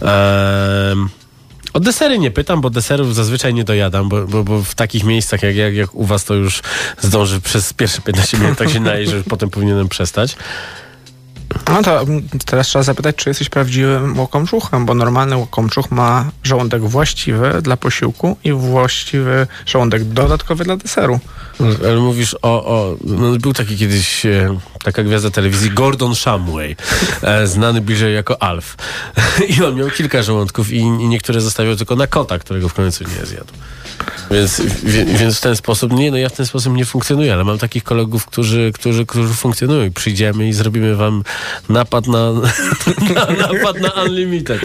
Ehm, 0.02 1.10
o 1.74 1.80
desery 1.80 2.20
nie 2.20 2.32
pytam, 2.32 2.62
bo 2.62 2.70
deserów 2.70 3.16
zazwyczaj 3.16 3.54
nie 3.54 3.64
dojadam, 3.64 4.10
bo, 4.10 4.28
bo, 4.28 4.44
bo 4.44 4.62
w 4.64 4.76
takich 4.76 5.04
miejscach 5.04 5.44
jak, 5.44 5.56
jak, 5.56 5.74
jak 5.76 5.96
u 5.96 6.06
was 6.06 6.24
to 6.24 6.34
już 6.34 6.62
zdąży 7.02 7.42
przez 7.42 7.74
pierwsze 7.74 8.02
15 8.02 8.38
minut 8.38 8.58
tak 8.58 8.70
się 8.70 8.80
najeść, 8.80 9.12
że 9.12 9.24
potem 9.24 9.50
powinienem 9.50 9.90
przestać. 9.90 10.36
No 11.70 11.84
to 11.84 12.02
mm, 12.02 12.24
teraz 12.46 12.68
trzeba 12.68 12.84
zapytać, 12.84 13.16
czy 13.16 13.30
jesteś 13.30 13.50
prawdziwym 13.50 14.20
łokomczuchem, 14.20 14.86
bo 14.86 14.93
normalny 14.93 15.38
łokomczuch 15.38 15.91
ma 15.91 16.32
żołądek 16.43 16.82
właściwy 16.82 17.62
dla 17.62 17.78
posiłku 17.78 18.38
i 18.43 18.54
właściwy 18.54 19.48
żołądek 19.66 20.04
dodatkowy 20.04 20.64
dla 20.64 20.78
deseru. 20.78 21.20
Ale 21.86 22.00
mówisz 22.00 22.36
o. 22.41 22.66
o 22.66 22.96
no 23.04 23.38
był 23.38 23.54
taki 23.54 23.78
kiedyś 23.78 24.26
e, 24.26 24.60
taka 24.84 25.04
gwiazda 25.04 25.30
telewizji, 25.30 25.72
Gordon 25.72 26.16
Shumway, 26.16 26.76
e, 27.22 27.48
znany 27.48 27.82
bliżej 27.82 28.16
jako 28.16 28.43
Alf. 28.43 28.76
I 29.58 29.64
on 29.64 29.76
miał 29.76 29.89
kilka 29.89 30.24
żołądków 30.24 30.72
i, 30.72 30.78
i 30.78 30.89
niektóre 30.89 31.41
zostawiał 31.41 31.76
tylko 31.76 31.96
na 31.96 32.08
kota, 32.08 32.39
którego 32.39 32.70
w 32.70 32.74
końcu 32.74 33.04
nie 33.04 33.26
zjadł. 33.26 33.54
Więc, 34.32 34.62
wie, 34.84 35.06
więc 35.06 35.38
w 35.38 35.42
ten 35.42 35.56
sposób, 35.56 35.94
nie 35.94 36.12
no 36.12 36.18
ja 36.18 36.30
w 36.30 36.34
ten 36.34 36.46
sposób 36.46 36.74
nie 36.74 36.86
funkcjonuję, 36.86 37.34
ale 37.34 37.44
mam 37.44 37.58
takich 37.58 37.84
kolegów, 37.84 38.26
którzy, 38.26 38.72
którzy, 38.74 39.06
którzy 39.06 39.34
funkcjonują 39.34 39.92
przyjdziemy 39.92 40.48
i 40.48 40.54
zrobimy 40.54 40.96
wam 40.96 41.24
napad 41.70 42.08
na, 42.08 42.32
na, 43.16 43.26
napad 43.26 43.80
na 43.82 44.04
Unlimited. 44.04 44.62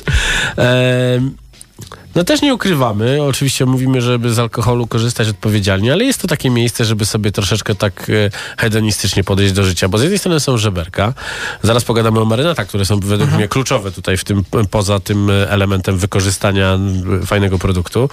No 2.15 2.25
też 2.25 2.43
nie 2.43 2.55
ukrywamy, 2.55 3.23
oczywiście 3.23 3.67
mówimy, 3.67 4.01
żeby 4.01 4.35
z 4.35 4.39
alkoholu 4.39 4.87
korzystać 4.87 5.29
odpowiedzialnie, 5.29 5.93
ale 5.93 6.05
jest 6.05 6.23
to 6.23 6.29
takie 6.29 6.51
miejsce, 6.51 6.85
żeby 6.85 7.07
sobie 7.07 7.33
troszeczkę 7.33 7.75
tak 7.75 8.11
e, 8.11 8.31
hedonistycznie 8.59 9.25
podejść 9.25 9.53
do 9.53 9.65
życia, 9.65 9.89
bo 9.89 9.99
z 9.99 10.03
jednej 10.03 10.19
strony 10.19 10.41
są 10.41 10.59
żeberka, 10.59 11.15
zaraz 11.63 11.85
pogadamy 11.85 12.21
o 12.21 12.25
marynatach, 12.25 12.67
które 12.67 12.85
są 12.85 13.01
według 13.01 13.31
mnie 13.31 13.49
kluczowe 13.49 13.93
tutaj 13.93 14.17
w 14.17 14.25
tym, 14.25 14.45
poza 14.71 15.01
tym 15.01 15.31
e, 15.31 15.51
elementem 15.51 15.99
wykorzystania 15.99 16.79
fajnego 17.27 17.59
produktu, 17.59 18.11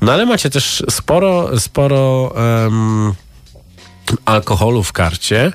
no 0.00 0.12
ale 0.12 0.26
macie 0.26 0.50
też 0.50 0.82
sporo, 0.90 1.60
sporo 1.60 2.32
em, 2.66 3.14
alkoholu 4.24 4.82
w 4.82 4.92
karcie, 4.92 5.52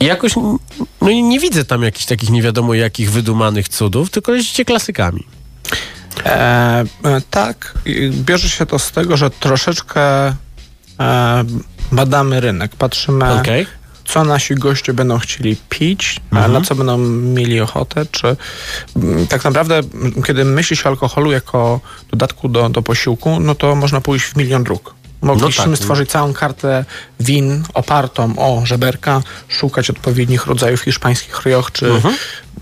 i 0.00 0.04
jakoś 0.06 0.36
no, 0.36 0.58
nie 1.10 1.40
widzę 1.40 1.64
tam 1.64 1.82
jakichś 1.82 2.06
takich 2.06 2.30
nie 2.30 2.42
wiadomo 2.42 2.74
jakich 2.74 3.10
wydumanych 3.10 3.68
cudów, 3.68 4.10
tylko 4.10 4.32
leżycie 4.32 4.64
klasykami. 4.64 5.24
E, 6.24 6.84
e, 7.04 7.20
tak, 7.30 7.74
bierze 8.10 8.48
się 8.48 8.66
to 8.66 8.78
z 8.78 8.90
tego, 8.92 9.16
że 9.16 9.30
troszeczkę 9.30 10.26
e, 11.00 11.44
badamy 11.92 12.40
rynek, 12.40 12.76
patrzymy, 12.76 13.32
Okej. 13.40 13.66
co 14.04 14.24
nasi 14.24 14.54
goście 14.54 14.94
będą 14.94 15.18
chcieli 15.18 15.56
pić, 15.68 16.20
Mhm. 16.32 16.52
na 16.52 16.60
co 16.60 16.74
będą 16.74 16.98
mieli 16.98 17.60
ochotę, 17.60 18.06
czy 18.10 18.36
mm, 18.96 19.26
tak 19.26 19.44
naprawdę, 19.44 19.80
kiedy 20.26 20.44
myśli 20.44 20.76
się 20.76 20.84
o 20.84 20.88
alkoholu 20.88 21.32
jako 21.32 21.80
dodatku 22.10 22.48
do, 22.48 22.68
do 22.68 22.82
posiłku, 22.82 23.40
no 23.40 23.54
to 23.54 23.74
można 23.74 24.00
pójść 24.00 24.26
w 24.26 24.36
milion 24.36 24.64
dróg. 24.64 24.94
Mogliśmy 25.22 25.64
No 25.66 25.70
tak. 25.72 25.78
stworzyć 25.78 26.10
całą 26.10 26.32
kartę 26.32 26.84
win 27.20 27.64
opartą 27.74 28.34
o 28.38 28.66
żeberka, 28.66 29.22
szukać 29.48 29.90
odpowiednich 29.90 30.46
rodzajów 30.46 30.80
hiszpańskich 30.80 31.40
rioch, 31.46 31.72
czy 31.72 31.86
Mhm. 31.90 32.14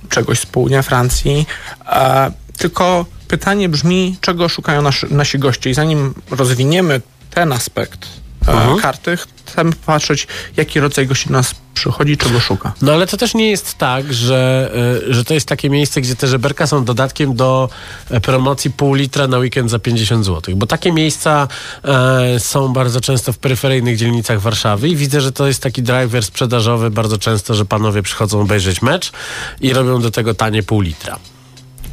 czegoś 0.09 0.39
z 0.41 0.47
południa 0.47 0.83
Francji. 0.83 1.47
E, 1.87 2.33
tylko 2.57 3.07
pytanie 3.33 3.69
brzmi, 3.69 4.17
czego 4.21 4.49
szukają 4.49 4.83
nasi, 4.83 5.07
nasi 5.11 5.39
goście 5.39 5.71
i 5.71 5.75
zanim 5.75 6.15
rozwiniemy 6.31 7.01
ten 7.31 7.53
aspekt 7.53 8.07
e, 8.49 8.53
Mhm. 8.53 8.79
karty, 8.79 9.19
chcemy 9.47 9.73
patrzeć, 9.87 10.27
jaki 10.57 10.81
rodzaj 10.81 11.07
gości 11.07 11.27
do 11.29 11.33
nas 11.33 11.55
przychodzi, 11.75 12.17
czego 12.17 12.41
szuka. 12.41 12.73
No 12.83 12.93
ale 12.93 13.07
to 13.07 13.17
też 13.17 13.35
nie 13.35 13.51
jest 13.51 13.79
tak, 13.79 14.13
że, 14.13 14.71
y, 15.09 15.15
że 15.15 15.25
to 15.25 15.35
jest 15.35 15.49
takie 15.49 15.71
miejsce, 15.71 16.01
gdzie 16.01 16.17
te 16.17 16.27
żeberka 16.27 16.67
są 16.67 16.85
dodatkiem 16.85 17.35
do 17.37 17.69
e, 18.11 18.21
promocji 18.21 18.71
pół 18.71 18.95
litra 18.95 19.27
na 19.27 19.39
weekend 19.39 19.71
za 19.71 19.79
50 19.79 20.25
zł. 20.25 20.57
Bo 20.57 20.67
takie 20.67 20.93
miejsca 20.93 21.49
e, 21.85 22.41
są 22.41 22.69
bardzo 22.73 23.01
często 23.01 23.33
w 23.33 23.39
peryferyjnych 23.39 23.97
dzielnicach 23.97 24.41
Warszawy 24.41 24.89
i 24.89 24.97
widzę, 24.97 25.21
że 25.21 25.33
to 25.33 25.47
jest 25.47 25.63
taki 25.63 25.83
driver 25.83 26.25
sprzedażowy 26.25 26.91
bardzo 26.91 27.19
często, 27.19 27.55
że 27.55 27.65
panowie 27.65 28.03
przychodzą 28.03 28.41
obejrzeć 28.41 28.83
mecz 28.83 29.13
i 29.61 29.73
robią 29.73 30.01
do 30.01 30.11
tego 30.11 30.35
tanie 30.35 30.63
pół 30.63 30.81
litra. 30.81 31.19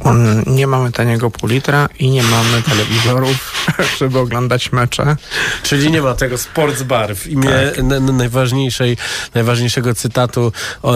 Mm, 0.04 0.44
Nie 0.46 0.66
mamy 0.66 0.92
taniego 0.92 1.30
pół 1.30 1.48
litra 1.48 1.88
i 1.98 2.10
nie 2.10 2.22
mamy 2.22 2.62
telewizorów, 2.62 3.66
żeby 3.98 4.18
oglądać 4.18 4.72
mecze. 4.72 5.16
Czyli 5.62 5.90
nie 5.90 6.02
ma 6.02 6.14
tego 6.14 6.38
sports 6.38 6.82
bar 6.82 7.16
w 7.16 7.26
imię 7.26 7.50
na 7.82 8.00
najważniejszej, 8.00 8.96
najważniejszego 9.34 9.94
cytatu 9.94 10.52
o, 10.82 10.94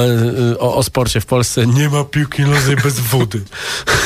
o, 0.58 0.76
o 0.76 0.82
sporcie 0.82 1.20
w 1.20 1.26
Polsce. 1.26 1.66
Nie 1.66 1.88
ma 1.88 2.04
piłki 2.04 2.42
nożnej 2.42 2.76
bez 2.76 3.00
wody. 3.00 3.42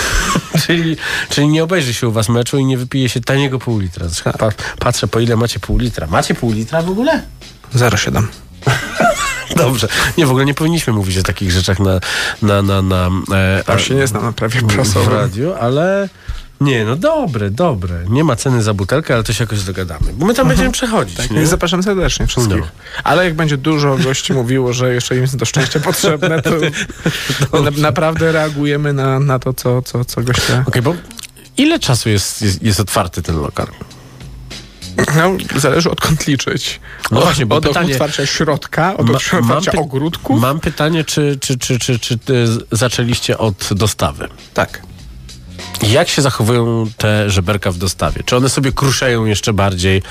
czyli, 0.67 0.97
czyli 1.31 1.49
nie 1.49 1.65
obejrzy 1.65 1.95
się 1.95 2.09
u 2.09 2.13
was 2.13 2.29
meczu 2.29 2.59
i 2.59 2.65
nie 2.65 2.79
wypije 2.79 3.09
się 3.09 3.21
taniego 3.21 3.59
pół 3.59 3.79
litra. 3.79 4.07
Pa, 4.39 4.49
patrzę 4.79 5.09
po 5.09 5.21
ile 5.21 5.37
macie 5.37 5.61
pół 5.61 5.79
litra. 5.79 6.07
Macie 6.07 6.35
pół 6.35 6.53
litra 6.53 6.83
w 6.83 6.91
ogóle? 6.91 7.23
0,7. 7.75 8.23
Dobrze. 9.57 9.89
Nie, 10.19 10.27
w 10.27 10.31
ogóle 10.31 10.45
nie 10.45 10.55
powinniśmy 10.55 10.93
mówić 10.93 11.19
o 11.19 11.23
takich 11.23 11.51
rzeczach 11.51 11.79
na... 11.81 12.01
na, 12.43 12.63
na, 12.63 12.83
na 12.83 13.11
e, 13.35 13.65
Tam 13.65 13.79
się 13.79 13.95
nie 13.95 14.07
znam 14.07 14.23
na 14.23 14.33
prawie 14.33 14.61
w 14.61 14.67
prasowym. 14.67 15.13
radiu, 15.13 15.55
ale... 15.61 16.09
Nie, 16.61 16.85
no 16.85 16.97
dobre, 16.97 17.51
dobre. 17.51 17.95
Nie 18.09 18.25
ma 18.25 18.37
ceny 18.37 18.63
za 18.63 18.75
butelkę, 18.75 19.15
ale 19.15 19.23
to 19.25 19.33
się 19.33 19.45
jakoś 19.45 19.63
dogadamy. 19.63 20.13
Bo 20.13 20.27
my 20.27 20.35
tam 20.35 20.49
będziemy 20.49 20.73
przechodzić, 20.73 21.17
Tak, 21.17 21.31
nie? 21.31 21.47
zapraszam 21.47 21.83
serdecznie 21.83 22.27
wszystkich. 22.27 22.57
No. 22.61 22.67
Ale 23.05 23.25
jak 23.25 23.35
będzie 23.35 23.57
dużo 23.57 23.97
gości 23.97 24.33
mówiło, 24.33 24.73
że 24.73 24.95
jeszcze 24.95 25.15
im 25.17 25.21
jest 25.23 25.37
do 25.37 25.45
szczęścia 25.45 25.81
potrzebne, 25.81 26.43
to 26.43 26.51
na, 27.63 27.71
naprawdę 27.77 28.33
reagujemy 28.33 28.93
na, 28.93 29.21
na 29.21 29.39
to, 29.39 29.53
co, 29.55 29.83
co, 29.83 30.05
co 30.05 30.23
goście... 30.23 30.65
Okej, 30.67 30.83
bo 30.83 30.95
ile 31.57 31.79
czasu 31.79 32.09
jest, 32.09 32.43
jest, 32.43 32.63
jest 32.63 32.81
otwarty 32.81 33.23
ten 33.23 33.37
lokal? 33.37 33.67
No, 35.17 35.37
zależy 35.61 35.91
odkąd 35.91 36.27
liczyć. 36.27 36.81
No 37.11 37.19
od, 37.19 37.25
właśnie, 37.25 37.47
bo 37.47 37.57
od 37.57 37.65
pytanie- 37.67 37.93
otwarcia 37.93 38.27
środka, 38.27 38.97
od 38.97 39.07
Ma- 39.11 39.19
otwarcia 39.39 39.71
py- 39.73 39.79
ogródków. 39.79 40.41
Mam 40.41 40.61
pytanie, 40.61 41.05
czy, 41.05 41.39
czy, 41.41 41.59
czy, 41.59 41.79
czy, 41.79 41.99
czy 41.99 42.19
z- 42.47 42.65
zaczęliście 42.73 43.39
od 43.39 43.69
dostawy? 43.73 44.29
Tak. 44.55 44.83
Jak 45.83 46.09
się 46.09 46.23
zachowują 46.23 46.87
te 46.97 47.31
żeberka 47.31 47.71
w 47.73 47.77
dostawie? 47.79 48.23
Czy 48.25 48.37
one 48.37 48.49
sobie 48.49 48.73
kruszeją 48.73 49.25
jeszcze 49.25 49.53
bardziej 49.53 50.03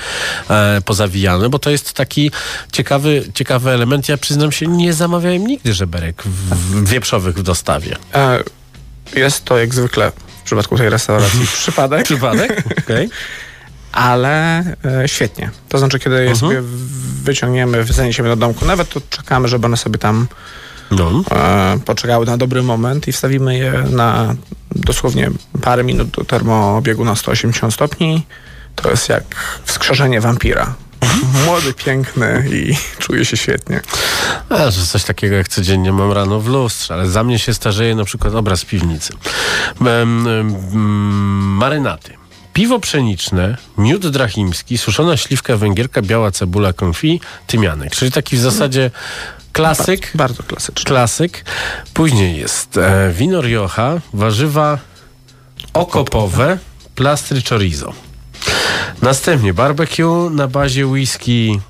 e, 0.50 0.80
pozawijane? 0.84 1.48
Bo 1.48 1.58
to 1.58 1.70
jest 1.70 1.92
taki 1.92 2.30
ciekawy, 2.72 3.24
ciekawy 3.34 3.70
element. 3.70 4.08
Ja 4.08 4.16
przyznam 4.16 4.52
się, 4.52 4.66
nie 4.66 4.92
zamawiałem 4.92 5.46
nigdy 5.46 5.74
żeberek 5.74 6.22
w, 6.22 6.28
w 6.54 6.88
wieprzowych 6.88 7.36
w 7.38 7.42
dostawie. 7.42 7.96
E, 8.14 8.38
Jest 9.16 9.44
to 9.44 9.58
jak 9.58 9.74
zwykle 9.74 10.12
w 10.40 10.42
przypadku 10.44 10.78
tej 10.78 10.90
restauracji 10.90 11.46
przypadek. 11.62 12.04
Przypadek? 12.04 12.62
Okej. 12.78 13.08
ale 13.98 14.58
e, 14.84 15.08
świetnie. 15.08 15.50
To 15.68 15.78
znaczy, 15.78 15.98
kiedy 15.98 16.14
je 16.14 16.30
Mhm. 16.30 16.36
sobie 16.36 16.62
wyciągniemy, 17.22 17.84
zaniesiemy 17.84 18.28
do 18.28 18.36
domku, 18.36 18.64
nawet 18.64 18.88
to 18.90 19.00
czekamy, 19.10 19.48
żeby 19.48 19.66
one 19.66 19.76
sobie 19.76 19.98
tam 19.98 20.26
No. 20.90 21.22
e, 21.30 21.78
poczekały 21.84 22.26
na 22.26 22.36
dobry 22.36 22.62
moment 22.62 23.08
i 23.08 23.12
wstawimy 23.12 23.58
je 23.58 23.72
na 23.90 24.34
dosłownie 24.74 25.30
parę 25.62 25.84
minut 25.84 26.08
do 26.08 26.24
termoobiegu 26.24 27.04
na 27.04 27.16
180 27.16 27.74
stopni. 27.74 28.26
To 28.74 28.90
jest 28.90 29.08
jak 29.08 29.24
wskrzeszenie 29.64 30.20
wampira. 30.20 30.74
Młody, 31.46 31.72
piękny 31.74 32.44
i 32.52 32.76
czuje 33.02 33.24
się 33.24 33.36
świetnie. 33.36 33.80
A, 34.48 34.70
że 34.70 34.86
coś 34.86 35.04
takiego 35.04 35.36
jak 35.36 35.48
codziennie 35.48 35.92
mam 35.92 36.12
rano 36.12 36.40
w 36.40 36.46
lustrze, 36.48 36.94
ale 36.94 37.08
za 37.08 37.24
mnie 37.24 37.38
się 37.38 37.54
starzeje 37.54 37.94
na 37.94 38.04
przykład 38.04 38.34
obraz 38.34 38.64
piwnicy. 38.64 39.12
Em, 39.80 40.26
em, 40.28 40.54
marynaty. 41.56 42.12
Piwo 42.58 42.80
pszeniczne, 42.80 43.56
miód 43.76 44.08
drachimski, 44.08 44.78
suszona 44.78 45.16
śliwka 45.16 45.56
węgierka, 45.56 46.02
biała 46.02 46.30
cebula 46.30 46.72
konfi, 46.72 47.20
tymianek. 47.46 47.92
Czyli 47.92 48.12
taki 48.12 48.36
w 48.36 48.40
zasadzie 48.40 48.90
klasyk. 49.52 50.10
Bardzo 50.14 50.42
klasyczny. 50.42 50.84
Klasyk. 50.84 51.44
Później 51.94 52.36
jest 52.36 52.76
e, 52.76 53.12
wino 53.12 53.40
rioja, 53.40 54.00
warzywa 54.12 54.78
okopowe, 55.72 56.58
plastry 56.94 57.42
chorizo. 57.48 57.92
Następnie 59.02 59.54
barbecue 59.54 60.30
na 60.30 60.48
bazie 60.48 60.86
whisky, 60.86 61.60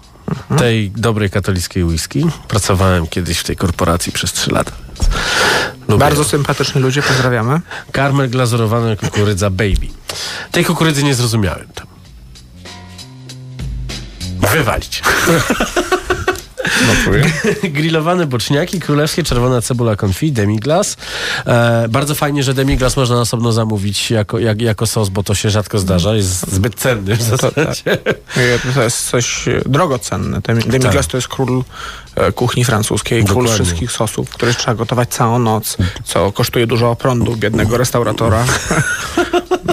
tej 0.59 0.91
dobrej 0.91 1.31
katolickiej 1.31 1.85
whisky. 1.85 2.27
Pracowałem 2.49 3.07
kiedyś 3.07 3.39
w 3.39 3.45
tej 3.45 3.57
korporacji 3.57 4.13
przez 4.13 4.33
3 4.33 4.53
lata. 4.53 4.73
Lubię. 5.89 5.99
Bardzo 5.99 6.25
sympatyczni 6.25 6.81
ludzie, 6.81 7.03
pozdrawiamy. 7.03 7.61
Karmel 7.93 8.31
glazurowany 8.31 8.97
kukurydza 8.97 9.51
baby. 9.51 9.89
Tej 10.53 10.65
kukurydzy 10.65 11.05
nie 11.05 11.15
zrozumiałem 11.15 11.69
tam. 11.75 11.87
Wywalić. 14.41 15.03
Grillowane 17.63 18.27
boczniaki, 18.27 18.81
królewskie, 18.81 19.23
czerwona 19.23 19.63
cebula 19.63 19.97
confit, 20.05 20.35
demiglas. 20.35 20.97
E, 21.47 21.87
bardzo 21.89 22.15
fajnie, 22.15 22.43
że 22.43 22.55
demiglas 22.55 22.97
można 22.97 23.21
osobno 23.21 23.53
zamówić 23.53 24.11
jako, 24.11 24.39
jak, 24.39 24.61
jako 24.63 24.87
sos, 24.87 25.09
bo 25.09 25.23
to 25.23 25.35
się 25.35 25.51
rzadko 25.51 25.79
zdarza. 25.79 26.15
Jest 26.15 26.53
zbyt 26.53 26.75
cenny 26.75 27.17
w 27.17 27.23
zasadzie. 27.23 27.93
E, 28.37 28.73
To 28.75 28.83
jest 28.83 29.11
coś 29.11 29.49
e, 29.49 29.61
drogocenne. 29.67 30.41
Demi- 30.41 30.67
Demiglas 30.71 31.07
to 31.09 31.17
jest 31.17 31.29
król 31.29 31.65
e, 32.15 32.33
kuchni 32.33 32.65
francuskiej, 32.65 33.25
król 33.25 33.45
Dokładnie. 33.45 33.65
wszystkich 33.65 33.93
sosów, 33.93 34.31
które 34.31 34.55
trzeba 34.55 34.75
gotować 34.75 35.09
całą 35.09 35.39
noc, 35.39 35.77
co 36.05 36.33
kosztuje 36.33 36.67
dużo 36.67 36.97
prądu 36.97 37.37
biednego 37.37 37.77
restauratora. 37.79 38.45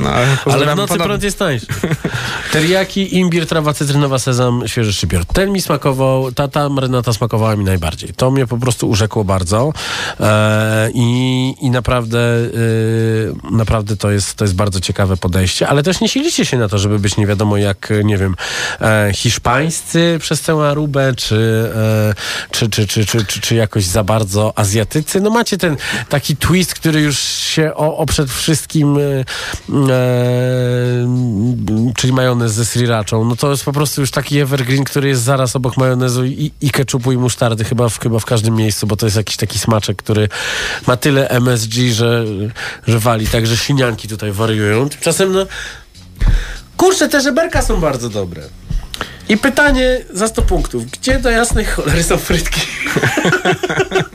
No, 0.02 0.10
ale 0.10 0.38
Ale 0.46 0.74
w 0.74 0.76
nocy 0.76 0.98
prąd 0.98 1.24
jest 1.24 1.40
tańszy. 1.40 1.66
Teriyaki, 2.52 3.18
imbir, 3.18 3.48
trawa 3.48 3.74
cytrynowa, 3.74 4.20
sezam, 4.20 4.64
świeży 4.68 4.94
szczypior. 4.94 5.26
Ten 5.26 5.52
mi 5.52 5.62
smakował, 5.62 6.32
ta, 6.32 6.48
ta 6.48 6.70
marynata 6.70 7.14
smakowała 7.14 7.56
mi 7.56 7.66
najbardziej. 7.66 8.14
To 8.14 8.32
mnie 8.32 8.48
po 8.48 8.58
prostu 8.58 8.90
urzekło 8.90 9.24
bardzo 9.24 9.74
e, 10.20 10.90
i, 10.94 11.54
i 11.62 11.70
naprawdę 11.70 12.20
e, 12.20 13.52
naprawdę 13.52 13.98
to 13.98 14.12
jest, 14.12 14.36
to 14.36 14.44
jest 14.44 14.56
bardzo 14.56 14.80
ciekawe 14.80 15.18
podejście, 15.18 15.68
ale 15.68 15.84
też 15.84 16.02
nie 16.02 16.10
silicie 16.10 16.46
się 16.46 16.58
na 16.58 16.68
to, 16.68 16.78
żeby 16.78 17.00
być 17.00 17.18
nie 17.18 17.28
wiadomo 17.28 17.58
jak, 17.58 17.94
nie 18.04 18.18
wiem, 18.18 18.36
e, 18.82 19.12
hiszpańscy 19.14 20.18
przez 20.22 20.42
całą 20.42 20.64
Arubę, 20.64 21.14
czy, 21.16 21.72
e, 21.76 22.14
czy, 22.52 22.70
czy, 22.70 22.88
czy, 22.88 23.06
czy, 23.06 23.26
czy, 23.26 23.42
czy 23.42 23.56
jakoś 23.56 23.86
za 23.86 24.04
bardzo 24.04 24.54
azjatycy. 24.56 25.22
No 25.22 25.30
macie 25.30 25.58
ten 25.58 25.78
taki 26.10 26.38
twist, 26.38 26.74
który 26.74 27.02
już 27.02 27.20
się 27.20 27.74
o, 27.76 27.98
oprzed 27.98 28.30
wszystkim 28.30 28.98
e, 28.98 29.02
czyli 31.96 32.14
majonez 32.14 32.54
ze 32.54 32.66
srirachą, 32.66 33.26
no 33.26 33.36
to 33.36 33.52
jest 33.52 33.66
po 33.66 33.74
prostu 33.74 34.02
już 34.02 34.12
taki 34.12 34.40
evergreen, 34.40 34.84
który 34.84 35.08
jest 35.08 35.22
zaraz 35.22 35.56
obok 35.56 35.78
majonezu 35.78 36.26
i, 36.26 36.52
i 36.62 36.72
keczupu 36.72 37.12
i 37.12 37.18
musztardy 37.18 37.64
chyba 37.64 37.90
w, 37.90 38.00
chyba 38.00 38.20
w 38.20 38.26
każdym 38.26 38.56
miejscu, 38.56 38.88
bo 38.88 38.96
to 38.96 39.06
jest 39.06 39.18
jakiś 39.18 39.38
taki 39.38 39.60
smaczek, 39.60 39.98
który 39.98 40.30
ma 40.88 40.98
tyle 40.98 41.30
MSG, 41.30 41.74
że, 41.74 42.26
że 42.88 43.00
wali, 43.00 43.28
także 43.28 43.58
sinianki 43.58 44.08
tutaj 44.08 44.32
wariują. 44.32 44.90
Tymczasem 44.90 45.32
no 45.32 45.46
kurczę, 46.78 47.10
te 47.10 47.22
żeberka 47.22 47.62
są 47.62 47.80
bardzo 47.82 48.10
dobre. 48.10 48.44
I 49.30 49.38
pytanie 49.38 50.02
za 50.14 50.28
100 50.28 50.42
punktów. 50.42 50.92
Gdzie 50.92 51.20
do 51.20 51.30
jasnej 51.30 51.66
cholery 51.66 52.04
są 52.04 52.18
frytki? 52.18 52.62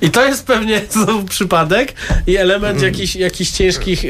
I 0.00 0.10
to 0.10 0.24
jest 0.26 0.46
pewnie 0.46 0.82
znowu 0.90 1.22
przypadek 1.24 1.92
i 2.26 2.36
element 2.36 2.82
jakichś, 2.82 3.16
jakichś 3.16 3.50
ciężkich, 3.50 4.04
e, 4.04 4.08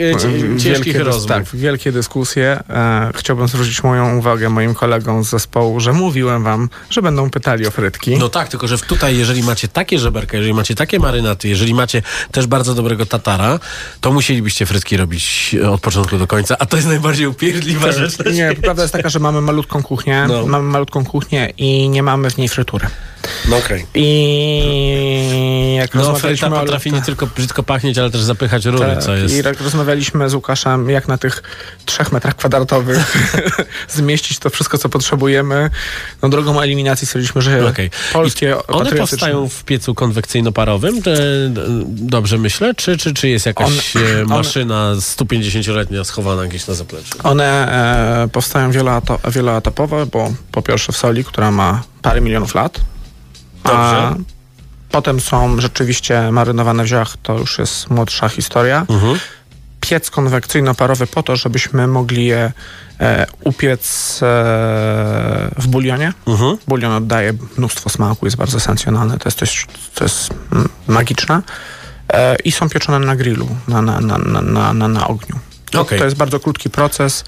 ciężkich 0.59 0.97
dys- 0.97 1.03
rozmów. 1.05 1.29
Tak, 1.29 1.45
wielkie 1.55 1.93
dyskusje. 1.93 2.59
E, 2.71 3.11
chciałbym 3.17 3.49
zwrócić 3.49 3.83
moją 3.83 4.19
uwagę 4.19 4.49
moim 4.49 4.75
kolegom 4.75 5.25
z 5.25 5.31
zespołu, 5.31 5.81
że 5.81 5.93
mówiłem 5.93 6.45
wam, 6.45 6.69
że 6.91 7.03
będą 7.03 7.31
pytali 7.31 7.67
o 7.67 7.71
frytki. 7.71 8.17
No 8.19 8.29
tak, 8.29 8.49
tylko 8.49 8.69
że 8.69 8.79
tutaj, 8.79 9.17
jeżeli 9.17 9.43
macie 9.43 9.69
takie 9.69 9.99
żeberka, 9.99 10.37
jeżeli 10.37 10.55
macie 10.55 10.75
takie 10.75 10.99
marynaty, 10.99 11.49
jeżeli 11.49 11.75
macie 11.75 12.03
też 12.33 12.47
bardzo 12.47 12.75
dobrego 12.75 13.07
tatara, 13.07 13.59
to 14.01 14.13
musielibyście 14.13 14.67
frytki 14.67 14.97
robić 14.97 15.57
od 15.71 15.81
początku 15.81 16.19
do 16.19 16.27
końca, 16.27 16.57
a 16.59 16.67
to 16.67 16.77
jest 16.77 16.89
najbardziej 16.89 17.27
upierdliwa 17.27 17.93
rzecz. 17.93 18.19
na 18.19 18.31
Nie, 18.31 18.55
prawda 18.63 18.83
jest 18.83 18.93
taka, 18.93 19.09
że 19.09 19.19
mamy 19.19 19.41
malutką 19.41 19.83
kuchnię, 19.83 20.25
No. 20.29 20.47
mamy 20.47 20.65
malutką 20.65 21.05
kuchnię 21.05 21.53
i 21.59 21.89
nie 21.89 22.03
mamy 22.03 22.31
w 22.31 22.39
niej 22.39 22.49
frytury. 22.49 22.87
No 23.49 23.57
okej. 23.57 23.87
I 23.95 25.75
jak 25.77 25.95
No 25.95 26.01
rozmawialiśmy 26.01 26.57
o 26.57 26.61
potrafi 26.61 26.93
nie 26.93 27.03
tylko 27.03 27.27
brzydko 27.27 27.63
pachnieć, 27.63 27.99
ale 27.99 28.11
też 28.11 28.21
zapychać 28.21 28.65
rury, 28.65 28.79
Tak, 28.79 29.03
co 29.03 29.17
jest... 29.17 29.35
I 29.35 29.39
jak 29.45 29.61
rozmawialiśmy 29.61 30.31
z 30.31 30.35
Łukaszem, 30.35 30.91
jak 30.91 31.09
na 31.09 31.19
tych 31.19 31.43
trzech 31.85 32.13
metrach 32.13 32.37
kwadratowych 32.37 33.17
zmieścić 33.89 34.39
to 34.39 34.51
wszystko, 34.51 34.79
co 34.79 34.89
potrzebujemy. 34.89 35.71
No 36.23 36.29
drogą 36.29 36.61
eliminacji 36.61 37.07
stwierdziliśmy, 37.07 37.43
że 37.43 37.67
Okej. 37.69 37.91
polskie 38.13 38.57
I 38.69 38.73
One 38.73 38.93
powstają 38.93 39.49
w 39.49 39.65
piecu 39.65 39.95
konwekcyjno-parowym, 39.95 41.03
dobrze 41.87 42.39
myślę, 42.39 42.75
czy, 42.75 42.97
czy, 42.97 43.15
czy 43.15 43.29
jest 43.29 43.47
jakaś 43.47 43.97
One- 43.97 44.07
e, 44.07 44.15
one- 44.17 44.25
maszyna 44.25 44.93
150-letnia 44.95 46.05
schowana 46.05 46.47
gdzieś 46.47 46.67
na 46.67 46.75
zapleczu? 46.75 47.19
One 47.23 47.45
e, 48.25 48.29
powstają 48.29 48.71
wieloetapowe, 49.29 50.07
bo 50.07 50.33
po 50.53 50.63
pierwsze 50.63 50.93
w 50.93 50.97
soli, 50.97 51.25
która 51.25 51.51
ma 51.51 51.83
parę 52.03 52.21
milionów 52.21 52.55
lat. 52.55 52.81
A 53.65 53.69
Dobrze. 53.69 54.25
potem 54.91 55.21
są 55.21 55.61
rzeczywiście 55.61 56.33
marynowane 56.33 56.85
w 56.85 56.87
ziołach, 56.87 57.17
to 57.23 57.39
już 57.39 57.59
jest 57.59 57.91
młodsza 57.91 58.29
historia. 58.29 58.87
Mhm. 58.89 59.19
Piec 59.81 60.11
konwekcyjno-parowy 60.11 61.07
po 61.07 61.23
to, 61.23 61.37
żebyśmy 61.37 61.87
mogli 61.87 62.25
je 62.25 62.53
e, 63.01 63.27
upiec 63.45 64.19
e, 64.23 64.27
w 65.57 65.67
bulionie. 65.67 66.13
Mhm. 66.27 66.57
Bulion 66.69 66.93
oddaje 66.93 67.33
mnóstwo 67.59 67.91
smaku, 67.91 68.27
jest 68.27 68.37
bardzo 68.37 68.57
esencjonalny, 68.57 69.19
to 69.19 69.29
jest 69.29 69.39
coś, 69.39 69.67
to 69.95 70.05
jest 70.05 70.31
mm, 70.53 70.69
magiczne. 70.87 71.43
E, 72.13 72.37
I 72.45 72.53
są 72.53 72.69
pieczone 72.69 72.99
na 72.99 73.17
grillu, 73.17 73.49
na, 73.69 73.83
na, 73.83 74.01
na, 74.01 74.19
na, 74.19 74.73
na, 74.73 74.89
na, 74.89 75.09
ogniu. 75.09 75.39
To, 75.71 75.81
Okej. 75.81 75.99
to 75.99 76.05
jest 76.05 76.17
bardzo 76.17 76.41
krótki 76.41 76.71
proces, 76.71 77.25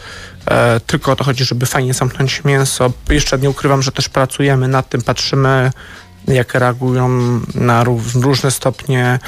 e, 0.46 0.80
tylko 0.80 1.12
o 1.12 1.16
to 1.16 1.24
chodzi, 1.24 1.44
żeby 1.44 1.66
fajnie 1.66 1.94
zamknąć 1.94 2.44
mięso. 2.44 2.92
Jeszcze 3.08 3.38
nie 3.38 3.50
ukrywam, 3.50 3.82
że 3.82 3.92
też 3.92 4.08
pracujemy 4.08 4.68
nad 4.68 4.88
tym, 4.88 5.02
patrzymy 5.02 5.70
jak 6.28 6.54
reagują 6.54 7.08
na 7.54 7.84
ró- 7.84 8.22
różne 8.22 8.50
stopnie 8.50 9.18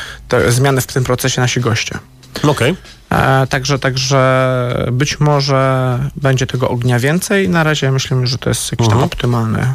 zmiany 0.48 0.80
w 0.80 0.86
tym 0.86 1.04
procesie 1.04 1.40
nasi 1.40 1.60
goście. 1.60 1.98
Okej. 2.42 2.76
E, 3.10 3.46
także, 3.46 3.78
także 3.78 4.88
być 4.92 5.20
może 5.20 5.98
będzie 6.16 6.46
tego 6.46 6.68
ognia 6.68 6.98
więcej. 6.98 7.48
Na 7.48 7.64
razie 7.64 7.90
myślimy, 7.90 8.26
że 8.26 8.38
to 8.38 8.50
jest 8.50 8.72
jakiś 8.72 8.88
tam 8.88 9.02
optymalny. 9.02 9.74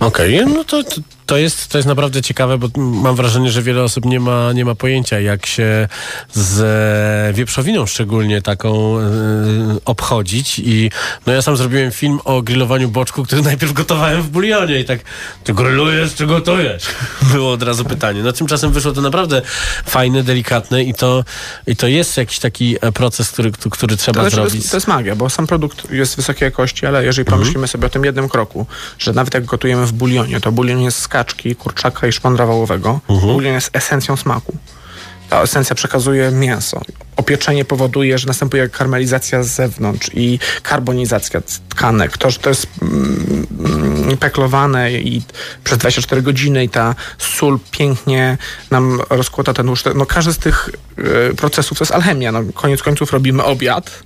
Okej, 0.00 0.46
no 0.54 0.64
to, 0.64 0.82
to, 1.26 1.36
jest, 1.36 1.68
to 1.68 1.78
jest 1.78 1.88
naprawdę 1.88 2.22
ciekawe, 2.22 2.58
bo 2.58 2.68
mam 2.76 3.16
wrażenie, 3.16 3.50
że 3.50 3.62
wiele 3.62 3.82
osób 3.82 4.04
nie 4.04 4.20
ma, 4.20 4.52
nie 4.52 4.64
ma 4.64 4.74
pojęcia, 4.74 5.20
jak 5.20 5.46
się 5.46 5.88
z 6.32 7.36
wieprzowiną 7.36 7.86
szczególnie 7.86 8.42
taką 8.42 8.98
e, 8.98 9.02
obchodzić. 9.84 10.58
I 10.58 10.90
no 11.26 11.32
ja 11.32 11.42
sam 11.42 11.56
zrobiłem 11.56 11.90
film 11.92 12.18
o 12.24 12.42
grillowaniu 12.42 12.88
boczku, 12.88 13.24
który 13.24 13.42
najpierw 13.52 13.72
gotowałem 13.72 14.22
w 14.22 14.28
bulionie 14.28 14.80
i 14.80 14.84
tak, 14.84 15.00
ty 15.44 15.54
grillujesz 15.54 16.14
czy 16.14 16.26
gotujesz? 16.26 16.82
Było 17.32 17.52
od 17.52 17.62
razu 17.62 17.84
pytanie. 17.84 18.22
No 18.22 18.32
tymczasem 18.32 18.72
wyszło 18.72 18.92
to 18.92 19.00
naprawdę 19.00 19.42
fajne, 19.86 20.22
delikatne 20.22 20.82
i 20.84 20.94
to, 20.94 21.24
i 21.66 21.76
to 21.76 21.86
jest 21.88 22.16
jakiś 22.16 22.38
taki 22.38 22.76
e, 22.80 22.92
proces, 22.92 23.30
który, 23.30 23.52
który 23.70 23.96
trzeba 23.96 24.14
To, 24.14 24.20
znaczy, 24.20 24.36
to, 24.36 24.42
zrobić. 24.42 24.54
jest, 24.54 24.70
to 24.70 24.76
jest 24.76 24.88
magia, 24.88 25.16
bo 25.16 25.30
sam 25.30 25.46
produkt 25.46 25.90
jest 25.90 26.16
wysokiej 26.16 26.46
jakości, 26.46 26.86
ale 26.86 27.04
jeżeli 27.04 27.26
Mhm. 27.26 27.40
pomyślimy 27.40 27.68
sobie 27.68 27.86
o 27.86 27.90
tym 27.90 28.04
jednym 28.04 28.28
kroku, 28.28 28.66
że 28.98 29.12
nawet 29.12 29.34
jak 29.34 29.44
gotujemy 29.44 29.86
w 29.86 29.92
bulionie, 29.92 30.40
to 30.40 30.52
bulion 30.52 30.80
jest 30.80 30.98
kaczki, 31.16 31.56
kurczaka 31.56 32.06
i 32.06 32.12
szpondra 32.12 32.46
wołowego. 32.46 33.00
Mhm. 33.08 33.32
Bulion 33.32 33.54
jest 33.54 33.76
esencją 33.76 34.16
smaku. 34.16 34.56
Ta 35.30 35.42
esencja 35.42 35.76
przekazuje 35.76 36.30
mięso. 36.30 36.80
Opieczenie 37.16 37.64
powoduje, 37.64 38.18
że 38.18 38.26
następuje 38.26 38.68
karmelizacja 38.68 39.42
z 39.42 39.48
zewnątrz 39.48 40.10
i 40.14 40.38
karbonizacja 40.62 41.40
tkanek. 41.68 42.18
To, 42.18 42.30
że 42.30 42.38
to 42.38 42.48
jest 42.48 42.66
mm, 42.82 43.46
mm, 43.58 44.16
peklowane 44.16 44.92
i 44.92 45.22
przez 45.64 45.78
24 45.78 46.22
godziny 46.22 46.64
i 46.64 46.68
ta 46.68 46.94
sól 47.18 47.58
pięknie 47.70 48.38
nam 48.70 49.00
rozkłada 49.10 49.52
ten 49.54 49.66
tłuszcz. 49.66 49.84
No 49.94 50.06
każdy 50.06 50.32
z 50.32 50.38
tych 50.38 50.70
y, 51.30 51.34
procesów 51.34 51.78
to 51.78 51.84
jest 51.84 51.92
alchemia. 51.92 52.32
No, 52.32 52.40
koniec 52.54 52.82
końców 52.82 53.12
robimy 53.12 53.44
obiad, 53.44 54.02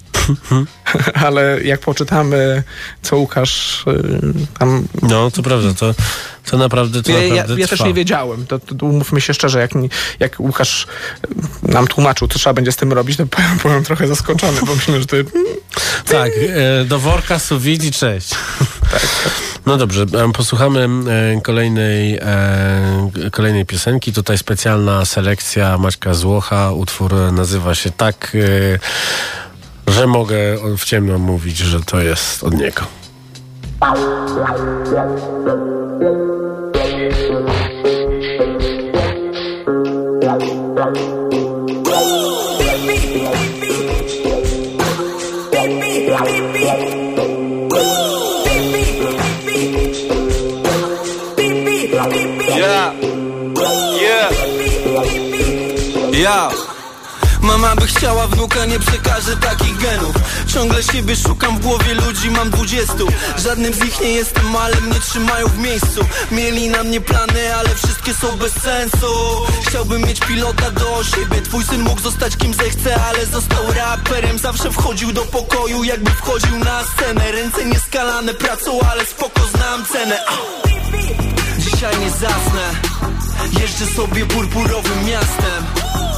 ale 1.24 1.62
jak 1.62 1.80
poczytamy, 1.80 2.62
co 3.02 3.16
Łukasz 3.16 3.84
y, 3.86 4.32
tam 4.58 4.86
No, 5.02 5.30
to 5.30 5.42
prawda, 5.42 5.74
to, 5.74 5.94
to 6.50 6.58
naprawdę, 6.58 7.02
to 7.02 7.12
ja, 7.12 7.22
ja, 7.22 7.34
naprawdę 7.34 7.60
ja 7.60 7.68
też 7.68 7.78
trwa. 7.78 7.88
nie 7.88 7.94
wiedziałem. 7.94 8.46
To, 8.46 8.58
to, 8.58 8.86
umówmy 8.86 9.20
się 9.20 9.34
szczerze, 9.34 9.60
jak, 9.60 9.70
jak 10.20 10.40
Łukasz 10.40 10.86
nam 11.62 11.86
tłumaczył, 11.86 12.28
co 12.28 12.38
trzeba 12.38 12.54
będzie 12.54 12.72
z 12.72 12.76
tym 12.76 12.92
robić, 12.92 12.99
to 13.04 13.26
byłem, 13.62 13.84
trochę 13.84 14.08
zaskoczony, 14.08 14.60
bo 14.66 14.74
myślę, 14.74 15.00
że 15.00 15.06
to... 15.06 15.16
Tak, 16.06 16.32
e, 16.80 16.84
do 16.84 16.98
worka 16.98 17.38
sous 17.38 17.62
vide 17.62 17.86
i 17.86 17.90
cześć. 17.90 18.30
Tak, 18.92 19.06
No 19.66 19.76
dobrze, 19.76 20.06
em, 20.24 20.32
posłuchamy 20.32 20.88
e, 21.36 21.40
kolejnej, 21.40 22.18
e, 22.18 23.30
kolejnej 23.32 23.66
piosenki. 23.66 24.12
Tutaj 24.12 24.38
specjalna 24.38 25.04
selekcja 25.04 25.78
Maćka 25.78 26.14
Złocha. 26.14 26.72
Utwór 26.72 27.14
nazywa 27.32 27.74
się 27.74 27.90
tak, 27.90 28.36
e, 29.86 29.92
że 29.92 30.06
mogę 30.06 30.36
w 30.78 30.84
ciemno 30.84 31.18
mówić, 31.18 31.56
że 31.56 31.80
to 31.80 32.00
jest 32.00 32.44
od 32.44 32.54
niego. 32.54 32.82
Yeah. 40.80 41.19
Ja. 56.20 56.50
Mama 57.40 57.76
by 57.76 57.86
chciała 57.86 58.26
wnuka, 58.26 58.64
nie 58.64 58.80
przekażę 58.80 59.36
takich 59.36 59.76
genów. 59.76 60.16
Ciągle 60.46 60.82
siebie 60.82 61.16
szukam 61.16 61.58
w 61.58 61.60
głowie 61.60 61.94
ludzi, 61.94 62.30
mam 62.30 62.50
dwudziestu. 62.50 63.06
Żadnym 63.38 63.74
z 63.74 63.80
nich 63.84 64.00
nie 64.00 64.12
jestem, 64.12 64.56
ale 64.56 64.80
mnie 64.80 65.00
trzymają 65.00 65.46
w 65.46 65.58
miejscu. 65.58 66.00
Mieli 66.30 66.68
na 66.68 66.84
mnie 66.84 67.00
plany, 67.00 67.56
ale 67.56 67.68
wszystkie 67.74 68.14
są 68.14 68.36
bez 68.36 68.52
sensu. 68.52 69.06
Chciałbym 69.68 70.02
mieć 70.02 70.20
pilota 70.20 70.70
do 70.70 71.04
siebie. 71.04 71.42
Twój 71.42 71.64
syn 71.64 71.80
mógł 71.80 72.00
zostać 72.00 72.36
kim 72.36 72.54
zechce, 72.54 73.02
ale 73.04 73.26
został 73.26 73.72
raperem. 73.72 74.38
Zawsze 74.38 74.70
wchodził 74.70 75.12
do 75.12 75.22
pokoju, 75.22 75.84
jakby 75.84 76.10
wchodził 76.10 76.58
na 76.58 76.84
scenę. 76.84 77.32
Ręce 77.32 77.64
nieskalane 77.64 78.34
pracą, 78.34 78.80
ale 78.92 79.06
spoko 79.06 79.40
znam 79.54 79.84
cenę. 79.86 80.18
Dzisiaj 81.58 81.98
nie 81.98 82.10
zasnę. 82.10 82.70
Jeżdżę 83.60 83.86
sobie 83.86 84.26
purpurowym 84.26 85.06
miastem 85.06 86.09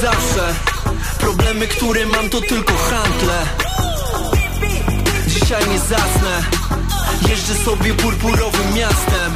zawsze. 0.00 0.54
Problemy, 1.18 1.66
które 1.68 2.06
mam 2.06 2.30
to 2.30 2.40
tylko 2.40 2.72
handle 2.90 3.46
Dzisiaj 5.26 5.68
nie 5.68 5.78
zasnę. 5.78 6.42
Jeżdżę 7.28 7.54
sobie 7.54 7.94
purpurowym 7.94 8.74
miastem. 8.74 9.34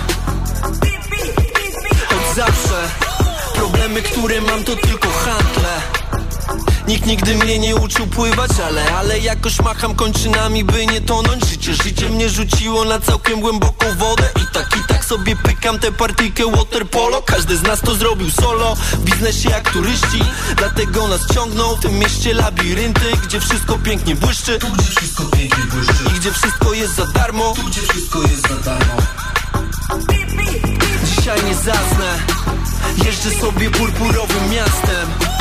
Od 2.10 2.36
zawsze. 2.36 2.88
Problemy, 3.54 4.02
które 4.02 4.40
mam 4.40 4.64
to 4.64 4.76
tylko 4.76 5.08
handle 5.08 6.02
Nikt 6.88 7.06
nigdy 7.06 7.34
mnie 7.34 7.58
nie 7.58 7.76
uczył 7.76 8.06
pływać, 8.06 8.50
ale, 8.66 8.94
ale 8.96 9.18
jakoś 9.18 9.60
macham 9.60 9.94
kończynami, 9.94 10.64
by 10.64 10.86
nie 10.86 11.00
tonąć. 11.00 11.44
Życie, 11.46 11.74
życie 11.74 12.08
mnie 12.08 12.28
rzuciło 12.28 12.84
na 12.84 13.00
całkiem 13.00 13.40
głęboką 13.40 13.86
wodę. 13.98 14.28
I 14.42 14.54
tak, 14.54 14.76
i 14.76 14.88
tak 14.88 15.04
sobie 15.04 15.36
pykam 15.36 15.78
tę 15.78 15.92
partyjkę 15.92 16.50
waterpolo 16.50 17.22
Każdy 17.22 17.56
z 17.56 17.62
nas 17.62 17.80
to 17.80 17.94
zrobił 17.94 18.30
solo, 18.30 18.74
w 18.74 19.04
biznesie 19.04 19.50
jak 19.50 19.72
turyści. 19.72 20.24
Dlatego 20.56 21.08
nas 21.08 21.20
ciągną 21.34 21.76
w 21.76 21.80
tym 21.80 21.98
mieście 21.98 22.34
labirynty 22.34 23.12
Gdzie 23.24 23.40
wszystko 23.40 23.78
pięknie 23.78 24.14
błyszczy. 24.14 24.58
Tu, 24.58 24.66
gdzie 24.66 24.90
wszystko 24.90 25.24
pięknie 25.24 25.64
błyszczy. 25.64 26.04
I 26.10 26.20
gdzie 26.20 26.32
wszystko 26.32 26.74
jest 26.74 26.94
za 26.94 27.06
darmo. 27.06 27.54
Tu, 27.56 27.62
gdzie 27.62 27.80
wszystko 27.82 28.22
jest 28.22 28.48
za 28.48 28.56
darmo. 28.56 28.96
Dzisiaj 31.04 31.44
nie 31.44 31.54
zasnę 31.54 32.18
Jeżdżę 33.04 33.30
sobie 33.30 33.70
purpurowym 33.70 34.50
miastem 34.50 35.31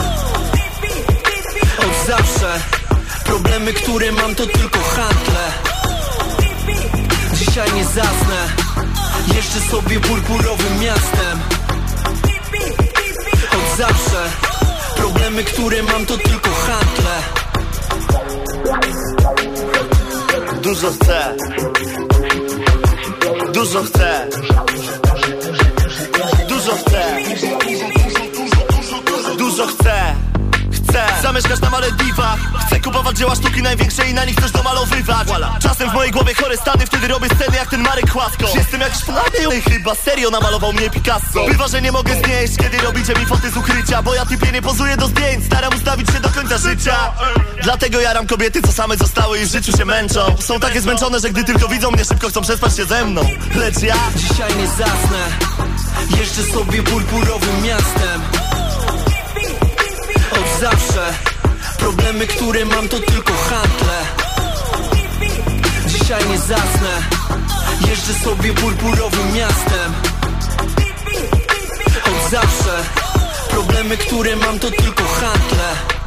zawsze. 2.17 2.59
Problemy, 3.25 3.73
które 3.73 4.11
mam 4.11 4.35
to 4.35 4.45
tylko 4.45 4.79
handle. 4.79 5.45
Dzisiaj 7.33 7.73
nie 7.73 7.85
zasnę. 7.85 8.39
Jeżdżę 9.35 9.59
sobie 9.71 9.99
purpurowym 9.99 10.79
miastem. 10.79 11.39
Od 13.51 13.77
zawsze. 13.77 14.21
Problemy, 14.95 15.43
które 15.43 15.83
mam 15.83 16.05
to 16.05 16.17
tylko 16.17 16.49
handle. 16.49 17.17
Dużo 20.61 20.91
chcę. 20.91 21.37
Dużo 23.53 23.83
chcę. 23.83 24.27
Dużo 26.49 26.71
chcę. 26.75 27.17
Dużo 29.37 29.67
chcę 29.67 30.30
Chcę 30.91 31.21
Zamieszkać 31.21 31.59
na 31.59 31.69
Malediwach 31.69 32.39
Chcę 32.67 32.79
kupować 32.79 33.17
dzieła 33.17 33.35
sztuki 33.35 33.61
największe 33.61 34.09
i 34.09 34.13
na 34.13 34.25
nich 34.25 34.41
coś 34.41 34.51
domalowywać. 34.51 35.27
Czasem 35.61 35.89
w 35.89 35.93
mojej 35.93 36.11
głowie 36.11 36.33
chore 36.33 36.57
stany 36.57 36.85
Wtedy 36.85 37.07
robię 37.07 37.27
sceny 37.35 37.57
jak 37.57 37.69
ten 37.69 37.81
Marek 37.81 38.11
Chłasko 38.11 38.45
Jestem 38.55 38.81
jakiś 38.81 39.03
plany 39.03 39.61
Chyba 39.69 39.95
serio 39.95 40.29
namalował 40.29 40.73
mnie 40.73 40.89
Picasso. 40.89 41.45
Bywa, 41.47 41.67
że 41.67 41.81
nie 41.81 41.91
mogę 41.91 42.13
znieść 42.23 42.57
Kiedy 42.57 42.77
robicie 42.77 43.13
mi 43.13 43.25
foty 43.25 43.51
z 43.51 43.57
ukrycia 43.57 44.01
Bo 44.03 44.15
ja 44.15 44.25
typie 44.25 44.51
nie 44.51 44.61
pozuję 44.61 44.97
do 44.97 45.07
zdjęć 45.07 45.45
Staram 45.45 45.73
ustawić 45.75 46.11
się 46.11 46.19
do 46.19 46.29
końca 46.29 46.57
życia. 46.57 46.95
Dlatego 47.63 48.01
jaram 48.01 48.27
kobiety, 48.27 48.61
co 48.61 48.71
same 48.71 48.97
zostały 48.97 49.39
i 49.39 49.45
w 49.45 49.51
życiu 49.51 49.77
się 49.77 49.85
męczą. 49.85 50.35
Są 50.39 50.59
takie 50.59 50.81
zmęczone, 50.81 51.19
że 51.19 51.29
gdy 51.29 51.43
tylko 51.43 51.67
widzą 51.67 51.91
mnie 51.91 52.05
Szybko 52.05 52.29
chcą 52.29 52.41
przespać 52.41 52.75
się 52.75 52.85
ze 52.85 53.05
mną. 53.05 53.21
Lecz 53.55 53.81
ja 53.81 53.95
Dzisiaj 54.15 54.57
nie 54.57 54.67
zasnę 54.67 55.21
Jeżdżę 56.19 56.43
sobie 56.43 56.83
purpurowym 56.83 57.63
miastem 57.63 58.21
zawsze. 60.61 61.13
Problemy, 61.77 62.27
które 62.27 62.65
mam 62.65 62.89
to 62.89 62.99
tylko 62.99 63.33
handle. 63.33 63.99
Dzisiaj 65.87 66.29
nie 66.29 66.37
zasnę. 66.37 66.93
Jeżdżę 67.89 68.13
sobie 68.13 68.53
purpurowym 68.53 69.33
miastem. 69.33 69.93
Od 72.05 72.31
zawsze. 72.31 72.83
Problemy, 73.49 73.97
które 73.97 74.35
mam 74.35 74.59
to 74.59 74.71
tylko 74.71 75.03
handle 75.03 76.00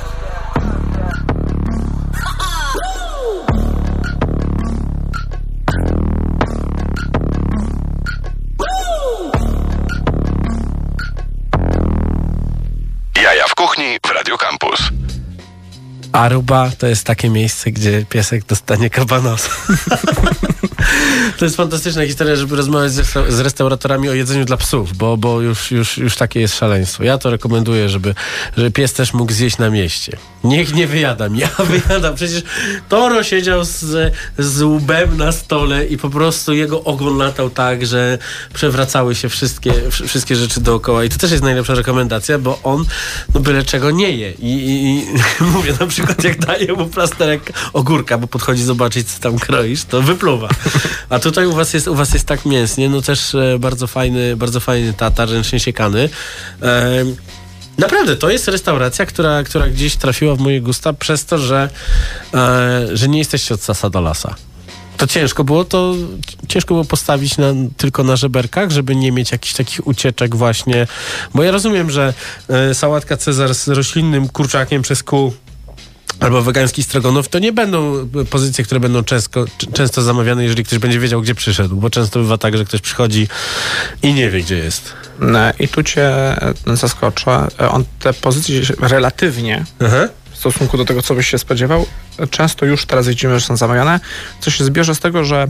Aruba 16.15 16.71
to 16.79 16.87
jest 16.87 17.07
takie 17.07 17.31
miejsce, 17.31 17.71
gdzie 17.71 18.07
piesek 18.09 18.47
dostanie 18.47 18.91
kabanosa. 18.91 19.51
to 21.39 21.45
jest 21.45 21.57
fantastyczna 21.57 22.07
historia, 22.07 22.37
żeby 22.37 22.57
rozmawiać 22.57 22.93
z, 22.93 22.99
resta- 22.99 23.31
z 23.31 23.41
restauratorami 23.41 24.09
o 24.09 24.15
jedzeniu 24.15 24.45
dla 24.45 24.57
psów, 24.57 24.97
bo, 24.97 25.17
bo 25.17 25.41
już, 25.41 25.71
już, 25.71 25.99
już 25.99 26.17
takie 26.17 26.41
jest 26.41 26.59
szaleństwo. 26.59 27.05
Ja 27.05 27.19
to 27.19 27.31
rekomenduję, 27.31 27.89
żeby, 27.89 28.15
żeby 28.57 28.71
pies 28.71 28.93
też 28.93 29.15
mógł 29.15 29.33
zjeść 29.33 29.59
na 29.59 29.71
mieście. 29.71 30.17
Niech 30.45 30.75
nie 30.75 30.87
wyjadam, 30.87 31.37
ja 31.37 31.49
wyjadam. 31.71 32.15
Przecież 32.15 32.43
Toro 32.89 33.23
siedział 33.23 33.65
z, 33.65 34.15
z 34.39 34.63
łbem 34.63 35.17
na 35.17 35.33
stole 35.33 35.87
i 35.87 35.99
po 35.99 36.11
prostu 36.11 36.53
jego 36.53 36.85
ogon 36.85 37.17
latał 37.17 37.51
tak, 37.51 37.87
że 37.87 38.19
przewracały 38.55 39.15
się 39.15 39.29
wszystkie, 39.29 39.73
wsz- 39.73 40.09
wszystkie 40.09 40.37
rzeczy 40.37 40.61
dookoła. 40.61 41.05
I 41.05 41.09
to 41.09 41.19
też 41.19 41.31
jest 41.31 41.43
najlepsza 41.43 41.75
rekomendacja, 41.75 42.39
bo 42.39 42.59
on 42.63 42.85
no 43.35 43.41
byle 43.41 43.63
czego 43.63 43.91
nie 43.91 44.11
je. 44.11 44.31
I, 44.33 44.53
i, 44.55 44.99
i 44.99 45.05
mówię 45.55 45.73
na 45.81 45.87
przykład, 45.87 46.04
jak 46.25 46.39
daje 46.39 46.73
mu 46.73 46.87
plasterek 46.87 47.53
ogórka, 47.73 48.19
bo 48.19 48.27
podchodzi 48.27 48.63
zobaczyć, 48.63 49.13
co 49.13 49.21
tam 49.21 49.39
kroisz, 49.39 49.85
to 49.85 50.03
wypluwa. 50.03 50.49
A 51.11 51.19
tutaj 51.19 51.47
u 51.47 51.53
was 51.53 51.75
jest, 51.75 51.89
u 51.89 51.95
was 51.95 52.15
jest 52.15 52.27
tak 52.27 52.45
mięsnie, 52.45 52.89
no 52.89 53.03
też 53.03 53.35
e, 53.35 53.59
bardzo 53.59 53.87
fajny, 53.87 54.37
bardzo 54.37 54.61
fajny 54.61 54.93
tatar, 54.93 55.29
ręcznie 55.29 55.61
siekany. 55.61 56.09
Naprawdę, 57.79 58.17
to 58.17 58.31
jest 58.31 58.49
restauracja, 58.49 59.07
która, 59.07 59.43
która 59.43 59.69
gdzieś 59.69 59.97
trafiła 59.97 60.37
w 60.37 60.39
moje 60.39 60.61
gusta 60.61 60.93
przez 60.93 61.25
to, 61.25 61.39
że, 61.39 61.71
e, 62.35 62.87
że 62.93 63.09
nie 63.09 63.19
jesteście 63.19 63.55
od 63.55 63.63
sasa 63.63 63.91
do 63.91 64.01
lasa. 64.01 64.35
To 64.97 65.07
ciężko 65.07 65.45
było 65.45 65.65
to 65.65 65.95
ciężko 66.49 66.75
było 66.75 66.85
postawić 66.85 67.37
na, 67.37 67.47
tylko 67.77 68.05
na 68.05 68.17
żeberkach, 68.17 68.71
żeby 68.71 68.97
nie 68.97 69.13
mieć 69.13 69.33
jakichś 69.33 69.55
takich 69.55 69.87
ucieczek 69.87 70.37
właśnie. 70.37 70.87
Bo 71.35 71.43
ja 71.43 71.51
rozumiem, 71.51 71.91
że 71.91 72.15
e, 72.49 72.75
sałatka 72.75 73.17
Cezar 73.17 73.55
z 73.55 73.69
roślinnym 73.69 74.29
kurczakiem 74.29 74.83
przez 74.83 75.03
kół 75.03 75.33
albo 76.21 76.43
wegański 76.43 76.83
strogonów, 76.83 77.29
to 77.29 77.39
nie 77.39 77.53
będą 77.53 78.09
pozycje, 78.31 78.65
które 78.65 78.81
będą 78.81 79.05
często, 79.05 79.45
często 79.73 80.03
zamawiane, 80.03 80.43
jeżeli 80.45 80.65
ktoś 80.65 80.79
będzie 80.79 81.01
wiedział, 81.01 81.23
gdzie 81.23 81.35
przyszedł, 81.35 81.77
bo 81.77 81.91
często 81.91 82.21
bywa 82.21 82.39
tak, 82.39 82.57
że 82.57 82.65
ktoś 82.65 82.81
przychodzi 82.81 83.29
i 84.03 84.15
nie 84.15 84.31
wie, 84.31 84.41
gdzie 84.43 84.57
jest. 84.57 84.93
No, 85.21 85.39
I 85.59 85.69
tu 85.69 85.83
cię 85.83 86.13
zaskoczę. 86.67 87.47
On 87.71 87.85
te 88.01 88.13
pozycje 88.13 88.61
relatywnie 88.81 89.65
Aha. 89.87 90.09
w 90.33 90.37
stosunku 90.39 90.77
do 90.77 90.85
tego, 90.85 91.03
co 91.03 91.15
byś 91.15 91.29
się 91.29 91.39
spodziewał, 91.39 91.87
często 92.31 92.67
już 92.67 92.87
teraz 92.87 93.09
widzimy, 93.09 93.41
że 93.41 93.47
są 93.47 93.57
zamawiane, 93.57 94.01
co 94.41 94.51
się 94.51 94.65
zbierze 94.65 94.95
z 94.95 95.01
tego, 95.01 95.25
że 95.25 95.49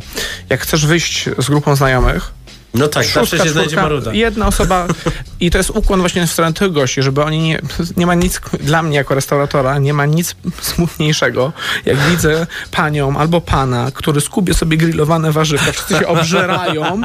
jak 0.50 0.60
chcesz 0.60 0.86
wyjść 0.86 1.28
z 1.38 1.46
grupą 1.46 1.76
znajomych, 1.76 2.32
No 2.74 2.88
tak, 2.88 3.04
zawsze 3.06 3.20
szóstka, 3.20 3.44
się 3.44 3.50
znajdzie 3.50 3.76
maruda. 3.76 4.12
Jedna 4.12 4.46
osoba 4.46 4.86
i 5.41 5.51
to 5.51 5.59
jest 5.59 5.70
ukłon 5.70 6.01
właśnie 6.01 6.26
w 6.26 6.30
stronę 6.30 6.53
tych 6.53 6.72
gości, 6.72 7.03
żeby 7.03 7.22
oni 7.22 7.39
nie, 7.39 7.59
nie 7.97 8.07
ma 8.07 8.14
nic, 8.14 8.41
dla 8.61 8.82
mnie 8.82 8.97
jako 8.97 9.14
restauratora, 9.14 9.78
nie 9.78 9.95
ma 9.95 10.07
nic 10.07 10.37
smutniejszego, 10.61 11.53
jak 11.85 11.99
widzę 11.99 12.47
panią 12.70 13.16
albo 13.16 13.41
pana, 13.41 13.91
który 13.95 14.20
skubie 14.20 14.55
sobie 14.55 14.76
grillowane 14.76 15.32
warzywa, 15.32 15.72
wszyscy 15.72 15.95
się 15.95 16.07
obżerają, 16.07 17.01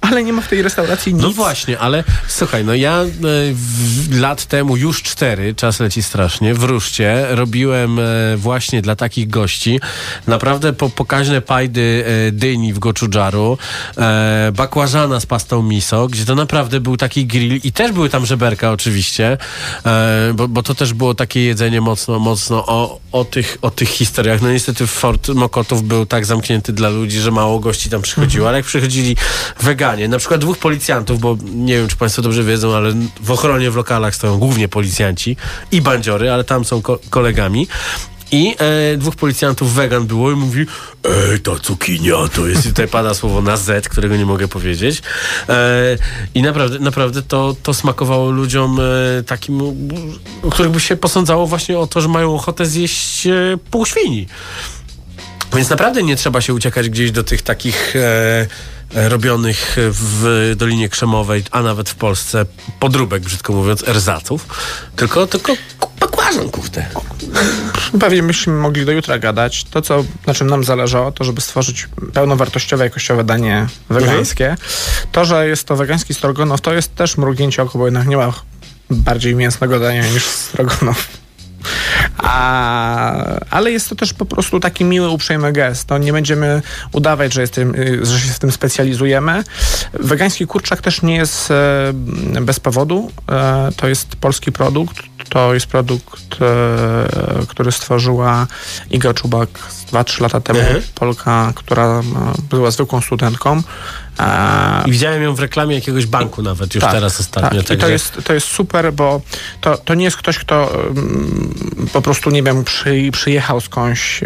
ale 0.00 0.24
nie 0.24 0.32
ma 0.32 0.42
w 0.42 0.48
tej 0.48 0.62
restauracji 0.62 1.14
nic. 1.14 1.22
No 1.22 1.30
właśnie, 1.30 1.78
ale 1.78 2.04
słuchaj, 2.28 2.64
no 2.64 2.74
ja 2.74 3.02
e, 3.02 3.06
lat 4.20 4.44
temu, 4.44 4.76
już 4.76 5.02
cztery, 5.02 5.54
czas 5.54 5.80
leci 5.80 6.02
strasznie, 6.02 6.54
w 6.54 6.64
Ruszcie 6.64 7.26
robiłem 7.30 7.98
e, 7.98 8.02
właśnie 8.36 8.82
dla 8.82 8.96
takich 8.96 9.28
gości 9.28 9.80
naprawdę 10.26 10.72
po, 10.72 10.90
pokaźne 10.90 11.40
pajdy 11.40 12.04
e, 12.06 12.32
dyni 12.32 12.72
w 12.72 12.78
gochujjaru, 12.78 13.58
e, 13.96 14.52
bakłażana 14.56 15.20
z 15.20 15.26
pastą 15.26 15.62
miso, 15.62 16.06
gdzie 16.08 16.24
to 16.24 16.34
naprawdę 16.34 16.80
był 16.80 16.96
taki 16.96 17.26
grill 17.26 17.60
i 17.64 17.72
też 17.74 17.92
były 17.92 18.08
tam 18.10 18.26
żeberka 18.26 18.72
oczywiście, 18.72 19.38
e, 19.86 20.32
bo, 20.34 20.48
bo 20.48 20.62
to 20.62 20.74
też 20.74 20.92
było 20.92 21.14
takie 21.14 21.40
jedzenie 21.44 21.80
mocno, 21.80 22.18
mocno 22.18 22.66
o, 22.66 23.00
o, 23.12 23.24
tych, 23.24 23.58
o 23.62 23.70
tych 23.70 23.88
historiach. 23.88 24.42
No 24.42 24.50
niestety 24.52 24.86
Fort 24.86 25.28
Mokotów 25.28 25.82
był 25.82 26.06
tak 26.06 26.26
zamknięty 26.26 26.72
dla 26.72 26.88
ludzi, 26.88 27.20
że 27.20 27.30
mało 27.30 27.58
gości 27.60 27.90
tam 27.90 28.02
przychodziło, 28.02 28.48
ale 28.48 28.56
jak 28.58 28.66
przychodzili 28.66 29.16
weganie, 29.60 30.08
na 30.08 30.18
przykład 30.18 30.40
dwóch 30.40 30.58
policjantów, 30.58 31.20
bo 31.20 31.36
nie 31.54 31.76
wiem, 31.76 31.88
czy 31.88 31.96
Państwo 31.96 32.22
dobrze 32.22 32.44
wiedzą, 32.44 32.74
ale 32.76 32.92
w 33.20 33.30
ochronie 33.30 33.70
w 33.70 33.76
lokalach 33.76 34.14
stoją 34.14 34.38
głównie 34.38 34.68
policjanci 34.68 35.36
i 35.72 35.80
bandziory, 35.82 36.30
ale 36.30 36.44
tam 36.44 36.64
są 36.64 36.82
ko- 36.82 36.98
kolegami. 37.10 37.66
I 38.34 38.56
e, 38.58 38.96
dwóch 38.96 39.16
policjantów 39.16 39.74
wegan 39.74 40.06
było 40.06 40.32
i 40.32 40.34
mówi 40.34 40.66
Ej, 41.04 41.40
ta 41.40 41.58
cukinia 41.62 42.14
to 42.34 42.46
jest, 42.46 42.66
i 42.66 42.68
tutaj 42.68 42.88
pada 42.88 43.14
słowo 43.14 43.42
na 43.42 43.56
Z, 43.56 43.88
którego 43.88 44.16
nie 44.16 44.26
mogę 44.26 44.48
powiedzieć. 44.48 45.02
E, 45.48 45.98
I 46.34 46.42
naprawdę, 46.42 46.78
naprawdę 46.78 47.22
to, 47.22 47.56
to 47.62 47.74
smakowało 47.74 48.30
ludziom 48.30 48.78
e, 48.80 49.22
takim, 49.22 49.60
których 50.50 50.72
by 50.72 50.80
się 50.80 50.96
posądzało 50.96 51.46
właśnie 51.46 51.78
o 51.78 51.86
to, 51.86 52.00
że 52.00 52.08
mają 52.08 52.34
ochotę 52.34 52.66
zjeść 52.66 53.26
e, 53.26 53.32
pół 53.70 53.86
świni. 53.86 54.26
Więc 55.54 55.70
naprawdę 55.70 56.02
nie 56.02 56.16
trzeba 56.16 56.40
się 56.40 56.54
uciekać 56.54 56.88
gdzieś 56.88 57.10
do 57.10 57.24
tych 57.24 57.42
takich 57.42 57.96
e, 57.96 58.46
e, 58.94 59.08
robionych 59.08 59.76
w 59.78 60.52
Dolinie 60.56 60.88
Krzemowej, 60.88 61.44
a 61.50 61.62
nawet 61.62 61.90
w 61.90 61.94
Polsce 61.94 62.46
podróbek, 62.80 63.22
brzydko 63.22 63.52
mówiąc, 63.52 63.88
erzaców. 63.88 64.46
Tylko, 64.96 65.26
tylko 65.26 65.52
bakłażan, 66.24 66.50
kurde. 66.50 66.86
Pewnie 68.00 68.22
byśmy 68.22 68.52
mogli 68.52 68.86
do 68.86 68.92
jutra 68.92 69.18
gadać. 69.18 69.64
To, 69.64 69.82
co, 69.82 70.04
na 70.26 70.34
czym 70.34 70.46
nam 70.46 70.64
zależało, 70.64 71.12
to 71.12 71.24
żeby 71.24 71.40
stworzyć 71.40 71.88
pełnowartościowe, 72.14 72.84
jakościowe 72.84 73.24
danie 73.24 73.66
wegańskie. 73.90 74.56
To, 75.12 75.24
że 75.24 75.48
jest 75.48 75.64
to 75.64 75.76
wegański 75.76 76.14
strogonow, 76.14 76.60
to 76.60 76.74
jest 76.74 76.94
też 76.94 77.16
mrugnięcie 77.16 77.62
oko, 77.62 77.78
bo 77.78 77.84
jednak 77.84 78.06
nie 78.06 78.16
ma 78.16 78.32
bardziej 78.90 79.34
mięsnego 79.34 79.80
dania 79.80 80.06
niż 80.06 80.24
strogonow. 80.24 81.08
A, 82.18 83.40
ale 83.50 83.70
jest 83.70 83.88
to 83.88 83.94
też 83.94 84.12
po 84.12 84.26
prostu 84.26 84.60
taki 84.60 84.84
miły, 84.84 85.08
uprzejmy 85.08 85.52
gest. 85.52 85.90
No, 85.90 85.98
nie 85.98 86.12
będziemy 86.12 86.62
udawać, 86.92 87.32
że, 87.32 87.48
tym, 87.48 87.74
że 88.02 88.20
się 88.20 88.32
w 88.32 88.38
tym 88.38 88.52
specjalizujemy. 88.52 89.44
Wegański 89.92 90.46
kurczak 90.46 90.80
też 90.80 91.02
nie 91.02 91.16
jest 91.16 91.50
e, 91.50 91.92
bez 92.40 92.60
powodu. 92.60 93.10
E, 93.28 93.70
to 93.76 93.88
jest 93.88 94.16
polski 94.16 94.52
produkt. 94.52 95.13
To 95.34 95.54
jest 95.54 95.66
produkt, 95.66 96.36
e, 96.40 97.46
który 97.46 97.72
stworzyła 97.72 98.46
Iga 98.90 99.14
Czubak 99.14 99.48
2-3 99.92 100.20
lata 100.20 100.40
temu. 100.40 100.60
Mhm. 100.60 100.82
Polka, 100.94 101.52
która 101.54 101.84
e, 101.84 102.02
była 102.50 102.70
zwykłą 102.70 103.00
studentką. 103.00 103.62
E, 104.18 104.82
I 104.86 104.92
widziałem 104.92 105.22
ją 105.22 105.34
w 105.34 105.40
reklamie 105.40 105.74
jakiegoś 105.74 106.06
banku 106.06 106.42
nawet 106.42 106.74
już 106.74 106.84
teraz 106.84 107.20
ostatnio. 107.20 107.62
Tak. 107.62 107.78
I 107.78 107.80
to 107.80 107.88
jest, 107.88 108.18
to 108.24 108.34
jest 108.34 108.46
super, 108.46 108.92
bo 108.92 109.20
to, 109.60 109.76
to 109.76 109.94
nie 109.94 110.04
jest 110.04 110.16
ktoś, 110.16 110.38
kto 110.38 110.70
mm, 110.90 111.88
po 111.92 112.02
prostu, 112.02 112.30
nie 112.30 112.42
wiem, 112.42 112.64
przy, 112.64 113.10
przyjechał 113.12 113.60
skądś, 113.60 114.20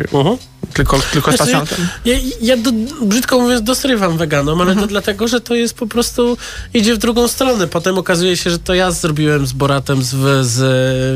tylko, 0.74 1.00
tylko 1.12 1.32
z 1.32 1.36
Znaczy. 1.36 1.74
Ja, 2.04 2.14
ja 2.42 2.56
do, 2.56 2.70
brzydko 3.02 3.40
mówiąc 3.40 3.62
dosrywam 3.62 4.18
weganom, 4.18 4.60
ale 4.60 4.70
Mhm. 4.70 4.86
to 4.86 4.90
dlatego, 4.90 5.28
że 5.28 5.40
to 5.40 5.54
jest 5.54 5.74
po 5.74 5.86
prostu 5.86 6.36
idzie 6.74 6.94
w 6.94 6.98
drugą 6.98 7.28
stronę. 7.28 7.66
Potem 7.66 7.98
okazuje 7.98 8.36
się, 8.36 8.50
że 8.50 8.58
to 8.58 8.74
ja 8.74 8.90
zrobiłem 8.90 9.46
z 9.46 9.52
Boratem 9.52 10.02
z, 10.02 10.08
z, 10.46 10.56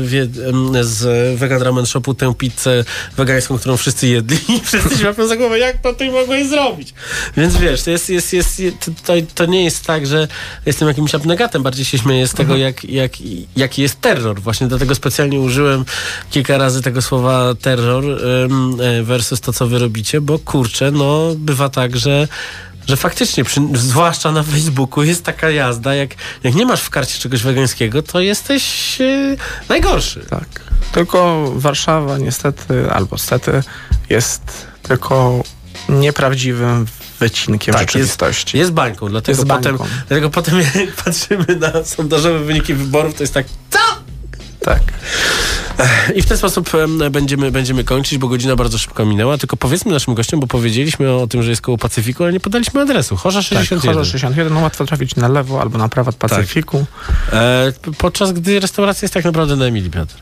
wie- 0.09 0.27
em, 0.49 0.71
z 0.83 1.39
Vegan 1.39 1.61
Ramen 1.61 1.85
Shopu 1.85 2.13
tę 2.13 2.33
pizzę 2.37 2.83
wegańską, 3.17 3.57
którą 3.57 3.77
wszyscy 3.77 4.07
jedli 4.07 4.37
i 4.55 4.59
wszyscy 4.63 4.97
się 4.97 5.05
łapią 5.05 5.27
za 5.27 5.35
głowę, 5.37 5.59
jak 5.59 5.81
to 5.81 5.93
ty 5.93 6.11
mogłeś 6.11 6.47
zrobić? 6.47 6.93
Więc 7.37 7.57
wiesz, 7.57 7.81
to, 7.83 7.91
jest, 7.91 8.09
jest, 8.09 8.33
jest, 8.33 8.61
to, 9.05 9.13
to 9.35 9.45
nie 9.45 9.63
jest 9.63 9.85
tak, 9.85 10.07
że 10.07 10.27
jestem 10.65 10.87
jakimś 10.87 11.15
abnegatem, 11.15 11.63
bardziej 11.63 11.85
się 11.85 11.97
śmieję 11.97 12.27
z 12.27 12.31
tego, 12.33 12.53
Mhm. 12.53 12.59
jak, 12.61 12.83
jak, 12.85 13.11
jaki 13.55 13.81
jest 13.81 14.01
terror. 14.01 14.41
Właśnie 14.41 14.67
dlatego 14.67 14.95
specjalnie 14.95 15.39
użyłem 15.39 15.85
kilka 16.31 16.57
razy 16.57 16.81
tego 16.81 17.01
słowa 17.01 17.55
terror 17.61 18.03
em, 18.05 18.77
e, 18.81 19.03
versus 19.33 19.41
to, 19.41 19.53
co 19.53 19.67
wy 19.67 19.79
robicie, 19.79 20.21
bo 20.21 20.39
kurczę, 20.39 20.91
no 20.91 21.35
bywa 21.35 21.69
tak, 21.69 21.97
że 21.97 22.27
że 22.87 22.97
faktycznie, 22.97 23.43
przy, 23.43 23.61
zwłaszcza 23.73 24.31
na 24.31 24.43
Facebooku, 24.43 25.03
jest 25.03 25.23
taka 25.23 25.49
jazda, 25.49 25.95
jak, 25.95 26.15
jak 26.43 26.55
nie 26.55 26.65
masz 26.65 26.81
w 26.81 26.89
karcie 26.89 27.19
czegoś 27.19 27.43
wegańskiego, 27.43 28.03
to 28.03 28.19
jesteś 28.19 28.97
e, 29.01 29.35
najgorszy. 29.69 30.19
Tak. 30.29 30.45
Tylko 30.91 31.51
Warszawa 31.55 32.17
niestety, 32.17 32.91
albo 32.91 33.17
stety, 33.17 33.63
jest 34.09 34.67
tylko 34.81 35.43
nieprawdziwym 35.89 36.85
wycinkiem 37.19 37.77
rzeczywistości. 37.77 38.45
Tak, 38.45 38.53
Jest, 38.53 38.67
jest 38.67 38.71
bańką, 38.71 39.09
dlatego, 39.09 39.37
Jest 39.37 39.49
potem, 39.49 39.77
bańką. 39.77 39.95
dlatego 40.07 40.29
potem 40.29 40.55
jak 40.75 40.95
patrzymy 41.05 41.45
na 41.59 41.83
sondażowe 41.83 42.39
wyniki 42.39 42.73
wyborów, 42.73 43.15
to 43.15 43.23
jest 43.23 43.33
tak, 43.33 43.45
co? 43.69 43.79
Tak. 44.63 44.81
I 46.15 46.21
w 46.21 46.25
ten 46.25 46.37
sposób 46.37 46.75
em, 46.75 47.11
będziemy, 47.11 47.51
będziemy 47.51 47.83
kończyć, 47.83 48.17
bo 48.17 48.27
godzina 48.27 48.55
bardzo 48.55 48.77
szybko 48.77 49.05
minęła. 49.05 49.37
Tylko 49.37 49.57
powiedzmy 49.57 49.91
naszym 49.91 50.13
gościom, 50.13 50.39
bo 50.39 50.47
powiedzieliśmy 50.47 51.11
o 51.11 51.27
tym, 51.27 51.43
że 51.43 51.49
jest 51.49 51.61
koło 51.61 51.77
Pacyfiku, 51.77 52.23
ale 52.23 52.33
nie 52.33 52.39
podaliśmy 52.39 52.81
adresu. 52.81 53.15
Chorza 53.15 53.39
Tak, 53.39 53.47
61. 53.47 53.93
Chorza 53.95 54.11
61, 54.11 54.53
no 54.53 54.59
łatwo 54.59 54.85
trafić 54.85 55.15
na 55.15 55.27
lewo 55.27 55.61
albo 55.61 55.77
na 55.77 55.89
prawo 55.89 56.09
od 56.09 56.15
Pacyfiku. 56.15 56.85
E, 57.33 57.71
p- 57.81 57.91
podczas 57.97 58.31
gdy 58.33 58.59
restauracja 58.59 59.05
jest 59.05 59.13
tak 59.13 59.25
naprawdę 59.25 59.55
na 59.55 59.65
Emilii 59.65 59.89
Piotr. 59.91 60.15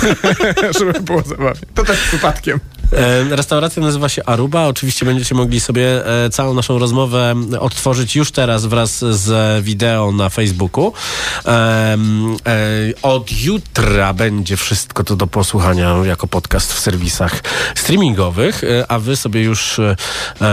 Żeby 0.78 1.00
było 1.00 1.22
zabawnie. 1.22 1.60
To 1.74 1.84
też 1.84 1.98
przypadkiem. 2.00 2.60
E, 2.92 3.36
Restauracja 3.36 3.82
nazywa 3.82 4.08
się 4.08 4.24
Aruba. 4.24 4.66
Oczywiście 4.66 5.06
będziecie 5.06 5.34
mogli 5.34 5.60
sobie 5.60 6.06
e, 6.24 6.30
całą 6.30 6.54
naszą 6.54 6.78
rozmowę 6.78 7.34
odtworzyć 7.60 8.16
już 8.16 8.32
teraz 8.32 8.66
wraz 8.66 8.98
z 8.98 9.64
wideo 9.64 10.12
na 10.12 10.28
Facebooku. 10.28 10.92
E, 11.46 11.96
Od 13.02 13.42
jutra 13.42 14.14
będzie 14.14 14.56
wszystko 14.56 15.04
to 15.04 15.16
do 15.16 15.26
posłuchania 15.26 15.96
jako 16.04 16.26
podcast 16.26 16.72
w 16.72 16.78
serwisach 16.78 17.40
streamingowych, 17.74 18.62
a 18.88 18.98
wy 18.98 19.16
sobie 19.16 19.42
już 19.42 19.80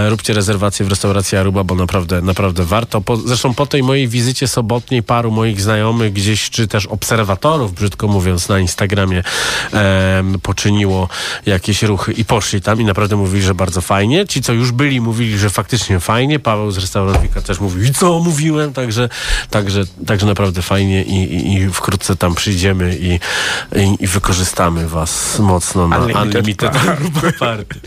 róbcie 0.10 0.34
rezerwację 0.34 0.86
w 0.86 0.90
restauracji 0.90 1.38
Aruba, 1.38 1.64
bo 1.64 1.76
naprawdę, 1.76 2.22
naprawdę 2.22 2.64
warto. 2.66 3.02
Zresztą 3.26 3.54
po 3.54 3.66
tej 3.66 3.84
mojej 3.84 4.08
wizycie 4.08 4.48
sobotniej 4.48 5.04
paru 5.04 5.32
moich 5.32 5.62
znajomych 5.62 6.14
gdzieś, 6.14 6.50
czy 6.50 6.68
też 6.68 6.86
obserwatorów, 6.86 7.74
brzydko 7.74 8.08
mówiąc, 8.08 8.50
na 8.50 8.60
Instagramie 8.60 9.24
poczyniło 10.42 11.10
jakieś 11.46 11.84
ruchy 11.84 12.12
i 12.12 12.26
poszli 12.30 12.62
tam 12.62 12.82
i 12.82 12.86
naprawdę 12.86 13.16
mówili, 13.16 13.44
że 13.44 13.56
bardzo 13.56 13.82
fajnie. 13.82 14.28
Ci, 14.28 14.42
co 14.42 14.54
już 14.54 14.72
byli, 14.72 15.02
mówili, 15.02 15.38
że 15.38 15.50
faktycznie 15.50 16.00
fajnie. 16.00 16.40
Paweł 16.40 16.72
z 16.72 16.78
restauracji 16.78 17.30
też 17.46 17.60
mówił, 17.60 17.84
i 17.84 17.94
co 17.94 18.20
mówiłem, 18.20 18.74
także, 18.74 19.10
także, 19.50 19.84
także 20.06 20.26
naprawdę 20.26 20.62
fajnie 20.62 21.04
i, 21.04 21.16
i, 21.36 21.54
i 21.54 21.70
wkrótce 21.70 22.16
tam 22.16 22.36
przyjdziemy 22.36 22.98
i, 22.98 23.20
i, 24.00 24.08
wykorzystamy 24.08 24.88
was 24.88 25.40
mocno 25.40 25.88
na 25.88 25.98
Unlimited 25.98 26.36
Unlimited 26.36 26.72
Party. 26.72 27.38
Party. 27.40 27.80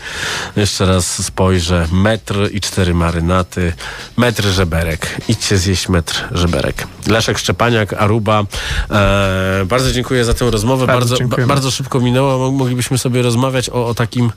Jeszcze 0.55 0.85
raz 0.85 1.25
spojrzę. 1.25 1.87
Metr 1.91 2.35
i 2.51 2.61
cztery 2.61 2.93
marynaty. 2.93 3.73
Metr 4.17 4.43
żeberek. 4.43 5.17
Idźcie 5.27 5.57
zjeść 5.57 5.89
metr 5.89 6.23
żeberek. 6.31 6.87
Leszek 7.07 7.37
Szczepaniak, 7.37 7.93
Aruba. 7.93 8.43
E, 8.91 9.65
bardzo 9.65 9.91
dziękuję 9.91 10.25
za 10.25 10.33
tę 10.33 10.51
rozmowę. 10.51 10.87
Bardzo 10.87 11.17
Bardzo, 11.17 11.37
ba, 11.37 11.45
bardzo 11.45 11.71
szybko 11.71 11.99
minęło. 11.99 12.37
Mo- 12.37 12.51
Moglibyśmy 12.51 12.97
sobie 12.97 13.21
rozmawiać 13.21 13.69
o, 13.69 13.87
o 13.87 13.93
takim 13.93 14.32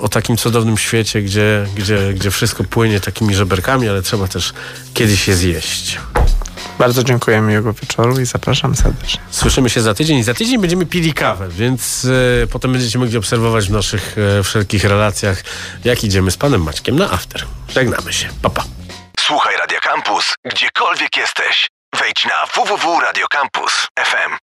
o 0.00 0.08
takim 0.08 0.36
cudownym 0.36 0.78
świecie, 0.78 1.22
gdzie, 1.22 1.66
gdzie, 1.76 2.12
gdzie 2.14 2.30
wszystko 2.30 2.64
płynie 2.64 3.00
takimi 3.00 3.34
żeberkami, 3.34 3.88
ale 3.88 4.02
trzeba 4.02 4.28
też 4.28 4.52
kiedyś 4.94 5.28
je 5.28 5.34
zjeść. 5.34 5.98
Bardzo 6.78 7.04
dziękuję, 7.04 7.40
miłego 7.40 7.72
wieczoru 7.72 8.20
i 8.20 8.26
zapraszam 8.26 8.76
serdecznie. 8.76 9.20
Słyszymy 9.30 9.70
się 9.70 9.80
za 9.80 9.94
tydzień. 9.94 10.22
Za 10.22 10.34
tydzień 10.34 10.60
będziemy 10.60 10.86
pili 10.86 11.12
kawę, 11.12 11.48
więc 11.48 12.06
e, 12.42 12.46
potem 12.46 12.72
będziecie 12.72 12.98
mogli 12.98 13.18
obserwować 13.18 13.68
w 13.68 13.70
naszych 13.70 14.16
e, 14.38 14.42
wszelkich 14.42 14.84
relacjach, 14.84 15.42
jak 15.84 16.04
idziemy 16.04 16.30
z 16.30 16.36
panem 16.36 16.62
Maćkiem 16.62 16.96
na 16.96 17.10
after. 17.10 17.46
Żegnamy 17.68 18.12
się. 18.12 18.28
Pa, 18.42 18.50
pa. 18.50 18.64
Słuchaj 19.20 19.56
Radio 19.56 19.78
Campus, 19.80 20.34
gdziekolwiek 20.44 21.16
jesteś. 21.16 21.68
Wejdź 22.00 22.24
na 22.24 22.46
www.radiocampus.fm. 22.54 24.36